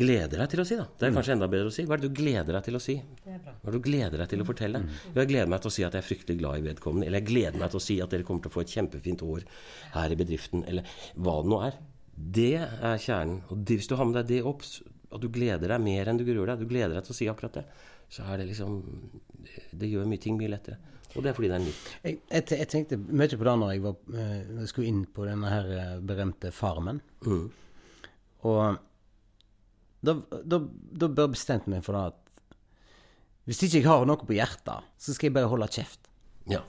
gleder 0.00 0.38
deg 0.38 0.52
til 0.52 0.62
å 0.62 0.66
si, 0.68 0.76
da? 0.78 0.86
Det 0.96 1.08
er 1.08 1.14
kanskje 1.16 1.34
enda 1.34 1.48
bedre 1.50 1.72
å 1.72 1.74
si. 1.74 1.84
Hva 1.88 1.96
er 1.96 2.02
det 2.02 2.10
du 2.12 2.18
gleder 2.20 2.54
deg 2.54 2.66
til 2.68 2.78
å 2.78 2.82
si? 2.82 2.94
Hva 3.26 3.34
er 3.34 3.66
det 3.66 3.74
du 3.74 3.84
gleder 3.84 4.22
deg 4.22 4.30
til 4.30 4.44
å 4.44 4.46
fortelle? 4.46 4.82
Jo, 4.86 5.16
jeg 5.18 5.30
gleder 5.32 5.50
meg 5.50 5.64
til 5.64 5.72
å 5.72 5.74
si 5.74 5.84
at 5.86 5.96
jeg 5.96 6.04
er 6.04 6.06
fryktelig 6.06 6.38
glad 6.40 6.60
i 6.60 6.66
vedkommende. 6.68 7.08
Eller 7.10 7.22
jeg 7.24 7.30
gleder 7.32 7.58
meg 7.60 7.74
til 7.74 7.80
å 7.80 7.84
si 7.84 7.96
at 8.04 8.14
dere 8.14 8.26
kommer 8.28 8.46
til 8.46 8.52
å 8.52 8.54
få 8.54 8.62
et 8.62 8.74
kjempefint 8.76 9.24
år 9.26 9.46
her 9.96 10.14
i 10.14 10.18
bedriften. 10.20 10.62
Eller 10.70 10.94
hva 11.18 11.36
det 11.42 11.52
nå 11.52 11.60
er. 11.66 11.80
Det 12.38 12.52
er 12.62 13.02
kjernen. 13.02 13.42
Og 13.50 13.66
hvis 13.66 13.90
du 13.90 13.96
har 13.98 14.06
med 14.06 14.20
deg 14.20 14.30
det 14.30 14.40
opp, 14.46 14.62
at 15.10 15.24
du 15.24 15.28
gleder 15.32 15.74
deg 15.74 15.82
mer 15.82 16.12
enn 16.12 16.20
du 16.20 16.24
gruer 16.28 16.52
deg, 16.52 16.62
du 16.62 16.70
gleder 16.70 16.94
deg 16.94 17.08
til 17.08 17.16
å 17.16 17.18
si 17.18 17.28
akkurat 17.32 17.58
det, 17.58 17.66
så 18.10 18.24
er 18.30 18.40
det 18.40 18.48
liksom 18.50 18.80
Det 19.74 19.90
gjør 19.90 20.06
mye 20.10 20.22
ting 20.22 20.38
mye 20.38 20.54
lettere. 20.54 20.78
Og 21.14 21.24
det 21.24 21.30
er 21.30 21.36
fordi 21.36 21.50
det 21.50 21.56
er 21.56 21.64
nytt. 21.64 21.88
Jeg, 22.04 22.18
jeg, 22.30 22.44
jeg 22.60 22.68
tenkte 22.70 22.98
mye 23.00 23.38
på 23.40 23.46
det 23.46 23.54
når 23.62 23.72
jeg, 23.74 23.82
var, 23.82 23.96
eh, 24.14 24.36
jeg 24.60 24.70
skulle 24.70 24.92
inn 24.92 25.02
på 25.10 25.26
denne 25.26 25.50
her 25.50 25.72
eh, 25.74 25.96
berømte 26.06 26.52
Farmen. 26.54 27.00
Mm. 27.26 27.48
Og 28.46 28.78
da, 30.06 30.14
da, 30.30 30.60
da 30.60 31.10
bør 31.10 31.34
jeg 31.34 31.66
meg 31.68 31.84
for 31.84 31.98
det 31.98 32.04
at 32.12 32.20
hvis 33.48 33.64
ikke 33.66 33.80
jeg 33.80 33.88
har 33.88 34.04
noe 34.06 34.22
på 34.22 34.36
hjertet, 34.36 34.86
så 35.00 35.14
skal 35.16 35.30
jeg 35.30 35.34
bare 35.34 35.50
holde 35.50 35.66
kjeft. 35.74 36.06
Ja. 36.50 36.60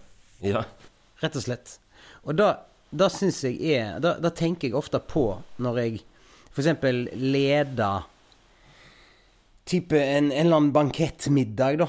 Ja. 0.41 0.63
Rett 1.21 1.35
og 1.37 1.43
slett. 1.45 1.75
Og 2.25 2.33
da, 2.39 2.53
da 2.89 3.09
syns 3.13 3.43
jeg 3.45 3.59
er 3.75 3.99
da, 4.01 4.15
da 4.17 4.31
tenker 4.33 4.69
jeg 4.69 4.77
ofte 4.79 4.97
på 5.03 5.25
når 5.61 5.81
jeg 5.83 5.99
f.eks. 6.51 6.71
leder 7.13 8.07
type 9.69 9.95
en, 9.95 10.31
en 10.31 10.47
eller 10.47 10.57
annen 10.57 10.73
bankettmiddag, 10.75 11.83
da. 11.83 11.87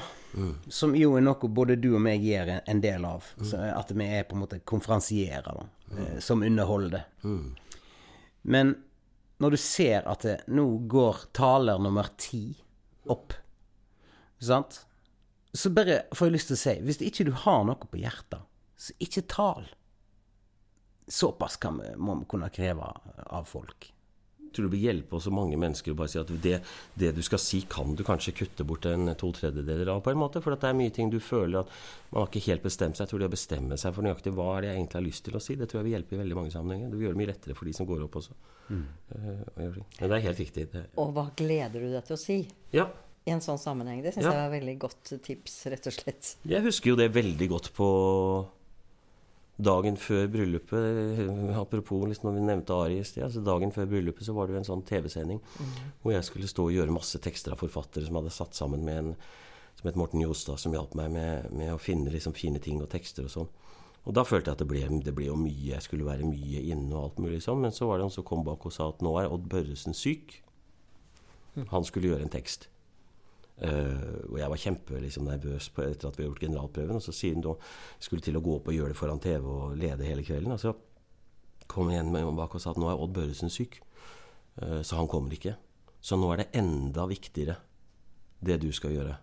Som 0.69 0.95
jo 0.95 1.15
er 1.17 1.21
noe 1.21 1.49
både 1.49 1.75
du 1.81 1.91
og 1.95 2.01
meg 2.01 2.21
gjør 2.25 2.49
en- 2.67 2.81
del 2.81 3.05
av. 3.05 3.23
Mm. 3.37 3.53
at 3.79 3.91
vi 3.91 4.05
er 4.05 4.23
på 4.23 4.35
en 4.35 4.41
måte 4.41 4.59
konferansierer, 4.65 5.43
da. 5.59 5.65
mm. 5.91 6.21
Som 6.21 6.41
underholder. 6.43 7.05
Men 8.43 8.75
når 9.39 9.51
du 9.51 9.57
ser 9.57 10.07
at 10.07 10.21
det, 10.21 10.37
nå 10.47 10.65
går 10.87 11.25
taler 11.33 11.79
nummer 11.79 12.09
ti 12.17 12.55
opp, 13.07 13.33
sant? 14.39 14.85
Så 15.53 15.69
bare 15.69 16.01
får 16.15 16.27
jeg 16.27 16.33
lyst 16.33 16.47
til 16.47 16.55
å 16.57 16.61
si, 16.63 16.75
hvis 16.81 17.01
ikke 17.01 17.25
du 17.25 17.31
har 17.43 17.63
noe 17.63 17.75
på 17.75 17.99
hjertet, 18.01 18.41
så 18.77 18.91
ikke 18.99 19.27
tal. 19.27 19.67
Såpass 21.07 21.57
vi, 21.61 21.95
må 21.97 22.15
vi 22.19 22.25
kunne 22.31 22.49
kreve 22.49 22.87
av 23.27 23.45
folk. 23.45 23.91
Tror 24.55 24.67
det 24.69 24.73
vil 24.77 24.85
hjelpe 24.87 25.17
også 25.17 25.31
mange 25.33 25.57
mennesker 25.59 25.91
å 25.93 25.97
bare 25.99 26.11
si 26.13 26.19
at 26.21 26.31
det, 26.43 26.61
det 26.99 27.11
du 27.17 27.21
skal 27.25 27.41
si, 27.41 27.61
kan 27.69 27.95
du 27.97 28.03
kanskje 28.07 28.33
kutte 28.37 28.63
bort 28.67 28.85
en 28.89 29.11
to 29.19 29.31
tredjedeler 29.35 29.89
av, 29.93 30.01
på 30.05 30.11
en 30.13 30.19
måte. 30.21 30.41
For 30.43 30.53
at 30.55 30.61
det 30.63 30.69
er 30.71 30.77
mye 30.79 30.93
ting 30.95 31.09
du 31.13 31.19
føler 31.23 31.59
at 31.63 31.71
man 32.13 32.23
har 32.23 32.29
ikke 32.31 32.45
helt 32.51 32.63
bestemt 32.63 32.95
seg. 32.97 33.05
Jeg 33.05 33.11
tror 33.13 33.23
det 33.23 33.29
å 33.31 33.35
bestemme 33.35 33.77
seg 33.81 33.93
for 33.95 34.05
nøyaktig 34.05 34.33
hva 34.37 34.49
er 34.57 34.61
det 34.61 34.69
jeg 34.71 34.79
egentlig 34.81 34.99
har 35.01 35.07
lyst 35.09 35.25
til 35.27 35.37
å 35.37 35.43
si, 35.43 35.55
det 35.59 35.69
tror 35.71 35.81
jeg 35.81 35.89
vil 35.89 35.95
hjelpe 35.97 36.15
i 36.17 36.21
veldig 36.23 36.37
mange 36.41 36.53
sammenhenger. 36.53 36.89
Det 36.91 36.97
vil 36.99 37.07
gjøre 37.09 37.17
det 37.17 37.21
mye 37.23 37.31
lettere 37.33 37.55
for 37.57 37.65
de 37.69 37.73
som 37.77 37.89
går 37.89 38.03
opp 38.07 38.19
også. 38.21 38.35
Eh, 38.73 39.31
gjøre 39.59 39.73
det. 39.79 39.85
Men 39.99 40.09
det 40.13 40.17
er 40.19 40.25
helt 40.29 40.43
riktig. 40.45 40.67
Det, 40.71 40.83
Og 41.01 41.13
hva 41.17 41.25
gleder 41.35 41.79
du 41.83 41.89
deg 41.91 42.05
til 42.07 42.15
å 42.15 42.21
si 42.21 42.37
ja. 42.73 42.87
i 43.27 43.31
en 43.33 43.41
sånn 43.43 43.59
sammenheng? 43.61 44.01
Det 44.05 44.13
syns 44.15 44.25
Ja. 44.27 44.31
jeg 44.31 44.41
var 44.41 44.51
et 44.53 44.57
veldig 44.61 44.77
godt 44.85 45.13
tips, 45.25 45.57
rett 45.73 45.87
og 45.89 45.93
slett. 45.97 46.35
Jeg 46.45 46.63
husker 46.63 46.93
jo 46.93 46.95
det 46.99 47.09
veldig 47.15 47.49
godt 47.49 47.71
på 47.75 47.87
dagen 49.57 49.97
før 49.97 50.27
bryllupet. 50.33 51.21
Apropos 51.59 52.07
liksom 52.09 52.29
når 52.29 52.37
vi 52.39 52.45
nevnte 52.47 52.73
Ari 52.73 52.99
i 52.99 53.05
sted. 53.05 53.23
Altså 53.27 53.43
dagen 53.45 53.73
før 53.75 53.89
bryllupet 53.91 54.25
så 54.25 54.33
var 54.33 54.47
det 54.47 54.55
jo 54.55 54.61
en 54.63 54.69
sånn 54.71 54.85
TV-sending 54.87 55.41
hvor 56.01 56.15
jeg 56.15 56.25
skulle 56.27 56.49
stå 56.49 56.67
og 56.67 56.75
gjøre 56.75 56.95
masse 56.95 57.21
tekster 57.21 57.53
av 57.53 57.61
forfattere 57.61 58.07
som 58.07 58.17
hadde 58.19 58.33
satt 58.33 58.57
sammen 58.57 58.85
med 58.85 59.01
en 59.01 59.15
som 59.73 59.89
het 59.89 59.97
Morten 59.97 60.21
Jostad, 60.21 60.59
som 60.61 60.73
hjalp 60.73 60.93
meg 60.95 61.11
med, 61.11 61.49
med 61.51 61.73
å 61.73 61.81
finne 61.81 62.11
liksom 62.13 62.35
fine 62.37 62.61
ting 62.61 62.81
og 62.81 62.91
tekster 62.91 63.25
og 63.25 63.33
sånn. 63.33 63.49
Og 64.03 64.15
da 64.15 64.25
følte 64.27 64.51
jeg 64.51 64.57
at 64.57 64.61
det 64.61 64.67
ble, 64.69 64.83
det 65.03 65.13
ble 65.15 65.29
jo 65.29 65.37
mye, 65.39 65.73
jeg 65.73 65.85
skulle 65.85 66.07
være 66.07 66.27
mye 66.27 66.61
inne 66.73 66.91
og 66.91 67.03
alt 67.03 67.21
mulig 67.23 67.39
sånn. 67.45 67.61
Men 67.63 67.73
så 67.75 67.87
var 67.87 67.99
det 67.99 68.09
han 68.09 68.13
som 68.13 68.25
kom 68.27 68.43
bak 68.45 68.65
og 68.67 68.75
sa 68.75 68.89
at 68.91 69.01
nå 69.05 69.15
er 69.19 69.31
Odd 69.31 69.47
Børresen 69.51 69.95
syk. 69.95 70.41
Han 71.71 71.87
skulle 71.87 72.11
gjøre 72.11 72.27
en 72.27 72.33
tekst. 72.33 72.67
Eh, 73.61 74.31
og 74.31 74.39
jeg 74.39 74.49
var 74.49 74.59
kjempe 74.59 75.01
liksom, 75.03 75.29
etter 75.29 75.53
at 75.53 76.17
vi 76.17 76.23
hadde 76.23 76.29
gjort 76.29 76.43
generalprøven. 76.45 76.97
Og 76.97 77.05
så 77.05 77.13
hun 77.33 77.43
da 77.45 77.55
skulle 77.99 78.25
til 78.25 78.37
å 78.37 78.43
gå 78.43 78.57
opp 78.57 78.69
og 78.69 78.77
gjøre 78.77 78.93
det 78.93 78.99
foran 78.99 79.21
TV 79.23 79.45
og 79.45 79.77
lede 79.79 80.07
hele 80.07 80.25
kvelden. 80.25 80.55
Og 80.55 80.61
så 80.61 80.73
kom 81.67 81.89
hun 81.89 81.95
igjen 81.95 82.37
bak 82.37 82.55
og 82.55 82.61
sa 82.61 82.73
at 82.73 82.81
nå 82.81 82.89
er 82.89 82.99
Odd 82.99 83.13
Børresen 83.15 83.51
syk, 83.53 83.79
uh, 84.61 84.81
så 84.83 84.99
han 84.99 85.07
kommer 85.09 85.33
ikke. 85.33 85.55
Så 86.03 86.17
nå 86.19 86.27
er 86.33 86.43
det 86.43 86.49
enda 86.59 87.05
viktigere, 87.07 87.55
det 88.43 88.59
du 88.61 88.69
skal 88.75 88.91
gjøre. 88.97 89.15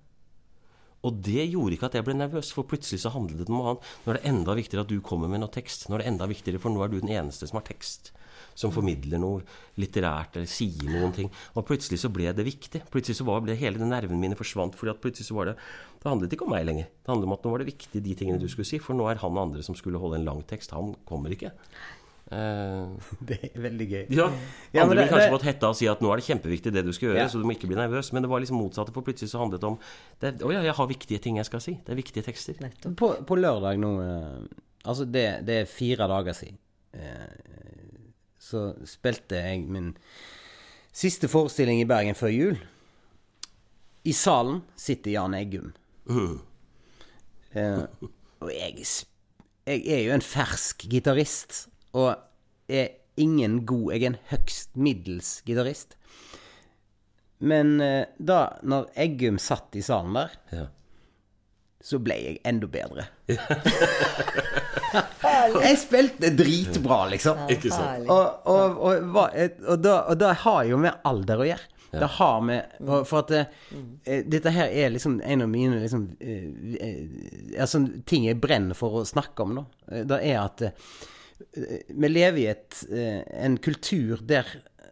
Og 1.07 1.21
det 1.25 1.47
gjorde 1.49 1.77
ikke 1.77 1.89
at 1.89 1.97
jeg 1.97 2.05
ble 2.05 2.15
nervøs, 2.19 2.53
for 2.53 2.69
plutselig 2.69 3.01
så 3.03 3.13
handlet 3.15 3.41
det 3.41 3.49
om 3.49 3.57
noe 3.57 3.69
annet. 3.73 3.93
Nå 4.05 4.13
er 4.13 4.19
det 4.19 4.31
enda 4.31 4.57
viktigere 4.59 4.85
at 4.85 4.91
du 4.91 4.99
kommer 5.05 5.31
med 5.33 5.41
noe 5.41 5.53
tekst. 5.53 5.89
Nå 5.89 5.97
er 5.97 6.05
det 6.05 6.11
enda 6.13 6.29
viktigere, 6.29 6.61
for 6.61 6.73
nå 6.73 6.83
er 6.85 6.93
du 6.93 6.99
den 7.01 7.13
eneste 7.15 7.49
som 7.49 7.61
har 7.61 7.65
tekst. 7.69 8.13
Som 8.59 8.73
formidler 8.75 9.21
noe 9.23 9.45
litterært 9.81 10.37
eller 10.37 10.51
sier 10.51 10.91
noen 10.91 11.15
ting. 11.17 11.31
Og 11.57 11.65
plutselig 11.69 12.03
så 12.03 12.11
ble 12.13 12.29
det 12.37 12.45
viktig. 12.45 12.83
Plutselig 12.93 13.21
så 13.21 13.25
var, 13.29 13.41
ble 13.47 13.57
hele 13.57 13.81
den 13.81 13.93
nerven 13.93 14.21
mine 14.21 14.37
forsvant. 14.37 14.77
at 14.77 15.01
plutselig 15.01 15.31
så 15.31 15.39
var 15.39 15.53
det 15.53 15.57
Det 16.03 16.09
handlet 16.09 16.33
ikke 16.33 16.45
om 16.45 16.53
meg 16.53 16.67
lenger. 16.67 16.85
Det 16.89 17.13
handlet 17.13 17.29
om 17.29 17.37
at 17.37 17.45
nå 17.45 17.51
var 17.51 17.59
det 17.61 17.73
viktig 17.73 18.03
de 18.05 18.15
tingene 18.15 18.41
du 18.41 18.49
skulle 18.49 18.69
si. 18.69 18.79
For 18.79 18.97
nå 18.97 19.09
er 19.09 19.21
han 19.21 19.37
og 19.37 19.43
andre 19.49 19.63
som 19.63 19.75
skulle 19.77 20.01
holde 20.01 20.21
en 20.21 20.29
lang 20.29 20.43
tekst, 20.45 20.73
han 20.77 20.95
kommer 21.09 21.33
ikke. 21.33 21.53
Eh, 22.31 22.87
Det 23.27 23.39
er 23.55 23.59
veldig 23.61 23.87
gøy. 23.91 24.07
ja, 24.15 24.29
Ja, 24.73 24.83
Andre 24.85 24.97
det- 24.97 25.05
vil 25.05 25.13
kanskje 25.13 25.31
det- 25.31 25.33
fått 25.35 25.43
hetta 25.49 25.69
og 25.69 25.77
si 25.77 25.87
at 25.89 26.01
nå 26.01 26.13
er 26.13 26.17
det 26.21 26.25
kjempeviktig 26.27 26.73
det 26.73 26.85
du 26.85 26.93
skal 26.93 27.09
gjøre, 27.09 27.17
Ja. 27.17 27.27
så 27.29 27.41
du 27.43 27.45
må 27.45 27.53
ikke 27.57 27.67
bli 27.67 27.77
nervøs. 27.77 28.13
Men 28.13 28.23
det 28.23 28.31
var 28.31 28.39
liksom 28.41 28.57
motsatte, 28.63 28.93
for 28.93 29.03
plutselig 29.03 29.31
så 29.31 29.39
handlet 29.41 29.61
det 29.61 29.65
om 29.69 29.79
det, 30.21 30.39
Å 30.41 30.53
ja, 30.53 30.63
jeg 30.63 30.75
har 30.75 30.87
viktige 30.87 31.21
ting 31.21 31.37
jeg 31.37 31.47
skal 31.47 31.61
si. 31.61 31.73
Det 31.85 31.91
er 31.93 31.97
viktige 32.03 32.23
tekster. 32.25 32.55
På, 32.95 33.17
på 33.27 33.37
lørdag 33.37 33.79
nå 33.79 34.01
eh, 34.01 34.47
Altså, 34.87 35.05
det, 35.11 35.45
det 35.45 35.57
er 35.61 35.65
fire 35.67 36.07
dager 36.09 36.33
siden. 36.33 36.57
eh, 36.95 37.27
Så 38.39 38.75
spilte 38.87 39.37
jeg 39.37 39.69
min 39.69 39.95
siste 40.93 41.29
forestilling 41.29 41.81
i 41.81 41.85
Bergen 41.85 42.15
før 42.15 42.33
jul. 42.33 42.59
I 44.07 44.13
salen 44.13 44.63
sitter 44.77 45.11
Jan 45.11 45.35
Eggum. 45.35 45.73
Eh, 47.55 47.83
og 48.41 48.51
jeg, 48.55 48.85
jeg 49.67 49.83
er 49.87 50.05
jo 50.07 50.13
en 50.15 50.21
fersk 50.25 50.87
gitarist, 50.89 51.67
og 51.97 52.15
er 52.71 52.89
ingen 53.21 53.65
god 53.67 53.93
Jeg 53.93 54.03
er 54.03 54.07
en 54.13 54.19
høgst 54.31 54.77
middels 54.77 55.31
gitarist. 55.45 55.97
Men 57.41 57.81
eh, 57.81 58.05
da, 58.19 58.59
når 58.63 58.91
Eggum 59.01 59.39
satt 59.41 59.75
i 59.77 59.83
salen 59.83 60.15
der, 60.17 60.31
Ja. 60.53 60.67
så 61.83 61.99
ble 62.05 62.15
jeg 62.21 62.39
enda 62.45 62.67
bedre. 62.69 63.07
jeg 65.65 65.79
spilte 65.81 66.31
dritbra, 66.37 67.03
liksom. 67.13 67.45
Ikke 67.53 67.71
sant? 67.73 68.09
Og, 68.11 68.47
og, 68.51 68.81
og, 68.81 69.15
og, 69.17 69.77
da, 69.85 69.95
det 70.21 70.33
har 70.45 70.65
jo 70.69 70.81
med 70.81 71.01
alder 71.09 71.41
å 71.45 71.49
gjøre. 71.51 71.69
Det 71.91 72.07
har 72.21 72.37
vi 72.47 72.57
For 72.87 73.17
at 73.19 73.31
eh, 73.35 74.21
dette 74.31 74.53
her 74.55 74.69
er 74.71 74.93
liksom 74.95 75.17
en 75.27 75.43
av 75.43 75.49
mine 75.51 75.81
liksom 75.83 76.05
eh, 76.23 76.45
eh, 76.79 77.57
Altså 77.59 77.81
ting 78.07 78.29
jeg 78.29 78.39
brenner 78.39 78.79
for 78.79 79.01
å 79.01 79.03
snakke 79.09 79.43
om, 79.43 79.57
da. 79.59 79.65
Eh, 79.91 80.05
Det 80.07 80.21
er 80.29 80.37
at 80.45 80.63
eh, 80.69 80.77
vi 81.55 82.11
lever 82.11 82.41
i 82.41 82.49
et, 82.53 82.83
eh, 82.91 83.23
en 83.45 83.57
kultur 83.59 84.21
der 84.27 84.47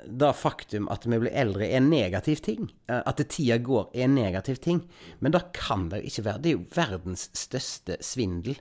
det 0.08 0.30
faktum 0.38 0.86
at 0.92 1.06
vi 1.06 1.18
blir 1.18 1.34
eldre 1.34 1.66
er 1.66 1.80
en 1.80 1.90
negativ 1.90 2.40
ting. 2.44 2.70
At 2.88 3.20
At 3.20 3.28
tida 3.28 3.58
går 3.58 3.90
er 3.94 4.04
en 4.04 4.14
negativ 4.14 4.56
ting. 4.62 4.82
Men 5.20 5.32
det 5.32 5.52
kan 5.52 5.88
det 5.88 6.02
jo 6.02 6.06
ikke 6.06 6.24
være. 6.24 6.42
Det 6.42 6.50
er 6.50 6.56
jo 6.56 6.66
verdens 6.74 7.30
største 7.34 7.98
svindel. 8.00 8.58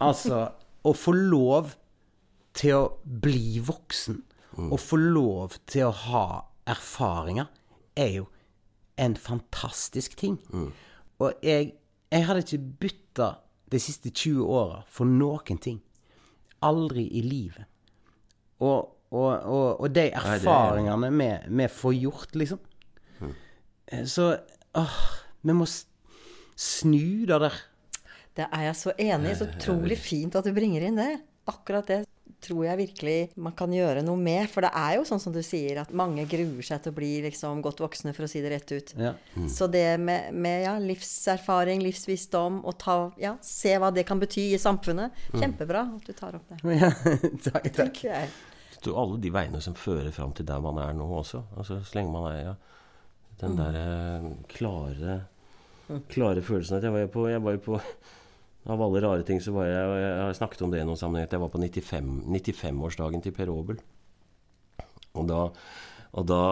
Altså 0.00 0.48
å 0.86 0.92
få 0.94 1.12
lov 1.12 1.74
til 2.56 2.74
å 2.74 2.84
bli 3.04 3.60
voksen, 3.60 4.22
og 4.56 4.78
få 4.80 4.96
lov 4.96 5.58
til 5.68 5.90
å 5.90 5.96
ha 6.06 6.26
erfaringer, 6.66 7.50
er 7.96 8.12
jo 8.22 8.28
en 8.96 9.16
fantastisk 9.16 10.16
ting. 10.16 10.38
Og 11.20 11.44
jeg, 11.44 11.74
jeg 12.12 12.24
hadde 12.24 12.44
ikke 12.44 12.62
bytta 12.80 13.28
de 13.72 13.80
siste 13.82 14.12
20 14.12 14.46
åra 14.46 14.84
for 14.88 15.08
noen 15.08 15.60
ting. 15.60 15.82
Aldri 16.62 17.06
i 17.18 17.20
livet. 17.22 17.64
Og, 18.60 18.96
og, 19.10 19.30
og, 19.44 19.80
og 19.80 19.90
de 19.94 20.06
er- 20.10 20.16
erfaringene 20.36 21.10
vi, 21.12 21.30
vi 21.60 21.68
får 21.68 21.94
gjort, 22.00 22.34
liksom. 22.34 22.58
Mm. 23.20 23.34
Så 24.06 24.30
åh, 24.74 24.96
vi 25.42 25.52
må 25.52 25.66
snu 26.56 27.26
det 27.28 27.40
der. 27.40 27.58
Det 28.36 28.46
er 28.52 28.62
jeg 28.68 28.76
så 28.76 28.92
enig 28.98 29.30
i. 29.32 29.34
Så 29.38 29.46
utrolig 29.48 29.98
fint 29.98 30.34
at 30.36 30.44
du 30.44 30.52
bringer 30.56 30.82
inn 30.88 30.96
det. 31.00 31.20
Akkurat 31.48 31.86
det 31.88 32.02
tror 32.42 32.64
jeg 32.66 32.78
virkelig 32.78 33.16
man 33.42 33.54
kan 33.56 33.72
gjøre 33.72 34.02
noe 34.06 34.20
med. 34.20 34.46
For 34.52 34.64
det 34.66 34.70
er 34.76 34.96
jo 34.98 35.06
sånn 35.08 35.22
som 35.22 35.34
du 35.34 35.40
sier, 35.44 35.80
at 35.82 35.92
mange 35.96 36.26
gruer 36.30 36.66
seg 36.66 36.82
til 36.84 36.94
å 36.94 36.96
bli 36.96 37.12
liksom 37.26 37.62
godt 37.64 37.82
voksne, 37.84 38.14
for 38.16 38.26
å 38.26 38.30
si 38.30 38.42
det 38.44 38.52
rett 38.52 38.74
ut. 38.74 38.92
Ja. 39.00 39.14
Så 39.52 39.68
det 39.72 39.84
med, 40.02 40.32
med 40.34 40.66
ja, 40.66 40.76
livserfaring, 40.82 41.84
livsvisdom, 41.84 42.60
og 42.66 42.78
ta, 42.82 42.98
ja, 43.20 43.36
se 43.44 43.76
hva 43.80 43.92
det 43.94 44.06
kan 44.08 44.20
bety 44.22 44.50
i 44.54 44.60
samfunnet 44.60 45.14
Kjempebra 45.32 45.86
at 45.96 46.06
du 46.06 46.12
tar 46.16 46.38
opp 46.38 46.52
det. 46.52 46.60
Ja, 46.76 46.90
takk, 47.40 47.70
takk. 47.74 48.02
jeg. 48.04 48.28
Så 48.76 48.92
alle 48.94 49.16
de 49.22 49.30
veiene 49.32 49.60
som 49.64 49.74
fører 49.78 50.12
fram 50.14 50.34
til 50.36 50.46
der 50.46 50.60
man 50.62 50.78
er 50.82 50.92
nå 50.94 51.06
også. 51.18 51.40
Altså 51.56 51.80
Så 51.86 51.96
lenge 51.96 52.12
man 52.12 52.28
er 52.30 52.40
ja, 52.42 52.52
den 53.40 53.56
derre 53.58 53.86
der 53.86 54.28
eh, 54.28 54.36
klare 54.52 55.16
Klare 56.10 56.42
følelsen 56.42 56.80
at 56.80 56.84
jeg 56.86 56.90
var 56.90 57.04
jo 57.04 57.10
på, 57.14 57.24
jeg 57.30 57.42
var 57.44 57.54
jo 57.54 57.60
på 57.62 57.76
Av 58.66 58.82
alle 58.82 59.00
rare 59.04 59.22
ting 59.26 59.38
så 59.42 59.54
var 59.54 59.68
jeg 59.68 59.98
Jeg 60.02 60.22
har 60.24 60.38
snakket 60.40 60.64
om 60.66 60.72
det 60.72 60.80
i 60.82 60.86
noen 60.88 60.98
sammenheng. 60.98 61.28
at 61.28 61.36
Jeg 61.36 61.42
var 61.44 61.52
på 61.52 61.60
95 61.62 62.26
95-årsdagen 62.26 63.22
til 63.22 63.34
Per 63.36 63.52
Aabel. 63.52 63.78
Og 65.16 65.28
da, 65.30 65.40
og 66.12 66.26
da, 66.28 66.42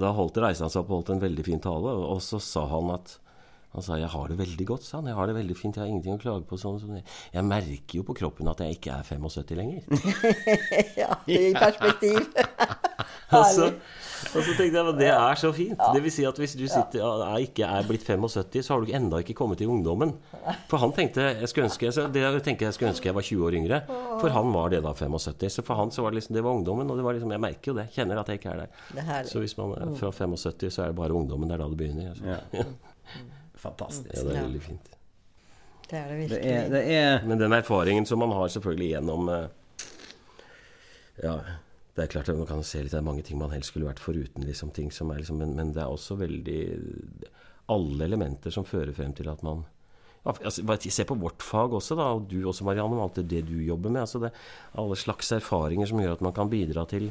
da 0.00 0.14
holdt 0.16 0.40
reiste 0.42 0.64
han 0.64 0.72
seg 0.72 0.84
opp 0.84 0.92
og 0.92 1.00
holdt 1.00 1.14
en 1.16 1.24
veldig 1.24 1.44
fin 1.46 1.62
tale. 1.62 1.92
Og, 2.06 2.22
så 2.24 2.40
sa 2.42 2.64
han 2.70 2.94
at 2.94 3.18
han 3.74 3.82
sa 3.82 3.96
'jeg 3.98 4.06
har 4.06 4.28
det 4.28 4.38
veldig 4.38 4.66
godt', 4.66 4.84
sa 4.86 4.98
han. 4.98 5.06
'Jeg 5.06 5.16
har 5.18 5.26
det 5.26 5.34
veldig 5.34 5.56
fint, 5.56 5.74
jeg 5.74 5.82
har 5.82 5.90
ingenting 5.90 6.14
å 6.14 6.22
klage 6.22 6.46
på'. 6.46 6.58
Sånn, 6.58 6.78
sånn. 6.78 7.02
Jeg 7.34 7.44
merker 7.44 7.98
jo 7.98 8.04
på 8.06 8.14
kroppen 8.14 8.46
at 8.46 8.60
jeg 8.62 8.78
ikke 8.78 8.94
er 8.94 9.02
75 9.02 9.56
lenger. 9.58 9.82
Ja, 11.02 11.18
i 11.26 11.52
perspektiv. 11.52 12.30
Og 13.34 13.44
så, 13.50 13.74
og 14.30 14.42
så 14.46 14.54
tenkte 14.56 14.78
jeg 14.78 14.88
at 14.90 14.98
det 14.98 15.08
er 15.12 15.38
så 15.40 15.50
fint. 15.54 15.80
Det 15.94 16.02
vil 16.04 16.12
si 16.14 16.24
at 16.28 16.38
hvis 16.40 16.54
du 16.58 16.64
sitter, 16.70 17.02
er, 17.04 17.36
ikke 17.44 17.66
er 17.68 17.86
blitt 17.88 18.04
75, 18.06 18.64
så 18.66 18.74
har 18.74 18.84
du 18.84 18.92
enda 18.96 19.20
ikke 19.22 19.36
kommet 19.38 19.60
til 19.60 19.70
ungdommen. 19.72 20.14
For 20.70 20.80
han 20.82 20.94
tenkte 20.96 21.26
jeg 21.28 21.50
skulle 21.50 21.68
ønske, 21.68 21.92
så 21.94 22.06
det 22.12 22.22
jeg 22.24 22.42
tenker 22.46 22.68
jeg 22.68 22.76
skulle 22.78 22.92
ønske 22.94 23.10
jeg 23.10 23.16
var 23.18 23.26
20 23.28 23.46
år 23.48 23.58
yngre. 23.60 23.80
For 24.22 24.32
han 24.34 24.52
var 24.54 24.72
det 24.74 24.82
da 24.86 24.94
75. 24.96 25.58
Så 25.58 25.66
for 25.66 25.80
han 25.80 25.92
så 25.94 26.04
var 26.06 26.14
det 26.14 26.22
liksom 26.22 26.38
det 26.38 26.44
var 26.46 26.56
ungdommen. 26.58 26.90
Og 26.90 27.00
det 27.00 27.04
var 27.06 27.18
liksom, 27.18 27.34
jeg 27.36 27.44
merker 27.44 27.72
jo 27.72 27.76
det. 27.80 27.86
Kjenner 27.94 28.20
at 28.22 28.32
jeg 28.32 28.40
ikke 28.40 28.54
er 28.56 28.64
der. 28.64 28.82
Er. 29.04 29.28
Så 29.30 29.42
hvis 29.44 29.56
man 29.60 29.76
er 29.76 29.94
fra 30.00 30.10
75, 30.14 30.70
så 30.74 30.82
er 30.86 30.92
det 30.92 30.98
bare 31.02 31.14
ungdommen. 31.16 31.48
Det 31.50 31.58
er 31.58 31.64
da 31.64 31.70
det 31.72 31.80
begynner. 31.80 32.10
Altså. 32.14 32.24
Ja. 32.24 32.40
Ja. 33.14 33.20
Fantastisk. 33.60 34.10
ja, 34.16 34.22
det 34.24 34.36
er 34.36 34.42
veldig 34.46 34.60
fint. 34.62 34.88
Det 35.90 35.98
er 35.98 36.08
det 36.08 36.28
Det 36.30 36.38
er, 36.52 36.68
det 36.72 36.80
er 36.96 37.26
Men 37.28 37.38
den 37.40 37.52
erfaringen 37.52 38.06
som 38.08 38.18
man 38.18 38.32
har 38.32 38.48
selvfølgelig 38.48 38.88
gjennom 38.94 39.28
eh, 39.28 39.44
Ja, 41.22 41.34
det 41.94 42.02
er 42.02 42.10
klart 42.10 42.28
at 42.28 42.38
man 42.38 42.48
kan 42.48 42.64
se 42.66 42.80
litt 42.82 42.90
Det 42.90 42.98
er 42.98 43.06
mange 43.06 43.22
ting 43.22 43.38
man 43.38 43.52
helst 43.54 43.70
skulle 43.70 43.86
vært 43.86 44.02
foruten, 44.02 44.42
liksom, 44.46 44.72
ting 44.74 44.90
som 44.94 45.12
er 45.14 45.20
liksom, 45.22 45.38
men, 45.38 45.54
men 45.54 45.70
det 45.76 45.82
er 45.84 45.92
også 45.92 46.16
veldig 46.18 46.60
Alle 47.70 48.08
elementer 48.08 48.54
som 48.54 48.66
fører 48.66 48.92
frem 48.96 49.14
til 49.14 49.30
at 49.30 49.44
man 49.46 49.62
ja, 50.24 50.32
altså, 50.32 50.64
Se 50.90 51.06
på 51.06 51.18
vårt 51.20 51.44
fag 51.44 51.76
også, 51.76 51.96
da, 51.98 52.08
og 52.16 52.26
du 52.30 52.40
også, 52.48 52.64
Marianne, 52.66 52.96
og 52.96 53.04
alt 53.04 53.28
det, 53.28 53.44
du 53.46 53.58
jobber 53.60 53.92
med. 53.92 54.06
Altså 54.06 54.22
det, 54.22 54.32
alle 54.80 54.96
slags 54.96 55.30
erfaringer 55.36 55.90
som 55.90 56.00
gjør 56.00 56.16
at 56.16 56.24
man 56.24 56.34
kan 56.36 56.50
bidra 56.50 56.86
til 56.88 57.10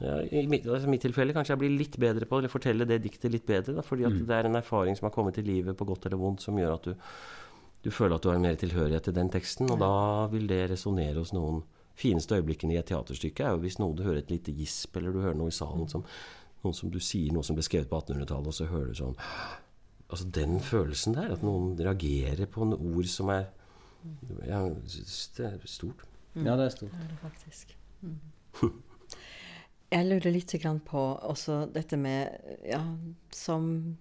ja, 0.00 0.20
I 0.32 0.46
mitt, 0.48 0.66
altså, 0.66 0.88
mitt 0.88 1.02
tilfelle 1.04 1.34
kanskje 1.36 1.54
jeg 1.54 1.60
blir 1.60 1.74
litt 1.76 1.96
bedre 2.00 2.28
på 2.28 2.38
eller 2.40 2.52
fortelle 2.52 2.86
det 2.88 3.02
diktet 3.04 3.32
litt 3.32 3.46
bedre. 3.48 3.76
Da, 3.78 3.84
fordi 3.84 4.06
at 4.08 4.20
det 4.28 4.36
er 4.36 4.48
en 4.48 4.60
erfaring 4.60 4.96
som 4.98 5.08
har 5.08 5.14
kommet 5.16 5.36
til 5.36 5.48
livet 5.48 5.76
på 5.76 5.88
godt 5.88 6.08
eller 6.08 6.20
vondt, 6.20 6.44
som 6.44 6.58
gjør 6.60 6.76
at 6.76 6.88
du, 6.88 7.08
du 7.84 7.90
føler 7.92 8.16
at 8.16 8.24
du 8.24 8.30
har 8.32 8.42
mer 8.42 8.60
tilhørighet 8.60 9.08
til 9.08 9.16
den 9.16 9.32
teksten. 9.32 9.72
Og 9.72 9.80
da 9.80 9.94
vil 10.32 10.48
det 10.50 10.62
resonnere 10.72 11.20
hos 11.20 11.34
noen. 11.36 11.62
Fineste 11.96 12.36
øyeblikkene 12.36 12.76
i 12.76 12.80
et 12.80 12.88
teaterstykke 12.90 13.44
er 13.44 13.54
jo 13.54 13.62
hvis 13.62 13.78
noe 13.80 13.96
du 13.96 14.02
hører 14.04 14.20
et 14.20 14.32
lite 14.32 14.52
gisp, 14.56 14.96
eller 14.96 15.14
du 15.14 15.22
hører 15.24 15.38
noe 15.38 15.52
i 15.52 15.56
salen 15.56 15.88
som 15.88 16.04
noen 16.64 16.74
som 16.76 16.90
du 16.92 16.98
sier 17.02 17.34
noe 17.34 17.46
som 17.46 17.56
ble 17.56 17.64
skrevet 17.64 17.88
på 17.90 18.00
1800-tallet, 18.00 18.50
og 18.50 18.56
så 18.56 18.68
hører 18.70 18.90
du 18.90 18.98
sånn 18.98 19.16
Altså 20.06 20.28
den 20.30 20.60
følelsen 20.62 21.16
der, 21.16 21.32
at 21.34 21.42
noen 21.42 21.72
reagerer 21.82 22.46
på 22.46 22.62
en 22.62 22.76
ord 22.76 23.08
som 23.10 23.32
er 23.34 23.48
ja, 24.46 24.60
Det 24.70 25.48
er 25.48 25.56
stort. 25.66 26.04
Ja, 26.36 26.54
det 26.54 26.68
er 26.68 26.74
stort. 26.76 26.92
Det 26.94 27.08
er 27.08 27.16
faktisk. 27.24 27.72
Mm. 28.06 28.20
Jeg 29.96 30.06
lurer 30.06 30.34
litt 30.34 30.54
på 30.86 31.02
også 31.26 31.64
dette 31.74 31.98
med 31.98 32.30
ja, 32.66 32.82
Som 33.34 33.96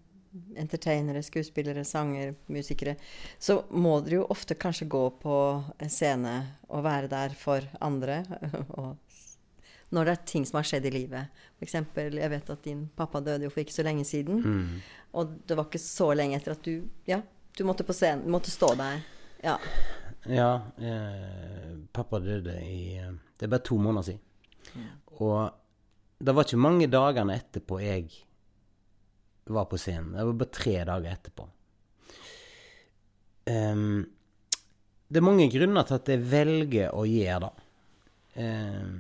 entertainere, 0.58 1.24
skuespillere, 1.24 1.86
sanger, 1.88 2.34
musikere, 2.52 2.96
så 3.40 3.62
må 3.70 3.98
dere 4.04 4.20
jo 4.20 4.28
ofte 4.34 4.58
kanskje 4.60 4.88
gå 4.92 5.04
på 5.22 5.38
en 5.80 5.92
scene 5.92 6.36
og 6.70 6.86
være 6.86 7.12
der 7.12 7.36
for 7.40 7.66
andre. 7.84 8.24
Og 8.80 8.96
når 9.96 10.08
det 10.08 10.14
er 10.16 10.28
ting 10.28 10.46
som 10.48 10.60
har 10.60 10.68
skjedd 10.68 10.88
i 10.90 10.92
livet. 10.92 11.44
For 11.56 11.68
eksempel, 11.68 12.18
jeg 12.20 12.32
vet 12.34 12.50
at 12.52 12.64
din 12.66 12.88
pappa 12.98 13.22
døde 13.24 13.46
jo 13.48 13.52
for 13.54 13.64
ikke 13.64 13.76
så 13.76 13.86
lenge 13.86 14.04
siden. 14.08 14.42
Og 15.16 15.38
det 15.48 15.56
var 15.56 15.70
ikke 15.70 15.80
så 15.80 16.10
lenge 16.18 16.40
etter 16.40 16.56
at 16.56 16.66
du 16.66 16.88
Ja, 17.08 17.22
du 17.56 17.64
måtte 17.64 17.86
på 17.88 17.96
scenen. 17.96 18.26
Du 18.26 18.34
måtte 18.34 18.52
stå 18.52 18.74
der. 18.76 19.04
Ja. 19.46 19.56
Ja, 20.26 20.50
eh, 20.82 21.78
pappa 21.94 22.20
døde 22.20 22.58
i 22.66 22.98
eh, 22.98 23.14
Det 23.38 23.46
er 23.46 23.54
bare 23.54 23.64
to 23.64 23.78
måneder 23.78 24.02
siden. 24.02 24.90
Og 25.22 25.52
det 26.20 26.34
var 26.36 26.48
ikke 26.48 26.60
mange 26.60 26.88
dagene 26.88 27.36
etterpå 27.38 27.80
jeg 27.84 28.10
var 29.54 29.66
på 29.70 29.78
scenen. 29.78 30.14
Det 30.16 30.26
var 30.26 30.38
bare 30.39 30.56
tre 30.58 30.76
dager 30.88 31.12
etterpå. 31.12 31.48
Um, 33.46 34.06
det 35.08 35.22
er 35.22 35.26
mange 35.26 35.50
grunner 35.54 35.86
til 35.86 36.00
at 36.00 36.10
jeg 36.10 36.24
velger 36.32 36.96
å 36.98 37.04
gjøre 37.06 37.41
det. 37.46 37.66
Um, 38.41 38.96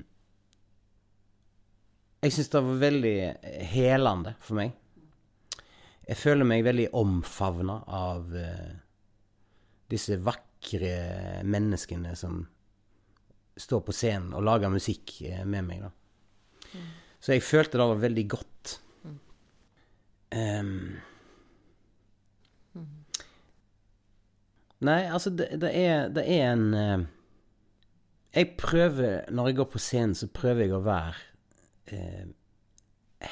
jeg 2.25 2.33
syns 2.33 2.51
det 2.53 2.61
var 2.65 2.81
veldig 2.81 3.17
helende 3.73 4.35
for 4.41 4.59
meg. 4.61 4.73
Jeg 6.05 6.21
føler 6.21 6.45
meg 6.45 6.65
veldig 6.65 6.91
omfavna 6.97 7.79
av 7.89 8.29
uh, 8.33 8.73
disse 9.89 10.17
vakre 10.21 10.95
menneskene 11.45 12.13
som 12.17 12.43
står 13.55 13.85
på 13.87 13.93
scenen 13.95 14.33
og 14.35 14.43
lager 14.43 14.71
musikk 14.73 15.21
eh, 15.23 15.43
med 15.47 15.63
meg, 15.67 15.85
da. 15.85 16.81
Så 17.23 17.33
jeg 17.33 17.45
følte 17.45 17.79
det 17.79 17.87
var 17.87 18.01
veldig 18.01 18.25
godt. 18.29 18.73
Ehm. 20.35 21.01
Nei, 24.85 25.01
altså, 25.07 25.31
det, 25.31 25.47
det, 25.61 25.71
er, 25.71 26.09
det 26.13 26.25
er 26.27 26.49
en 26.51 26.73
uh, 26.75 27.05
Jeg 28.35 28.55
prøver, 28.59 29.31
når 29.31 29.47
jeg 29.47 29.55
går 29.55 29.69
på 29.71 29.79
scenen, 29.79 30.15
så 30.15 30.27
prøver 30.27 30.65
jeg 30.65 30.75
å 30.75 30.83
være 30.83 31.15
uh, 31.95 32.25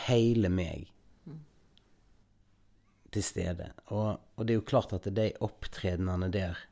hele 0.08 0.50
meg 0.50 0.88
til 3.14 3.26
stede. 3.26 3.74
Og, 3.92 4.16
og 4.36 4.48
det 4.48 4.56
er 4.56 4.62
jo 4.62 4.70
klart 4.72 4.96
at 4.96 5.10
de 5.14 5.28
opptredenene 5.44 6.32
der 6.34 6.64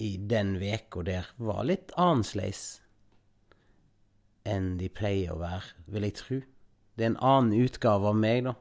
i 0.00 0.16
den 0.18 0.56
veka 0.58 1.04
der 1.06 1.28
var 1.36 1.62
litt 1.68 1.92
annerledes 2.00 2.80
enn 4.48 4.74
de 4.80 4.88
pleier 4.92 5.36
å 5.36 5.40
være, 5.40 5.70
vil 5.92 6.08
jeg 6.08 6.16
tro. 6.18 6.40
Det 6.94 7.04
er 7.04 7.12
en 7.12 7.22
annen 7.24 7.64
utgave 7.64 8.10
av 8.10 8.18
meg, 8.18 8.46
da. 8.46 8.54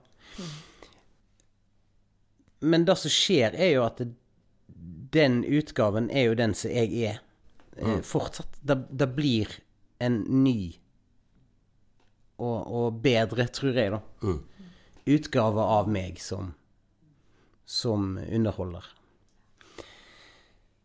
Men 2.63 2.85
det 2.87 2.95
som 3.01 3.11
skjer, 3.11 3.55
er 3.59 3.75
jo 3.75 3.83
at 3.85 4.01
den 5.13 5.43
utgaven 5.43 6.09
er 6.09 6.29
jo 6.29 6.39
den 6.39 6.55
som 6.57 6.71
jeg 6.73 6.95
er. 7.11 7.19
Eh, 7.77 7.99
fortsatt. 8.05 8.57
Det, 8.61 8.77
det 8.89 9.09
blir 9.15 9.51
en 10.03 10.21
ny 10.43 10.73
og, 12.41 12.59
og 12.67 12.99
bedre, 13.03 13.47
tror 13.53 13.77
jeg, 13.77 13.93
da. 13.93 14.01
Utgave 15.13 15.63
av 15.77 15.89
meg 15.91 16.19
som, 16.23 16.53
som 17.65 18.15
underholder. 18.23 18.87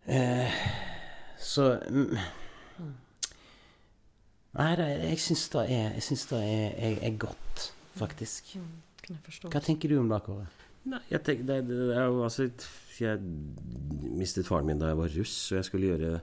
Eh, 0.09 0.61
så 1.39 1.71
mm, 1.89 2.17
Nei, 4.59 4.73
det, 4.79 4.87
jeg 5.05 5.21
syns 5.23 5.45
det 5.55 5.65
er, 5.71 5.91
jeg 5.95 6.05
syns 6.09 6.25
det 6.33 6.39
er, 6.43 6.71
er, 6.89 6.97
er 7.07 7.19
godt, 7.21 7.69
faktisk. 7.99 8.57
Kan 9.05 9.15
jeg 9.15 9.23
forstå. 9.29 9.53
Hva 9.55 9.63
tenker 9.63 9.93
du 9.93 10.01
om 10.01 10.11
det, 10.11 10.19
Kåre? 10.27 10.49
Nei, 10.89 11.01
jeg 11.13 11.23
tenker, 11.27 11.47
det, 11.47 11.59
det 11.69 11.95
er 11.95 12.07
jo 12.09 12.23
altså 12.25 12.49
Jeg 12.99 13.21
mistet 14.19 14.47
faren 14.49 14.67
min 14.67 14.81
da 14.81 14.91
jeg 14.91 14.99
var 14.99 15.15
russ, 15.15 15.37
og 15.53 15.61
jeg 15.61 15.69
skulle 15.69 15.93
gjøre 15.93 16.19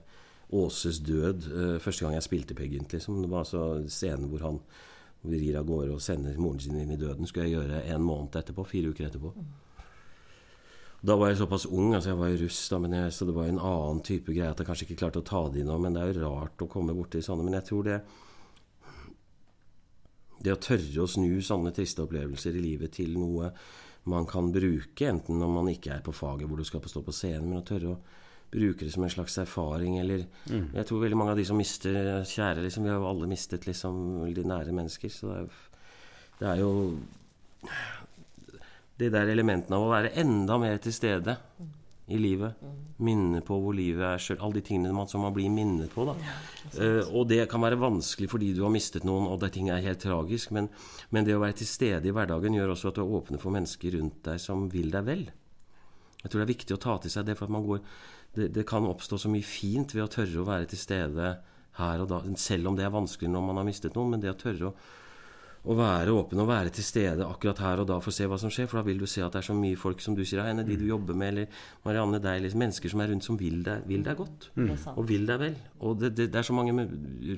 Åses 0.55 0.99
død 1.01 1.47
uh, 1.49 1.77
første 1.81 2.05
gang 2.05 2.13
jeg 2.17 2.25
spilte 2.27 2.55
Peer 2.57 2.69
Gynt. 2.69 2.93
Liksom. 2.93 3.21
Det 3.23 3.29
var 3.31 3.45
altså 3.45 3.63
scenen 3.89 4.29
hvor 4.29 4.43
han 4.45 4.59
rir 5.25 5.57
av 5.57 5.65
gårde 5.65 5.95
og 5.95 6.03
sender 6.03 6.37
moren 6.37 6.61
sin 6.61 6.77
inn 6.77 6.91
i 6.93 6.99
døden. 6.99 7.25
skulle 7.25 7.47
jeg 7.47 7.55
gjøre 7.57 7.81
en 7.95 8.03
måned 8.05 8.35
etterpå. 8.37 8.67
Fire 8.69 8.91
uker 8.93 9.07
etterpå. 9.07 9.31
Da 11.05 11.15
var 11.19 11.29
jeg 11.29 11.37
såpass 11.37 11.67
ung, 11.69 11.93
altså 11.93 12.11
jeg 12.13 12.17
var 12.17 12.31
jo 12.31 12.37
russ, 12.45 12.59
da, 12.71 12.79
men 12.81 12.93
jeg, 12.97 13.13
så 13.13 13.27
det 13.27 13.35
var 13.35 13.49
en 13.49 13.61
annen 13.61 13.99
type 14.05 14.33
greie 14.33 14.49
at 14.49 14.61
jeg 14.61 14.65
kanskje 14.65 14.87
ikke 14.87 15.01
klarte 15.03 15.21
å 15.21 15.27
ta 15.27 15.41
det 15.53 15.61
inn. 15.61 15.69
nå, 15.69 15.77
Men 15.81 15.93
det 15.93 16.01
er 16.01 16.13
jo 16.13 16.23
rart 16.23 16.63
å 16.65 16.69
komme 16.71 16.95
borti 16.97 17.21
sånne. 17.21 17.45
Men 17.45 17.59
jeg 17.59 17.67
tror 17.69 17.83
det 17.89 17.99
Det 20.45 20.53
å 20.53 20.61
tørre 20.61 21.01
å 21.01 21.09
snu 21.09 21.41
sånne 21.41 21.71
triste 21.73 22.03
opplevelser 22.03 22.57
i 22.57 22.61
livet 22.61 22.91
til 22.97 23.15
noe 23.17 23.51
man 24.05 24.27
kan 24.29 24.51
bruke, 24.53 25.07
enten 25.07 25.39
når 25.41 25.49
man 25.49 25.69
ikke 25.71 25.95
er 25.95 26.03
på 26.05 26.13
faget 26.13 26.45
hvor 26.49 26.59
du 26.61 26.67
skal 26.67 26.83
stå 26.85 27.01
på 27.01 27.13
scenen, 27.15 27.47
men 27.49 27.63
å 27.63 27.65
tørre 27.65 27.95
å 27.95 28.01
bruke 28.53 28.85
det 28.85 28.93
som 28.93 29.03
en 29.03 29.09
slags 29.09 29.37
erfaring, 29.41 29.97
eller 29.99 30.27
Jeg 30.45 30.85
tror 30.85 31.01
veldig 31.01 31.17
mange 31.17 31.31
av 31.33 31.37
de 31.37 31.45
som 31.45 31.57
mister 31.57 32.23
kjære, 32.23 32.61
liksom 32.61 32.83
Vi 32.83 32.89
har 32.89 32.99
jo 32.99 33.09
alle 33.09 33.27
mistet 33.27 33.65
liksom 33.65 34.21
veldig 34.21 34.45
nære 34.45 34.75
mennesker, 34.75 35.09
så 35.09 35.31
det 35.31 35.39
er, 35.39 35.49
det 36.39 36.47
er 36.51 36.61
jo 36.61 36.71
Det 38.95 39.11
der 39.11 39.31
elementene 39.31 39.75
av 39.77 39.85
å 39.85 39.91
være 39.91 40.13
enda 40.21 40.57
mer 40.61 40.77
til 40.83 40.93
stede 40.95 41.35
i 42.07 42.19
livet. 42.21 42.61
Minne 43.03 43.41
på 43.43 43.57
hvor 43.59 43.73
livet 43.75 44.05
er 44.07 44.21
sjøl. 44.21 44.37
Alle 44.39 44.59
de 44.59 44.65
tingene 44.67 44.93
man, 44.95 45.09
som 45.09 45.23
man 45.25 45.33
blir 45.35 45.49
minnet 45.51 45.91
på. 45.91 46.05
da. 46.07 46.15
Eh, 46.77 47.01
og 47.09 47.27
det 47.31 47.41
kan 47.51 47.63
være 47.65 47.79
vanskelig 47.81 48.29
fordi 48.31 48.53
du 48.55 48.61
har 48.63 48.73
mistet 48.73 49.07
noen, 49.07 49.27
og 49.31 49.39
det 49.41 49.51
ting 49.55 49.71
er 49.73 49.83
helt 49.83 50.03
tragisk. 50.03 50.53
Men, 50.55 50.69
men 51.09 51.27
det 51.27 51.35
å 51.35 51.41
være 51.43 51.59
til 51.61 51.69
stede 51.69 52.07
i 52.07 52.13
hverdagen 52.15 52.55
gjør 52.55 52.75
også 52.75 52.91
at 52.91 52.99
du 52.99 53.03
er 53.03 53.15
åpne 53.19 53.41
for 53.41 53.55
mennesker 53.55 53.97
rundt 53.97 54.21
deg 54.27 54.43
som 54.43 54.67
vil 54.71 54.93
deg 54.93 55.07
vel. 55.09 55.25
Jeg 56.21 56.31
tror 56.31 56.41
det 56.41 56.45
er 56.45 56.53
viktig 56.53 56.77
å 56.77 56.81
ta 56.81 56.99
til 57.01 57.13
seg 57.13 57.25
det, 57.27 57.35
for 57.37 57.49
at 57.49 57.53
man 57.53 57.65
går 57.65 57.81
det, 58.35 58.49
det 58.55 58.65
kan 58.67 58.85
oppstå 58.89 59.19
så 59.21 59.31
mye 59.31 59.45
fint 59.45 59.93
ved 59.95 60.05
å 60.05 60.11
tørre 60.11 60.41
å 60.41 60.47
være 60.47 60.69
til 60.71 60.81
stede 60.81 61.35
her 61.77 62.01
og 62.01 62.09
da, 62.09 62.21
selv 62.39 62.71
om 62.71 62.77
det 62.77 62.85
er 62.85 62.93
vanskelig 62.93 63.29
når 63.31 63.43
man 63.45 63.59
har 63.61 63.67
mistet 63.67 63.97
noen. 63.97 64.15
Men 64.15 64.23
det 64.23 64.33
å 64.33 64.39
tørre 64.39 64.71
å, 64.71 64.73
å 65.65 65.75
være 65.77 66.13
åpen 66.13 66.39
og 66.43 66.47
være 66.49 66.69
til 66.75 66.85
stede 66.85 67.25
akkurat 67.25 67.59
her 67.63 67.81
og 67.81 67.87
da 67.89 67.97
for 67.99 68.11
å 68.13 68.15
se 68.15 68.27
hva 68.29 68.37
som 68.41 68.51
skjer. 68.53 68.67
For 68.69 68.77
da 68.79 68.85
vil 68.87 68.99
du 69.01 69.05
se 69.09 69.23
at 69.25 69.33
det 69.33 69.41
er 69.41 69.47
så 69.49 69.55
mye 69.57 69.77
folk 69.81 70.01
som 70.03 70.15
du 70.17 70.21
sier, 70.25 70.43
en 70.45 70.61
av 70.61 70.67
de 70.69 70.77
du 70.77 70.85
jobber 70.87 71.17
med, 71.17 71.33
eller 71.33 71.47
Marianne 71.85 72.19
deg, 72.21 72.43
liksom, 72.45 72.61
mennesker 72.61 72.93
som 72.93 73.01
er 73.01 73.09
rundt 73.13 73.25
som 73.25 73.37
vil 73.39 73.61
deg, 73.65 73.85
vil 73.89 74.03
deg 74.05 74.17
godt. 74.19 74.49
Det 74.55 74.67
er. 74.75 74.83
Og 74.95 75.07
vil 75.09 75.25
deg 75.29 75.39
vel. 75.41 75.55
Og 75.81 75.97
det, 76.01 76.11
det, 76.17 76.27
det 76.33 76.41
er 76.41 76.47
så 76.49 76.53
mange 76.57 76.85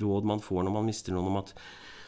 råd 0.02 0.28
man 0.28 0.42
får 0.44 0.66
når 0.68 0.76
man 0.76 0.86
mister 0.90 1.16
noen 1.16 1.30
om 1.32 1.40
at 1.40 1.54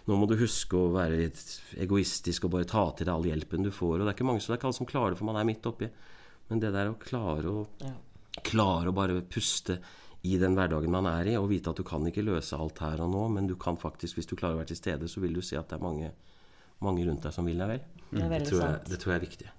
nå 0.08 0.16
må 0.16 0.26
du 0.26 0.36
huske 0.40 0.74
å 0.76 0.90
være 0.94 1.18
litt 1.20 1.40
egoistisk 1.78 2.46
og 2.48 2.54
bare 2.56 2.66
ta 2.68 2.86
til 2.96 3.06
deg 3.06 3.14
all 3.14 3.26
hjelpen 3.28 3.64
du 3.66 3.70
får. 3.72 3.98
Og 4.00 4.04
det 4.04 4.12
er 4.12 4.16
ikke 4.18 4.28
mange 4.28 4.40
som, 4.42 4.50
det 4.52 4.56
er 4.56 4.60
ikke 4.62 4.70
alle 4.72 4.80
som 4.80 4.88
klarer 4.88 5.14
det, 5.14 5.20
for 5.20 5.28
man 5.28 5.38
er 5.40 5.48
midt 5.48 5.68
oppi. 5.70 5.88
Men 6.50 6.62
det 6.62 6.72
der 6.74 6.90
å 6.92 6.96
klare 6.98 7.52
å 7.52 7.66
Ja. 7.84 7.92
klare 8.46 8.90
å 8.90 8.96
bare 8.96 9.20
puste 9.22 9.78
i 10.22 10.36
den 10.40 10.56
hverdagen 10.56 10.92
man 10.92 11.08
er 11.08 11.32
i, 11.32 11.36
og 11.40 11.48
vite 11.52 11.72
at 11.72 11.80
du 11.80 11.86
kan 11.86 12.04
ikke 12.08 12.24
løse 12.26 12.58
alt 12.58 12.82
her 12.84 13.00
og 13.04 13.08
nå, 13.12 13.22
men 13.36 13.48
du 13.48 13.54
kan 13.60 13.78
faktisk, 13.80 14.18
hvis 14.18 14.28
du 14.28 14.36
klarer 14.36 14.58
å 14.58 14.60
være 14.60 14.72
til 14.72 14.80
stede, 14.80 15.08
så 15.08 15.22
vil 15.22 15.32
du 15.36 15.40
se 15.44 15.56
at 15.56 15.70
det 15.70 15.78
er 15.78 15.84
mange, 15.84 16.10
mange 16.84 17.06
rundt 17.08 17.24
deg 17.24 17.34
som 17.36 17.48
vil 17.48 17.60
deg 17.60 17.72
vel. 17.72 17.82
Det 18.10 18.26
er 18.26 18.44
tror 18.44 18.62
jeg, 18.64 18.82
det 18.90 19.00
tror 19.00 19.14
jeg 19.14 19.20
er 19.20 19.24
viktig. 19.24 19.50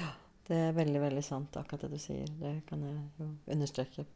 ja, 0.00 0.10
Det 0.48 0.60
er 0.68 0.76
veldig, 0.76 1.00
veldig 1.04 1.24
sant, 1.24 1.56
akkurat 1.60 1.86
det 1.86 1.94
du 1.94 2.02
sier. 2.02 2.26
Det 2.40 2.56
kan 2.68 2.82
jeg 2.82 2.98
jo 3.20 3.30
understreke 3.54 4.06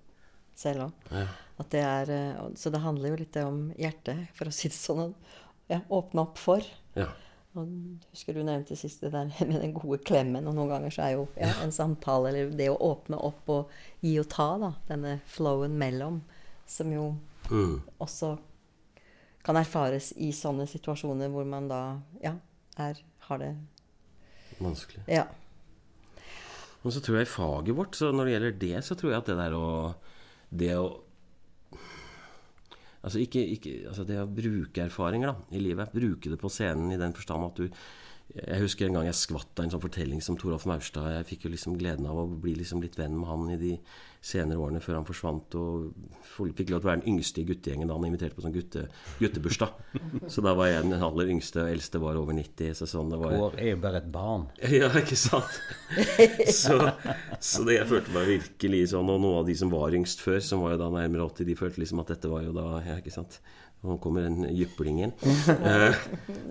selv 0.58 0.88
òg. 0.88 1.08
Ja. 1.14 1.26
Det 1.70 1.84
eh, 1.84 2.42
Så 2.58 2.72
det 2.74 2.82
handler 2.82 3.12
jo 3.12 3.20
litt 3.22 3.38
om 3.44 3.68
hjertet, 3.78 4.28
for 4.34 4.50
å 4.50 4.54
si 4.54 4.70
det 4.72 4.78
sånn. 4.78 5.14
Ja, 5.70 5.82
åpne 5.92 6.24
opp 6.24 6.40
for. 6.40 6.64
Ja. 6.96 7.10
Og 7.58 7.70
husker 8.12 8.36
du 8.36 8.42
nevnte 8.46 8.76
sist 8.78 9.02
det 9.04 9.12
der 9.14 9.30
med 9.50 9.60
den 9.60 9.74
gode 9.76 10.00
klemmen. 10.06 10.46
Og 10.46 10.56
noen 10.56 10.70
ganger 10.72 10.94
så 10.94 11.04
er 11.06 11.16
jo 11.16 11.24
ja, 11.36 11.52
en 11.64 11.74
samtale, 11.74 12.30
eller 12.30 12.52
det 12.58 12.68
å 12.72 12.78
åpne 12.90 13.18
opp 13.28 13.50
og 13.52 13.72
gi 14.04 14.14
og 14.22 14.28
ta, 14.32 14.50
da, 14.62 14.72
denne 14.88 15.18
flowen 15.30 15.78
mellom, 15.80 16.22
som 16.68 16.92
jo 16.94 17.08
Mm. 17.48 17.78
også 17.96 18.34
kan 19.40 19.56
erfares 19.56 20.10
i 20.20 20.26
sånne 20.36 20.66
situasjoner 20.68 21.30
hvor 21.32 21.46
man 21.48 21.68
da 21.70 21.78
ja, 22.20 22.34
er, 22.76 22.98
har 23.24 23.38
det 23.40 23.54
Vanskelig. 24.58 25.00
Ja. 25.08 25.22
Men 26.82 26.92
så 26.92 27.00
tror 27.00 27.20
jeg 27.20 27.28
i 27.28 27.30
faget 27.30 27.76
vårt, 27.78 27.96
så 27.96 28.10
når 28.12 28.26
det 28.26 28.32
gjelder 28.34 28.58
det, 28.60 28.84
så 28.84 28.96
tror 28.98 29.12
jeg 29.12 29.20
at 29.22 29.30
det 29.30 29.38
der 29.38 29.56
å 29.56 29.68
Det 30.50 30.70
å 30.76 30.86
Altså, 32.98 33.20
ikke, 33.22 33.44
ikke, 33.54 33.72
altså 33.88 34.04
det 34.08 34.18
å 34.20 34.28
bruke 34.30 34.82
erfaringer 34.84 35.30
da, 35.30 35.48
i 35.54 35.62
livet. 35.62 35.94
Bruke 35.94 36.32
det 36.32 36.38
på 36.40 36.50
scenen 36.52 36.92
i 36.94 37.00
den 37.00 37.14
forstand 37.16 37.46
at 37.46 37.60
du 37.60 37.82
Jeg 38.28 38.60
husker 38.60 38.84
en 38.84 38.98
gang 38.98 39.06
jeg 39.08 39.16
skvatt 39.16 39.56
av 39.56 39.64
en 39.64 39.70
sånn 39.72 39.80
fortelling 39.80 40.20
som 40.20 40.36
Toralf 40.36 40.66
Maurstad. 40.68 41.06
Jeg 41.14 41.26
fikk 41.30 41.46
jo 41.46 41.52
liksom 41.54 41.78
gleden 41.80 42.04
av 42.10 42.18
å 42.20 42.26
bli 42.28 42.52
liksom 42.58 42.82
litt 42.84 42.98
venn 42.98 43.16
med 43.16 43.28
han 43.30 43.46
i 43.54 43.56
de 43.56 43.70
senere 44.20 44.60
årene 44.60 44.82
før 44.84 44.98
han 44.98 45.06
forsvant. 45.08 45.54
Og 45.56 45.94
fikk 46.36 46.68
lov 46.68 46.82
til 46.82 46.88
å 46.88 46.90
være 46.90 47.00
den 47.00 47.14
yngste 47.14 47.40
i 47.40 47.46
guttegjengen 47.48 47.88
da 47.88 47.96
han 47.96 48.04
inviterte 48.04 48.36
på 48.36 48.44
sånn 48.44 48.52
gutte, 48.52 48.84
guttebursdag. 49.22 49.78
Så 50.34 50.44
da 50.44 50.52
var 50.58 50.68
jeg 50.68 50.84
den 50.84 51.06
aller 51.08 51.32
yngste, 51.32 51.64
og 51.64 51.72
eldste 51.72 52.02
var 52.02 52.20
over 52.20 52.36
90. 52.36 52.76
Så 52.76 52.90
sånn, 52.90 53.14
det 53.14 53.20
var 53.22 53.32
Kår 53.38 53.56
er 53.62 53.70
jo 53.72 53.80
bare 53.86 54.02
et 54.02 54.10
barn. 54.12 54.44
ja, 54.78 54.90
ikke 55.00 55.18
sant? 55.18 55.60
Så, 56.58 56.76
så 57.40 57.64
det 57.64 57.78
jeg 57.78 57.88
følte 57.88 58.12
meg 58.12 58.26
virkelig 58.28 58.80
sånn 58.90 59.08
Og 59.08 59.20
noen 59.22 59.38
av 59.40 59.46
de 59.48 59.54
som 59.56 59.70
var 59.72 59.94
yngst 59.96 60.20
før, 60.20 60.36
som 60.44 60.60
var 60.60 60.74
jo 60.74 60.80
da 60.82 60.90
nærmere 60.92 61.24
80, 61.30 61.48
de 61.48 61.56
følte 61.56 61.80
liksom 61.80 62.02
at 62.02 62.12
dette 62.12 62.28
var 62.28 62.44
jo 62.44 62.52
da 62.56 62.66
Ja, 62.84 62.98
ikke 63.00 63.14
sant? 63.14 63.38
Nå 63.86 63.96
kommer 64.02 64.26
den 64.26 64.46
jyplingen. 64.56 65.14
Eh, 65.48 65.94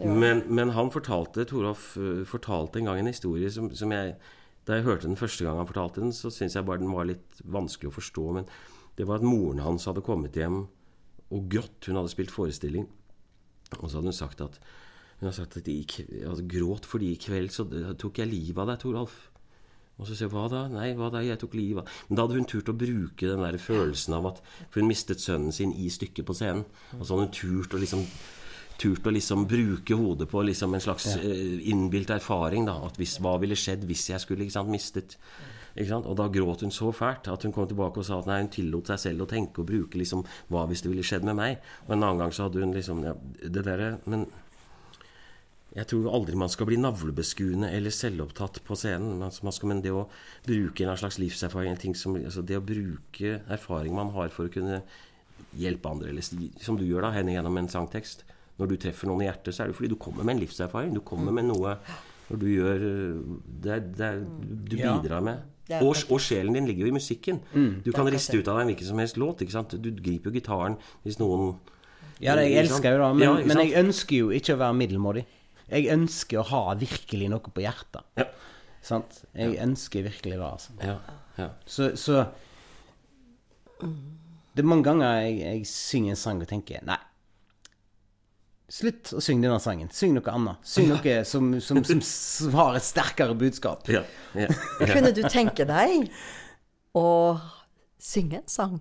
men, 0.05 0.43
men 0.47 0.71
han 0.75 0.89
fortalte 0.93 1.45
Torolf 1.47 1.91
eh, 1.99 2.23
fortalte 2.27 2.79
en 2.79 2.87
gang 2.89 3.01
en 3.01 3.09
historie 3.11 3.49
som, 3.51 3.69
som 3.75 3.91
jeg 3.93 4.15
Da 4.67 4.77
jeg 4.77 4.85
hørte 4.87 5.07
den 5.07 5.19
første 5.19 5.45
gang 5.45 5.59
han 5.59 5.67
fortalte 5.67 6.01
den, 6.03 6.11
så 6.11 6.31
syntes 6.33 6.57
jeg 6.57 6.65
bare 6.67 6.81
den 6.81 6.91
var 6.91 7.07
litt 7.07 7.39
vanskelig 7.47 7.87
å 7.87 7.95
forstå. 7.95 8.25
Men 8.35 8.49
det 8.99 9.05
var 9.07 9.21
at 9.21 9.27
moren 9.27 9.61
hans 9.63 9.85
hadde 9.87 10.03
kommet 10.03 10.35
hjem 10.35 10.65
og 11.31 11.45
grått. 11.51 11.87
Hun 11.87 11.99
hadde 12.01 12.11
spilt 12.11 12.33
forestilling. 12.33 12.87
Og 13.77 13.85
så 13.87 13.99
hadde 13.99 14.11
hun 14.11 14.17
sagt 14.17 14.43
at 14.43 14.59
Hun 15.17 15.29
hadde 15.29 15.37
sagt 15.39 15.55
at 15.57 15.69
jeg 15.71 15.87
altså, 16.27 16.43
gråt 16.45 16.85
fordi 16.85 17.13
i 17.13 17.21
kveld 17.21 17.49
så 17.55 17.63
tok 17.97 18.19
jeg 18.19 18.29
livet 18.29 18.59
av 18.61 18.73
deg, 18.73 18.81
Toralf. 18.83 19.15
Og 19.97 20.05
så 20.05 20.13
sier 20.13 20.27
jeg, 20.27 20.33
hva 20.35 20.45
da? 20.51 20.63
Nei, 20.69 20.91
hva 20.97 21.09
da? 21.13 21.23
Jeg 21.25 21.39
tok 21.41 21.55
livet 21.57 21.81
av 21.81 22.07
Men 22.07 22.19
da 22.19 22.25
hadde 22.25 22.37
hun 22.37 22.49
turt 22.49 22.69
å 22.69 22.77
bruke 22.77 23.29
den 23.29 23.41
der 23.41 23.57
følelsen 23.61 24.17
av 24.17 24.31
at 24.31 24.41
For 24.69 24.81
hun 24.81 24.91
mistet 24.91 25.23
sønnen 25.23 25.55
sin 25.55 25.73
i 25.73 25.89
stykket 25.93 26.27
på 26.27 26.35
scenen. 26.37 26.65
Og 26.99 27.03
så 27.03 27.15
hadde 27.15 27.27
hun 27.27 27.37
turt 27.39 27.77
å 27.77 27.81
liksom 27.81 28.05
Turt 28.77 29.07
å 29.09 29.09
liksom 29.09 29.47
bruke 29.49 29.95
hodet 29.97 30.27
på 30.29 30.43
liksom 30.45 30.75
en 30.77 30.83
slags 30.83 31.07
ja. 31.15 31.21
innbilt 31.71 32.11
erfaring. 32.13 32.67
da 32.69 32.75
At 32.85 32.99
hvis, 33.01 33.15
Hva 33.23 33.39
ville 33.41 33.57
skjedd 33.57 33.87
hvis 33.89 34.11
jeg 34.11 34.21
skulle 34.21 34.45
ikke 34.45 34.53
sant, 34.59 34.69
mistet 34.69 35.17
ikke 35.77 35.89
sant? 35.89 36.05
Og 36.09 36.17
da 36.17 36.27
gråt 36.33 36.61
hun 36.65 36.73
så 36.73 36.91
fælt 36.93 37.29
at 37.33 37.45
hun 37.45 37.53
kom 37.53 37.65
tilbake 37.69 38.01
og 38.01 38.05
sa 38.05 38.19
at 38.21 38.29
nei, 38.29 38.39
hun 38.43 38.53
tillot 38.53 38.89
seg 38.93 39.01
selv 39.01 39.25
å 39.25 39.29
tenke 39.29 39.63
og 39.63 39.69
bruke 39.69 39.97
liksom 39.97 40.21
Hva 40.53 40.67
hvis 40.69 40.85
det 40.85 40.93
ville 40.93 41.05
skjedd 41.05 41.25
med 41.25 41.37
meg? 41.41 41.63
Og 41.87 41.95
en 41.95 42.03
annen 42.03 42.21
gang 42.21 42.33
så 42.33 42.45
hadde 42.45 42.61
hun 42.61 42.77
liksom 42.77 43.01
ja, 43.05 43.15
Det 43.41 43.65
derre 43.65 43.95
Men 44.05 44.27
jeg 45.77 45.89
tror 45.91 46.07
aldri 46.09 46.37
man 46.39 46.49
skal 46.49 46.69
bli 46.69 46.77
navlebeskuende 46.81 47.69
eller 47.77 47.93
selvopptatt 47.93 48.63
på 48.65 48.77
scenen. 48.79 49.19
Men, 49.19 49.33
man 49.45 49.53
skal, 49.53 49.69
men 49.69 49.83
det 49.85 49.93
å 49.93 50.07
bruke 50.47 50.85
en 50.85 50.97
slags 50.97 51.19
livserfaring 51.21 51.75
en 51.75 51.83
ting 51.83 51.93
som, 51.97 52.15
altså 52.17 52.41
Det 52.41 52.57
å 52.57 52.65
bruke 52.65 53.41
erfaring 53.53 53.93
man 53.97 54.09
har 54.15 54.33
for 54.33 54.49
å 54.49 54.53
kunne 54.53 54.81
hjelpe 55.57 55.89
andre, 55.89 56.09
eller 56.09 56.25
som 56.61 56.79
du 56.79 56.83
gjør 56.85 57.05
da, 57.05 57.13
Henning, 57.13 57.37
gjennom 57.37 57.59
en 57.61 57.69
sangtekst 57.71 58.25
Når 58.57 58.71
du 58.71 58.75
treffer 58.81 59.09
noen 59.09 59.21
i 59.21 59.29
hjertet, 59.29 59.53
så 59.53 59.63
er 59.63 59.69
det 59.69 59.77
fordi 59.77 59.91
du 59.93 59.99
kommer 60.01 60.25
med 60.25 60.37
en 60.37 60.43
livserfaring. 60.47 60.95
Du 60.97 61.03
kommer 61.05 61.35
med 61.35 61.45
noe 61.51 61.77
når 62.27 62.41
du 62.41 62.47
gjør 62.49 62.81
det, 63.63 63.77
det, 63.95 64.09
du 64.67 64.75
bidrar 64.75 65.21
med. 65.23 65.45
Og, 65.77 65.93
og 66.09 66.19
sjelen 66.23 66.57
din 66.57 66.65
ligger 66.67 66.87
jo 66.87 66.89
i 66.89 66.95
musikken. 66.97 67.39
Du 67.85 67.93
kan 67.95 68.09
riste 68.09 68.35
ut 68.35 68.49
av 68.49 68.57
deg 68.57 68.65
en 68.65 68.71
hvilken 68.71 68.89
som 68.89 68.99
helst 69.03 69.19
låt. 69.21 69.45
ikke 69.45 69.53
sant? 69.53 69.77
Du 69.77 69.91
griper 69.93 70.31
jo 70.31 70.39
gitaren 70.39 70.75
hvis 71.05 71.21
noen 71.21 71.53
Ja, 72.17 72.33
det, 72.33 72.47
jeg 72.49 72.65
elsker 72.65 72.97
jo 72.97 73.03
det, 73.03 73.09
men, 73.13 73.23
Ja, 73.27 73.33
men 73.45 73.61
jeg 73.61 73.77
ønsker 73.77 74.25
jo 74.25 74.33
ikke 74.33 74.57
å 74.57 74.61
være 74.65 74.79
middelmådig. 74.81 75.27
Jeg 75.67 75.89
ønsker 75.93 76.39
å 76.41 76.45
ha 76.51 76.61
virkelig 76.79 77.27
noe 77.31 77.51
på 77.53 77.63
hjertet. 77.63 78.05
Ja. 78.19 78.27
Sant? 78.87 79.21
Jeg 79.35 79.57
ønsker 79.59 80.05
virkelig 80.05 80.37
det, 80.37 80.45
altså. 80.47 80.75
Ja, 80.79 80.97
ja. 81.37 81.49
Så, 81.67 81.89
så 81.99 82.21
Det 83.81 84.63
er 84.63 84.69
mange 84.69 84.87
ganger 84.87 85.19
jeg, 85.25 85.35
jeg 85.43 85.67
synger 85.69 86.15
en 86.15 86.19
sang 86.21 86.39
og 86.41 86.47
tenker 86.49 86.85
Nei. 86.87 86.97
Slutt 88.67 89.13
å 89.15 89.21
synge 89.23 89.45
denne 89.45 89.59
sangen. 89.63 89.87
Syng 89.95 90.11
noe 90.17 90.31
annet. 90.33 90.63
Syng 90.67 90.89
noe 90.91 91.13
som, 91.27 91.53
som, 91.63 91.79
som, 91.87 92.01
som 92.03 92.57
har 92.57 92.75
et 92.75 92.83
sterkere 92.83 93.35
budskap. 93.39 93.87
ja, 93.91 94.01
ja. 94.35 94.49
Kunne 94.81 95.13
du 95.15 95.21
tenke 95.31 95.63
deg 95.67 96.09
å 96.97 97.05
synge 98.03 98.41
en 98.41 98.49
sang 98.51 98.75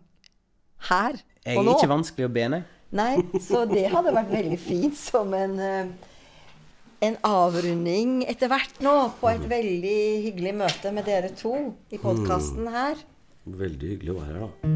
her 0.91 1.21
Jeg 1.47 1.55
og 1.55 1.63
er 1.63 1.69
nå? 1.69 1.77
ikke 1.79 1.93
vanskelig 1.93 2.27
å 2.27 2.33
be, 2.35 2.49
nei. 2.57 2.63
Nei, 2.97 3.13
så 3.43 3.63
det 3.71 3.85
hadde 3.93 4.13
vært 4.15 4.33
veldig 4.35 4.59
fint 4.63 4.99
som 4.99 5.31
en, 5.39 5.55
eh, 5.63 5.89
en 7.05 7.17
avrunding 7.27 8.23
etter 8.29 8.49
hvert 8.51 8.79
nå 8.85 8.93
på 9.21 9.29
et 9.31 9.45
veldig 9.51 9.97
hyggelig 10.27 10.53
møte 10.57 10.93
med 10.97 11.05
dere 11.09 11.29
to 11.37 11.53
i 11.93 11.99
podkasten 12.01 12.69
her. 12.73 13.01
Veldig 13.47 13.91
hyggelig 13.95 14.15
å 14.15 14.21
være 14.21 14.37
her, 14.37 14.47
da. 14.47 14.71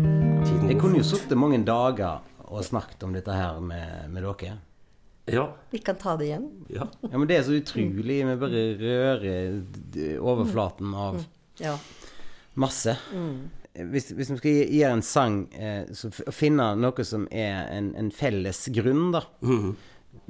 Tiden 0.47 0.69
Jeg 0.71 0.81
kunne 0.81 1.01
jo 1.01 1.07
sittet 1.09 1.39
mange 1.41 1.59
dager 1.67 2.21
og 2.51 2.65
snakket 2.67 3.03
om 3.07 3.15
dette 3.17 3.33
her 3.35 3.61
med, 3.65 4.11
med 4.13 4.23
dere. 4.27 4.59
Ja. 5.31 5.45
Vi 5.71 5.79
kan 5.85 5.97
ta 6.01 6.17
det 6.19 6.27
igjen. 6.31 6.47
ja. 6.75 6.87
Ja, 7.07 7.17
men 7.17 7.27
det 7.31 7.37
er 7.39 7.45
så 7.47 7.55
utrolig. 7.55 8.21
Vi 8.27 8.37
bare 8.41 8.63
rører 8.81 10.19
overflaten 10.19 10.95
av 10.95 11.21
Ja. 11.61 11.77
masse. 12.59 12.97
Hvis, 13.75 14.09
hvis 14.11 14.31
vi 14.33 14.37
skal 14.41 14.51
gi- 14.51 14.81
gjøre 14.81 14.93
en 14.97 15.03
sang, 15.07 15.37
eh, 15.55 15.85
så 15.95 16.11
finne 16.35 16.73
noe 16.77 17.05
som 17.07 17.29
er 17.31 17.69
en, 17.71 17.93
en 17.97 18.11
felles 18.11 18.65
grunn, 18.75 19.13
da, 19.15 19.21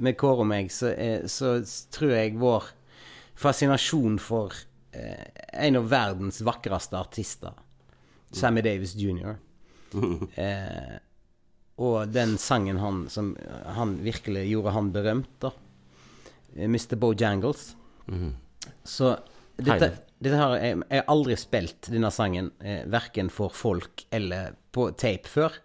med 0.01 0.17
Kåre 0.19 0.45
og 0.45 0.49
meg, 0.49 0.71
så, 0.73 0.91
er, 0.93 1.27
så 1.31 1.59
tror 1.93 2.15
jeg 2.15 2.39
vår 2.41 2.67
fascinasjon 3.41 4.17
for 4.21 4.55
eh, 4.97 5.29
en 5.65 5.79
av 5.79 5.87
verdens 5.91 6.41
vakreste 6.45 6.97
artister, 6.99 7.55
Sammy 8.31 8.63
Davis 8.65 8.95
jr., 8.99 9.37
eh, 10.41 10.99
og 11.81 12.11
den 12.13 12.35
sangen 12.37 12.77
han, 12.77 13.05
som 13.09 13.33
han 13.75 13.95
virkelig 14.05 14.43
gjorde 14.51 14.75
han 14.75 14.91
berømt, 14.93 15.33
da, 15.41 15.51
eh, 16.55 16.67
Mr. 16.69 16.95
Bojangles. 17.01 17.71
Så 18.83 19.15
dette, 19.57 19.91
dette 20.21 20.37
har 20.37 20.55
jeg, 20.59 20.77
jeg 20.83 21.01
har 21.01 21.11
aldri 21.11 21.37
spilt 21.39 21.89
denne 21.93 22.11
sangen, 22.13 22.51
eh, 22.61 22.83
verken 22.91 23.31
for 23.33 23.53
folk 23.55 24.05
eller 24.13 24.55
på 24.73 24.89
tape 24.99 25.29
før. 25.29 25.57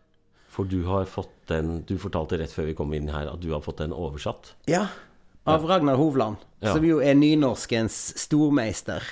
For 0.56 0.64
du 0.64 0.78
har 0.88 1.04
fått 1.04 1.32
den 1.50 1.82
Du 1.86 1.94
fortalte 2.00 2.38
rett 2.40 2.50
før 2.54 2.70
vi 2.70 2.74
kom 2.78 2.94
inn 2.96 3.10
her 3.12 3.28
at 3.34 3.42
du 3.42 3.50
har 3.52 3.60
fått 3.64 3.82
den 3.84 3.92
oversatt. 3.92 4.54
Ja. 4.70 4.86
Av 5.46 5.62
Ragnar 5.68 5.94
Hovland, 6.00 6.40
Ja. 6.64 6.72
som 6.74 6.82
jo 6.84 6.98
er 7.04 7.14
nynorskens 7.14 8.16
stormeister. 8.18 9.04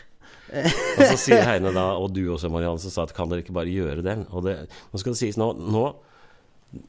Og 0.55 1.03
så 1.05 1.17
sier 1.19 1.45
Heine 1.47 1.71
da, 1.75 1.85
og 1.99 2.13
du 2.15 2.25
også, 2.33 2.51
Marianne, 2.51 2.79
som 2.83 2.91
sa 2.91 3.05
at 3.07 3.15
kan 3.15 3.29
dere 3.31 3.43
ikke 3.45 3.55
bare 3.55 3.71
gjøre 3.71 4.03
den? 4.03 4.27
Og 4.33 4.45
det, 4.47 4.57
nå 4.93 4.99
skal 5.01 5.15
det 5.15 5.21
sies 5.21 5.39
nå, 5.41 5.53
nå, 5.57 5.85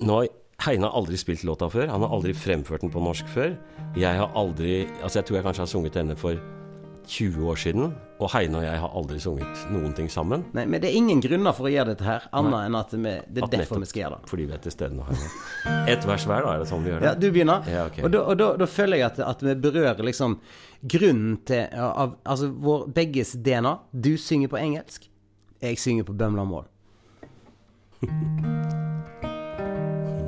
nå 0.05 0.17
Heine 0.65 0.87
har 0.87 0.95
aldri 0.95 1.17
spilt 1.19 1.43
låta 1.43 1.67
før. 1.69 1.89
Han 1.91 2.01
har 2.05 2.13
aldri 2.15 2.31
fremført 2.33 2.81
den 2.85 2.91
på 2.93 3.01
norsk 3.03 3.27
før. 3.27 3.57
Jeg 3.99 4.17
har 4.21 4.31
aldri 4.39 4.85
Altså, 5.03 5.19
jeg 5.19 5.25
tror 5.27 5.37
jeg 5.41 5.45
kanskje 5.49 5.65
har 5.65 5.71
sunget 5.71 5.97
denne 5.99 6.15
for 6.15 6.39
20 7.07 7.47
år 7.51 7.59
siden. 7.59 7.93
Og 8.23 8.29
Heine 8.31 8.61
og 8.61 8.63
jeg 8.63 8.79
har 8.79 8.93
aldri 8.95 9.17
sunget 9.19 9.63
noen 9.73 9.93
ting 9.97 10.07
sammen. 10.11 10.45
Nei, 10.55 10.63
men 10.71 10.79
det 10.83 10.89
er 10.91 10.97
ingen 10.99 11.19
grunner 11.23 11.55
for 11.55 11.67
å 11.67 11.71
gjøre 11.71 11.91
dette 11.93 12.05
her, 12.07 12.27
annet 12.35 12.69
enn 12.69 12.77
at 12.79 12.93
vi, 12.95 13.01
det 13.03 13.41
er 13.41 13.47
At 13.47 13.55
derfor 13.57 13.81
vi 13.83 13.89
skal 13.89 14.03
gjøre 14.05 14.19
det. 14.21 14.29
Fordi 14.31 14.45
vi 14.47 14.55
er 14.55 14.61
til 14.63 14.75
stede 14.75 14.95
nå. 14.95 15.07
Heine. 15.09 15.31
Et 15.93 16.07
vers 16.07 16.27
hver, 16.29 16.45
da? 16.45 16.53
Er 16.53 16.63
det 16.63 16.69
sånn 16.71 16.85
vi 16.85 16.93
gjør 16.93 17.03
det? 17.03 17.09
Ja, 17.09 17.15
du 17.19 17.27
begynner. 17.27 17.67
Ja, 17.71 17.87
okay. 17.89 18.05
Og, 18.07 18.13
da, 18.15 18.23
og 18.23 18.39
da, 18.39 18.51
da 18.61 18.69
føler 18.71 19.01
jeg 19.01 19.07
at, 19.09 19.19
at 19.25 19.43
vi 19.45 19.57
berører 19.67 20.07
liksom 20.07 20.39
grunnen 20.95 21.35
til 21.49 21.67
av, 21.81 22.15
Altså 22.23 22.49
vår 22.51 22.87
begges 22.95 23.35
DNA. 23.45 23.75
Du 23.91 24.13
synger 24.21 24.53
på 24.53 24.61
engelsk, 24.61 25.09
jeg 25.65 25.81
synger 25.81 26.07
på 26.07 26.15
bømlamål. 26.17 26.69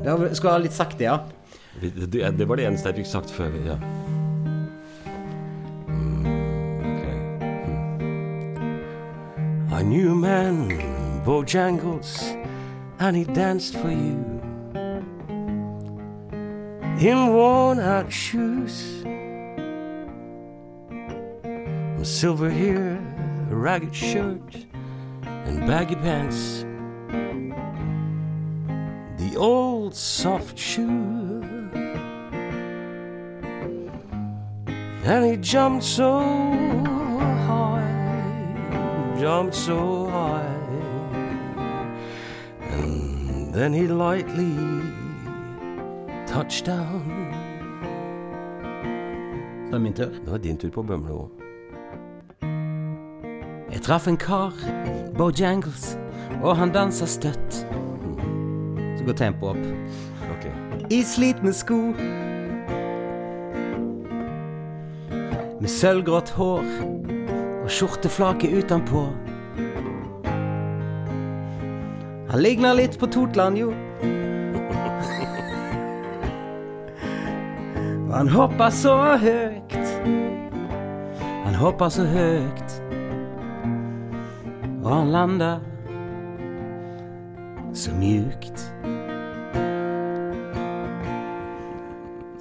Det 0.07 0.13
skal 0.39 0.47
jeg 0.47 0.53
ha 0.53 0.59
litt 0.63 0.75
sakte, 0.75 1.03
ja. 1.03 1.17
Det, 1.82 1.91
det, 2.07 2.21
det 2.39 2.45
var 2.47 2.55
det 2.57 2.69
eneste 2.69 2.93
jeg 2.93 3.03
fikk 3.03 3.09
sagt 3.11 3.34
før 3.34 3.51
vi 3.51 3.65
Ja. 3.67 3.75
I 9.78 9.84
knew 9.84 10.13
a 10.13 10.15
man, 10.15 10.71
Bojangles, 11.23 12.34
and 12.97 13.15
he 13.15 13.25
danced 13.25 13.75
for 13.75 13.91
you. 13.91 14.25
In 16.99 17.28
worn 17.32 17.80
out 17.80 18.11
shoes, 18.11 19.03
silver 22.01 22.49
hair, 22.49 22.95
a 23.51 23.55
ragged 23.55 23.93
shirt, 23.93 24.65
and 25.21 25.67
baggy 25.67 25.93
pants. 25.93 26.65
The 29.21 29.36
old 29.38 29.93
soft 29.93 30.57
shoe. 30.57 31.43
And 35.03 35.23
he 35.23 35.38
jumped 35.38 35.84
so 35.84 36.66
jumped 39.20 39.55
so 39.55 40.05
high. 40.05 40.43
And 42.72 43.53
then 43.53 43.74
he 43.74 43.88
lightly 43.88 44.55
touched 46.28 46.65
down. 46.65 47.03
Så 49.70 49.70
er 49.70 49.72
det 49.72 49.82
min 49.82 49.93
tur. 49.93 50.05
Det 50.05 50.32
var 50.32 50.38
din 50.38 50.57
tur 50.57 50.70
på 50.70 50.84
Bømlo. 50.84 51.28
Jeg 53.72 53.82
traff 53.82 54.07
en 54.07 54.18
kar, 54.18 54.53
Bojangles, 55.18 55.99
og 56.43 56.57
han 56.57 56.72
dansa 56.72 57.05
støtt. 57.05 57.68
Så 58.97 59.03
går 59.05 59.13
tempoet 59.13 59.49
opp. 59.49 59.57
Ok. 60.32 60.45
I 60.91 61.01
slitne 61.03 61.53
sko. 61.53 61.93
Med 65.61 65.70
sølvgrått 65.70 66.30
hår 66.30 66.63
og 67.68 67.72
skjorteflaket 67.76 68.53
utenpå. 68.63 69.01
Han 72.30 72.39
ligner 72.39 72.78
litt 72.80 72.95
på 72.99 73.09
Totland, 73.11 73.59
jo. 73.59 73.74
Og 78.07 78.13
han 78.15 78.32
hopper 78.32 78.72
så 78.72 78.95
høyt. 79.20 79.76
Han 81.43 81.59
hopper 81.59 81.91
så 81.91 82.07
høyt. 82.07 82.78
Og 84.78 84.88
han 84.88 85.11
lander 85.11 85.59
så 87.76 87.91
mjukt. 87.99 88.57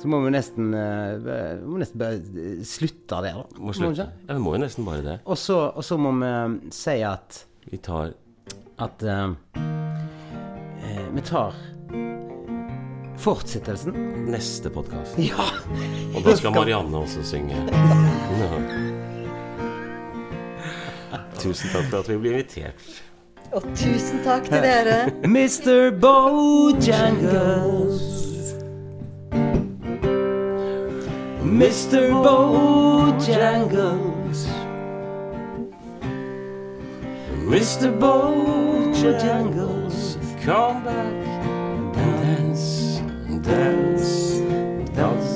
Så 0.06 0.10
må 0.10 0.20
vi 0.22 0.30
nesten, 0.30 0.70
uh, 0.70 1.18
må 1.66 1.80
nesten 1.82 1.98
bare 1.98 2.20
eh, 2.38 2.62
slutte 2.62 3.18
der, 3.24 3.40
da. 3.40 3.58
Må 3.58 3.72
vi 3.72 3.78
slutte. 3.80 4.04
Ja, 4.06 4.34
vi 4.36 4.38
må 4.38 4.52
jo 4.54 4.60
nesten 4.62 4.86
bare 4.86 5.02
det. 5.02 5.18
Og 5.26 5.34
så, 5.34 5.74
og 5.74 5.82
så 5.82 5.98
må 5.98 6.14
vi 6.20 6.30
eh, 6.30 6.70
si 6.70 7.02
at, 7.02 7.50
Vi 7.66 7.74
tar 7.82 8.14
at 8.86 9.02
uh, 9.02 9.34
uh, 9.58 11.10
Vi 11.10 11.18
tar 11.26 11.58
fortsettelsen. 13.18 13.98
neste 14.30 14.70
podkast. 14.70 15.18
Ja! 15.26 15.42
Og 16.14 16.22
da 16.22 16.38
skal 16.38 16.54
Marianne 16.54 17.02
også 17.02 17.26
synge. 17.26 17.58
Ja. 17.58 17.66
Tusen 21.42 21.66
takk 21.74 21.90
for 21.90 21.98
at 22.04 22.08
vi 22.12 22.16
ble 22.22 22.30
invitert. 22.36 22.78
Og 23.50 23.66
tusen 23.74 24.22
takk 24.22 24.46
til 24.46 24.62
dere. 24.62 25.10
Mr. 25.34 25.90
Bojangles. 25.98 28.15
Mr. 31.56 32.12
Bojangles. 32.22 33.30
Mr. 37.48 37.88
Bojangles. 37.98 39.16
Come 40.44 40.84
back 40.84 41.14
and 41.96 41.96
dance, 41.96 43.00
dance, 43.40 44.40
dance. 44.94 45.32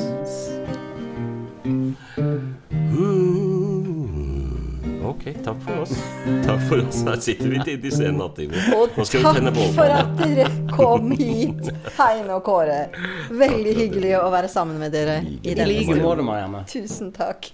Ok, 5.21 5.35
takk 5.45 5.63
for 5.63 5.81
oss. 5.83 5.91
Takk 6.47 6.61
for 6.69 6.87
oss. 6.89 7.03
Her 7.05 7.17
sitter 7.21 7.49
vi 7.53 7.59
til 7.65 7.83
de 7.83 7.91
sene 7.93 8.15
nattimene. 8.17 8.63
Og 8.73 8.97
skal 9.05 9.27
takk 9.27 9.59
for 9.77 9.93
at 9.93 10.15
dere 10.17 10.47
kom 10.73 11.13
hit, 11.13 11.69
Heine 11.99 12.39
og 12.39 12.47
Kåre. 12.49 12.79
Veldig 13.29 13.77
hyggelig 13.83 14.15
å 14.17 14.31
være 14.33 14.49
sammen 14.49 14.81
med 14.81 14.97
dere 14.97 15.21
i 15.21 15.53
denne 15.53 15.69
like 15.69 16.01
måte, 16.01 16.25
Marianne. 16.25 16.65
Tusen 16.73 17.13
takk. 17.13 17.53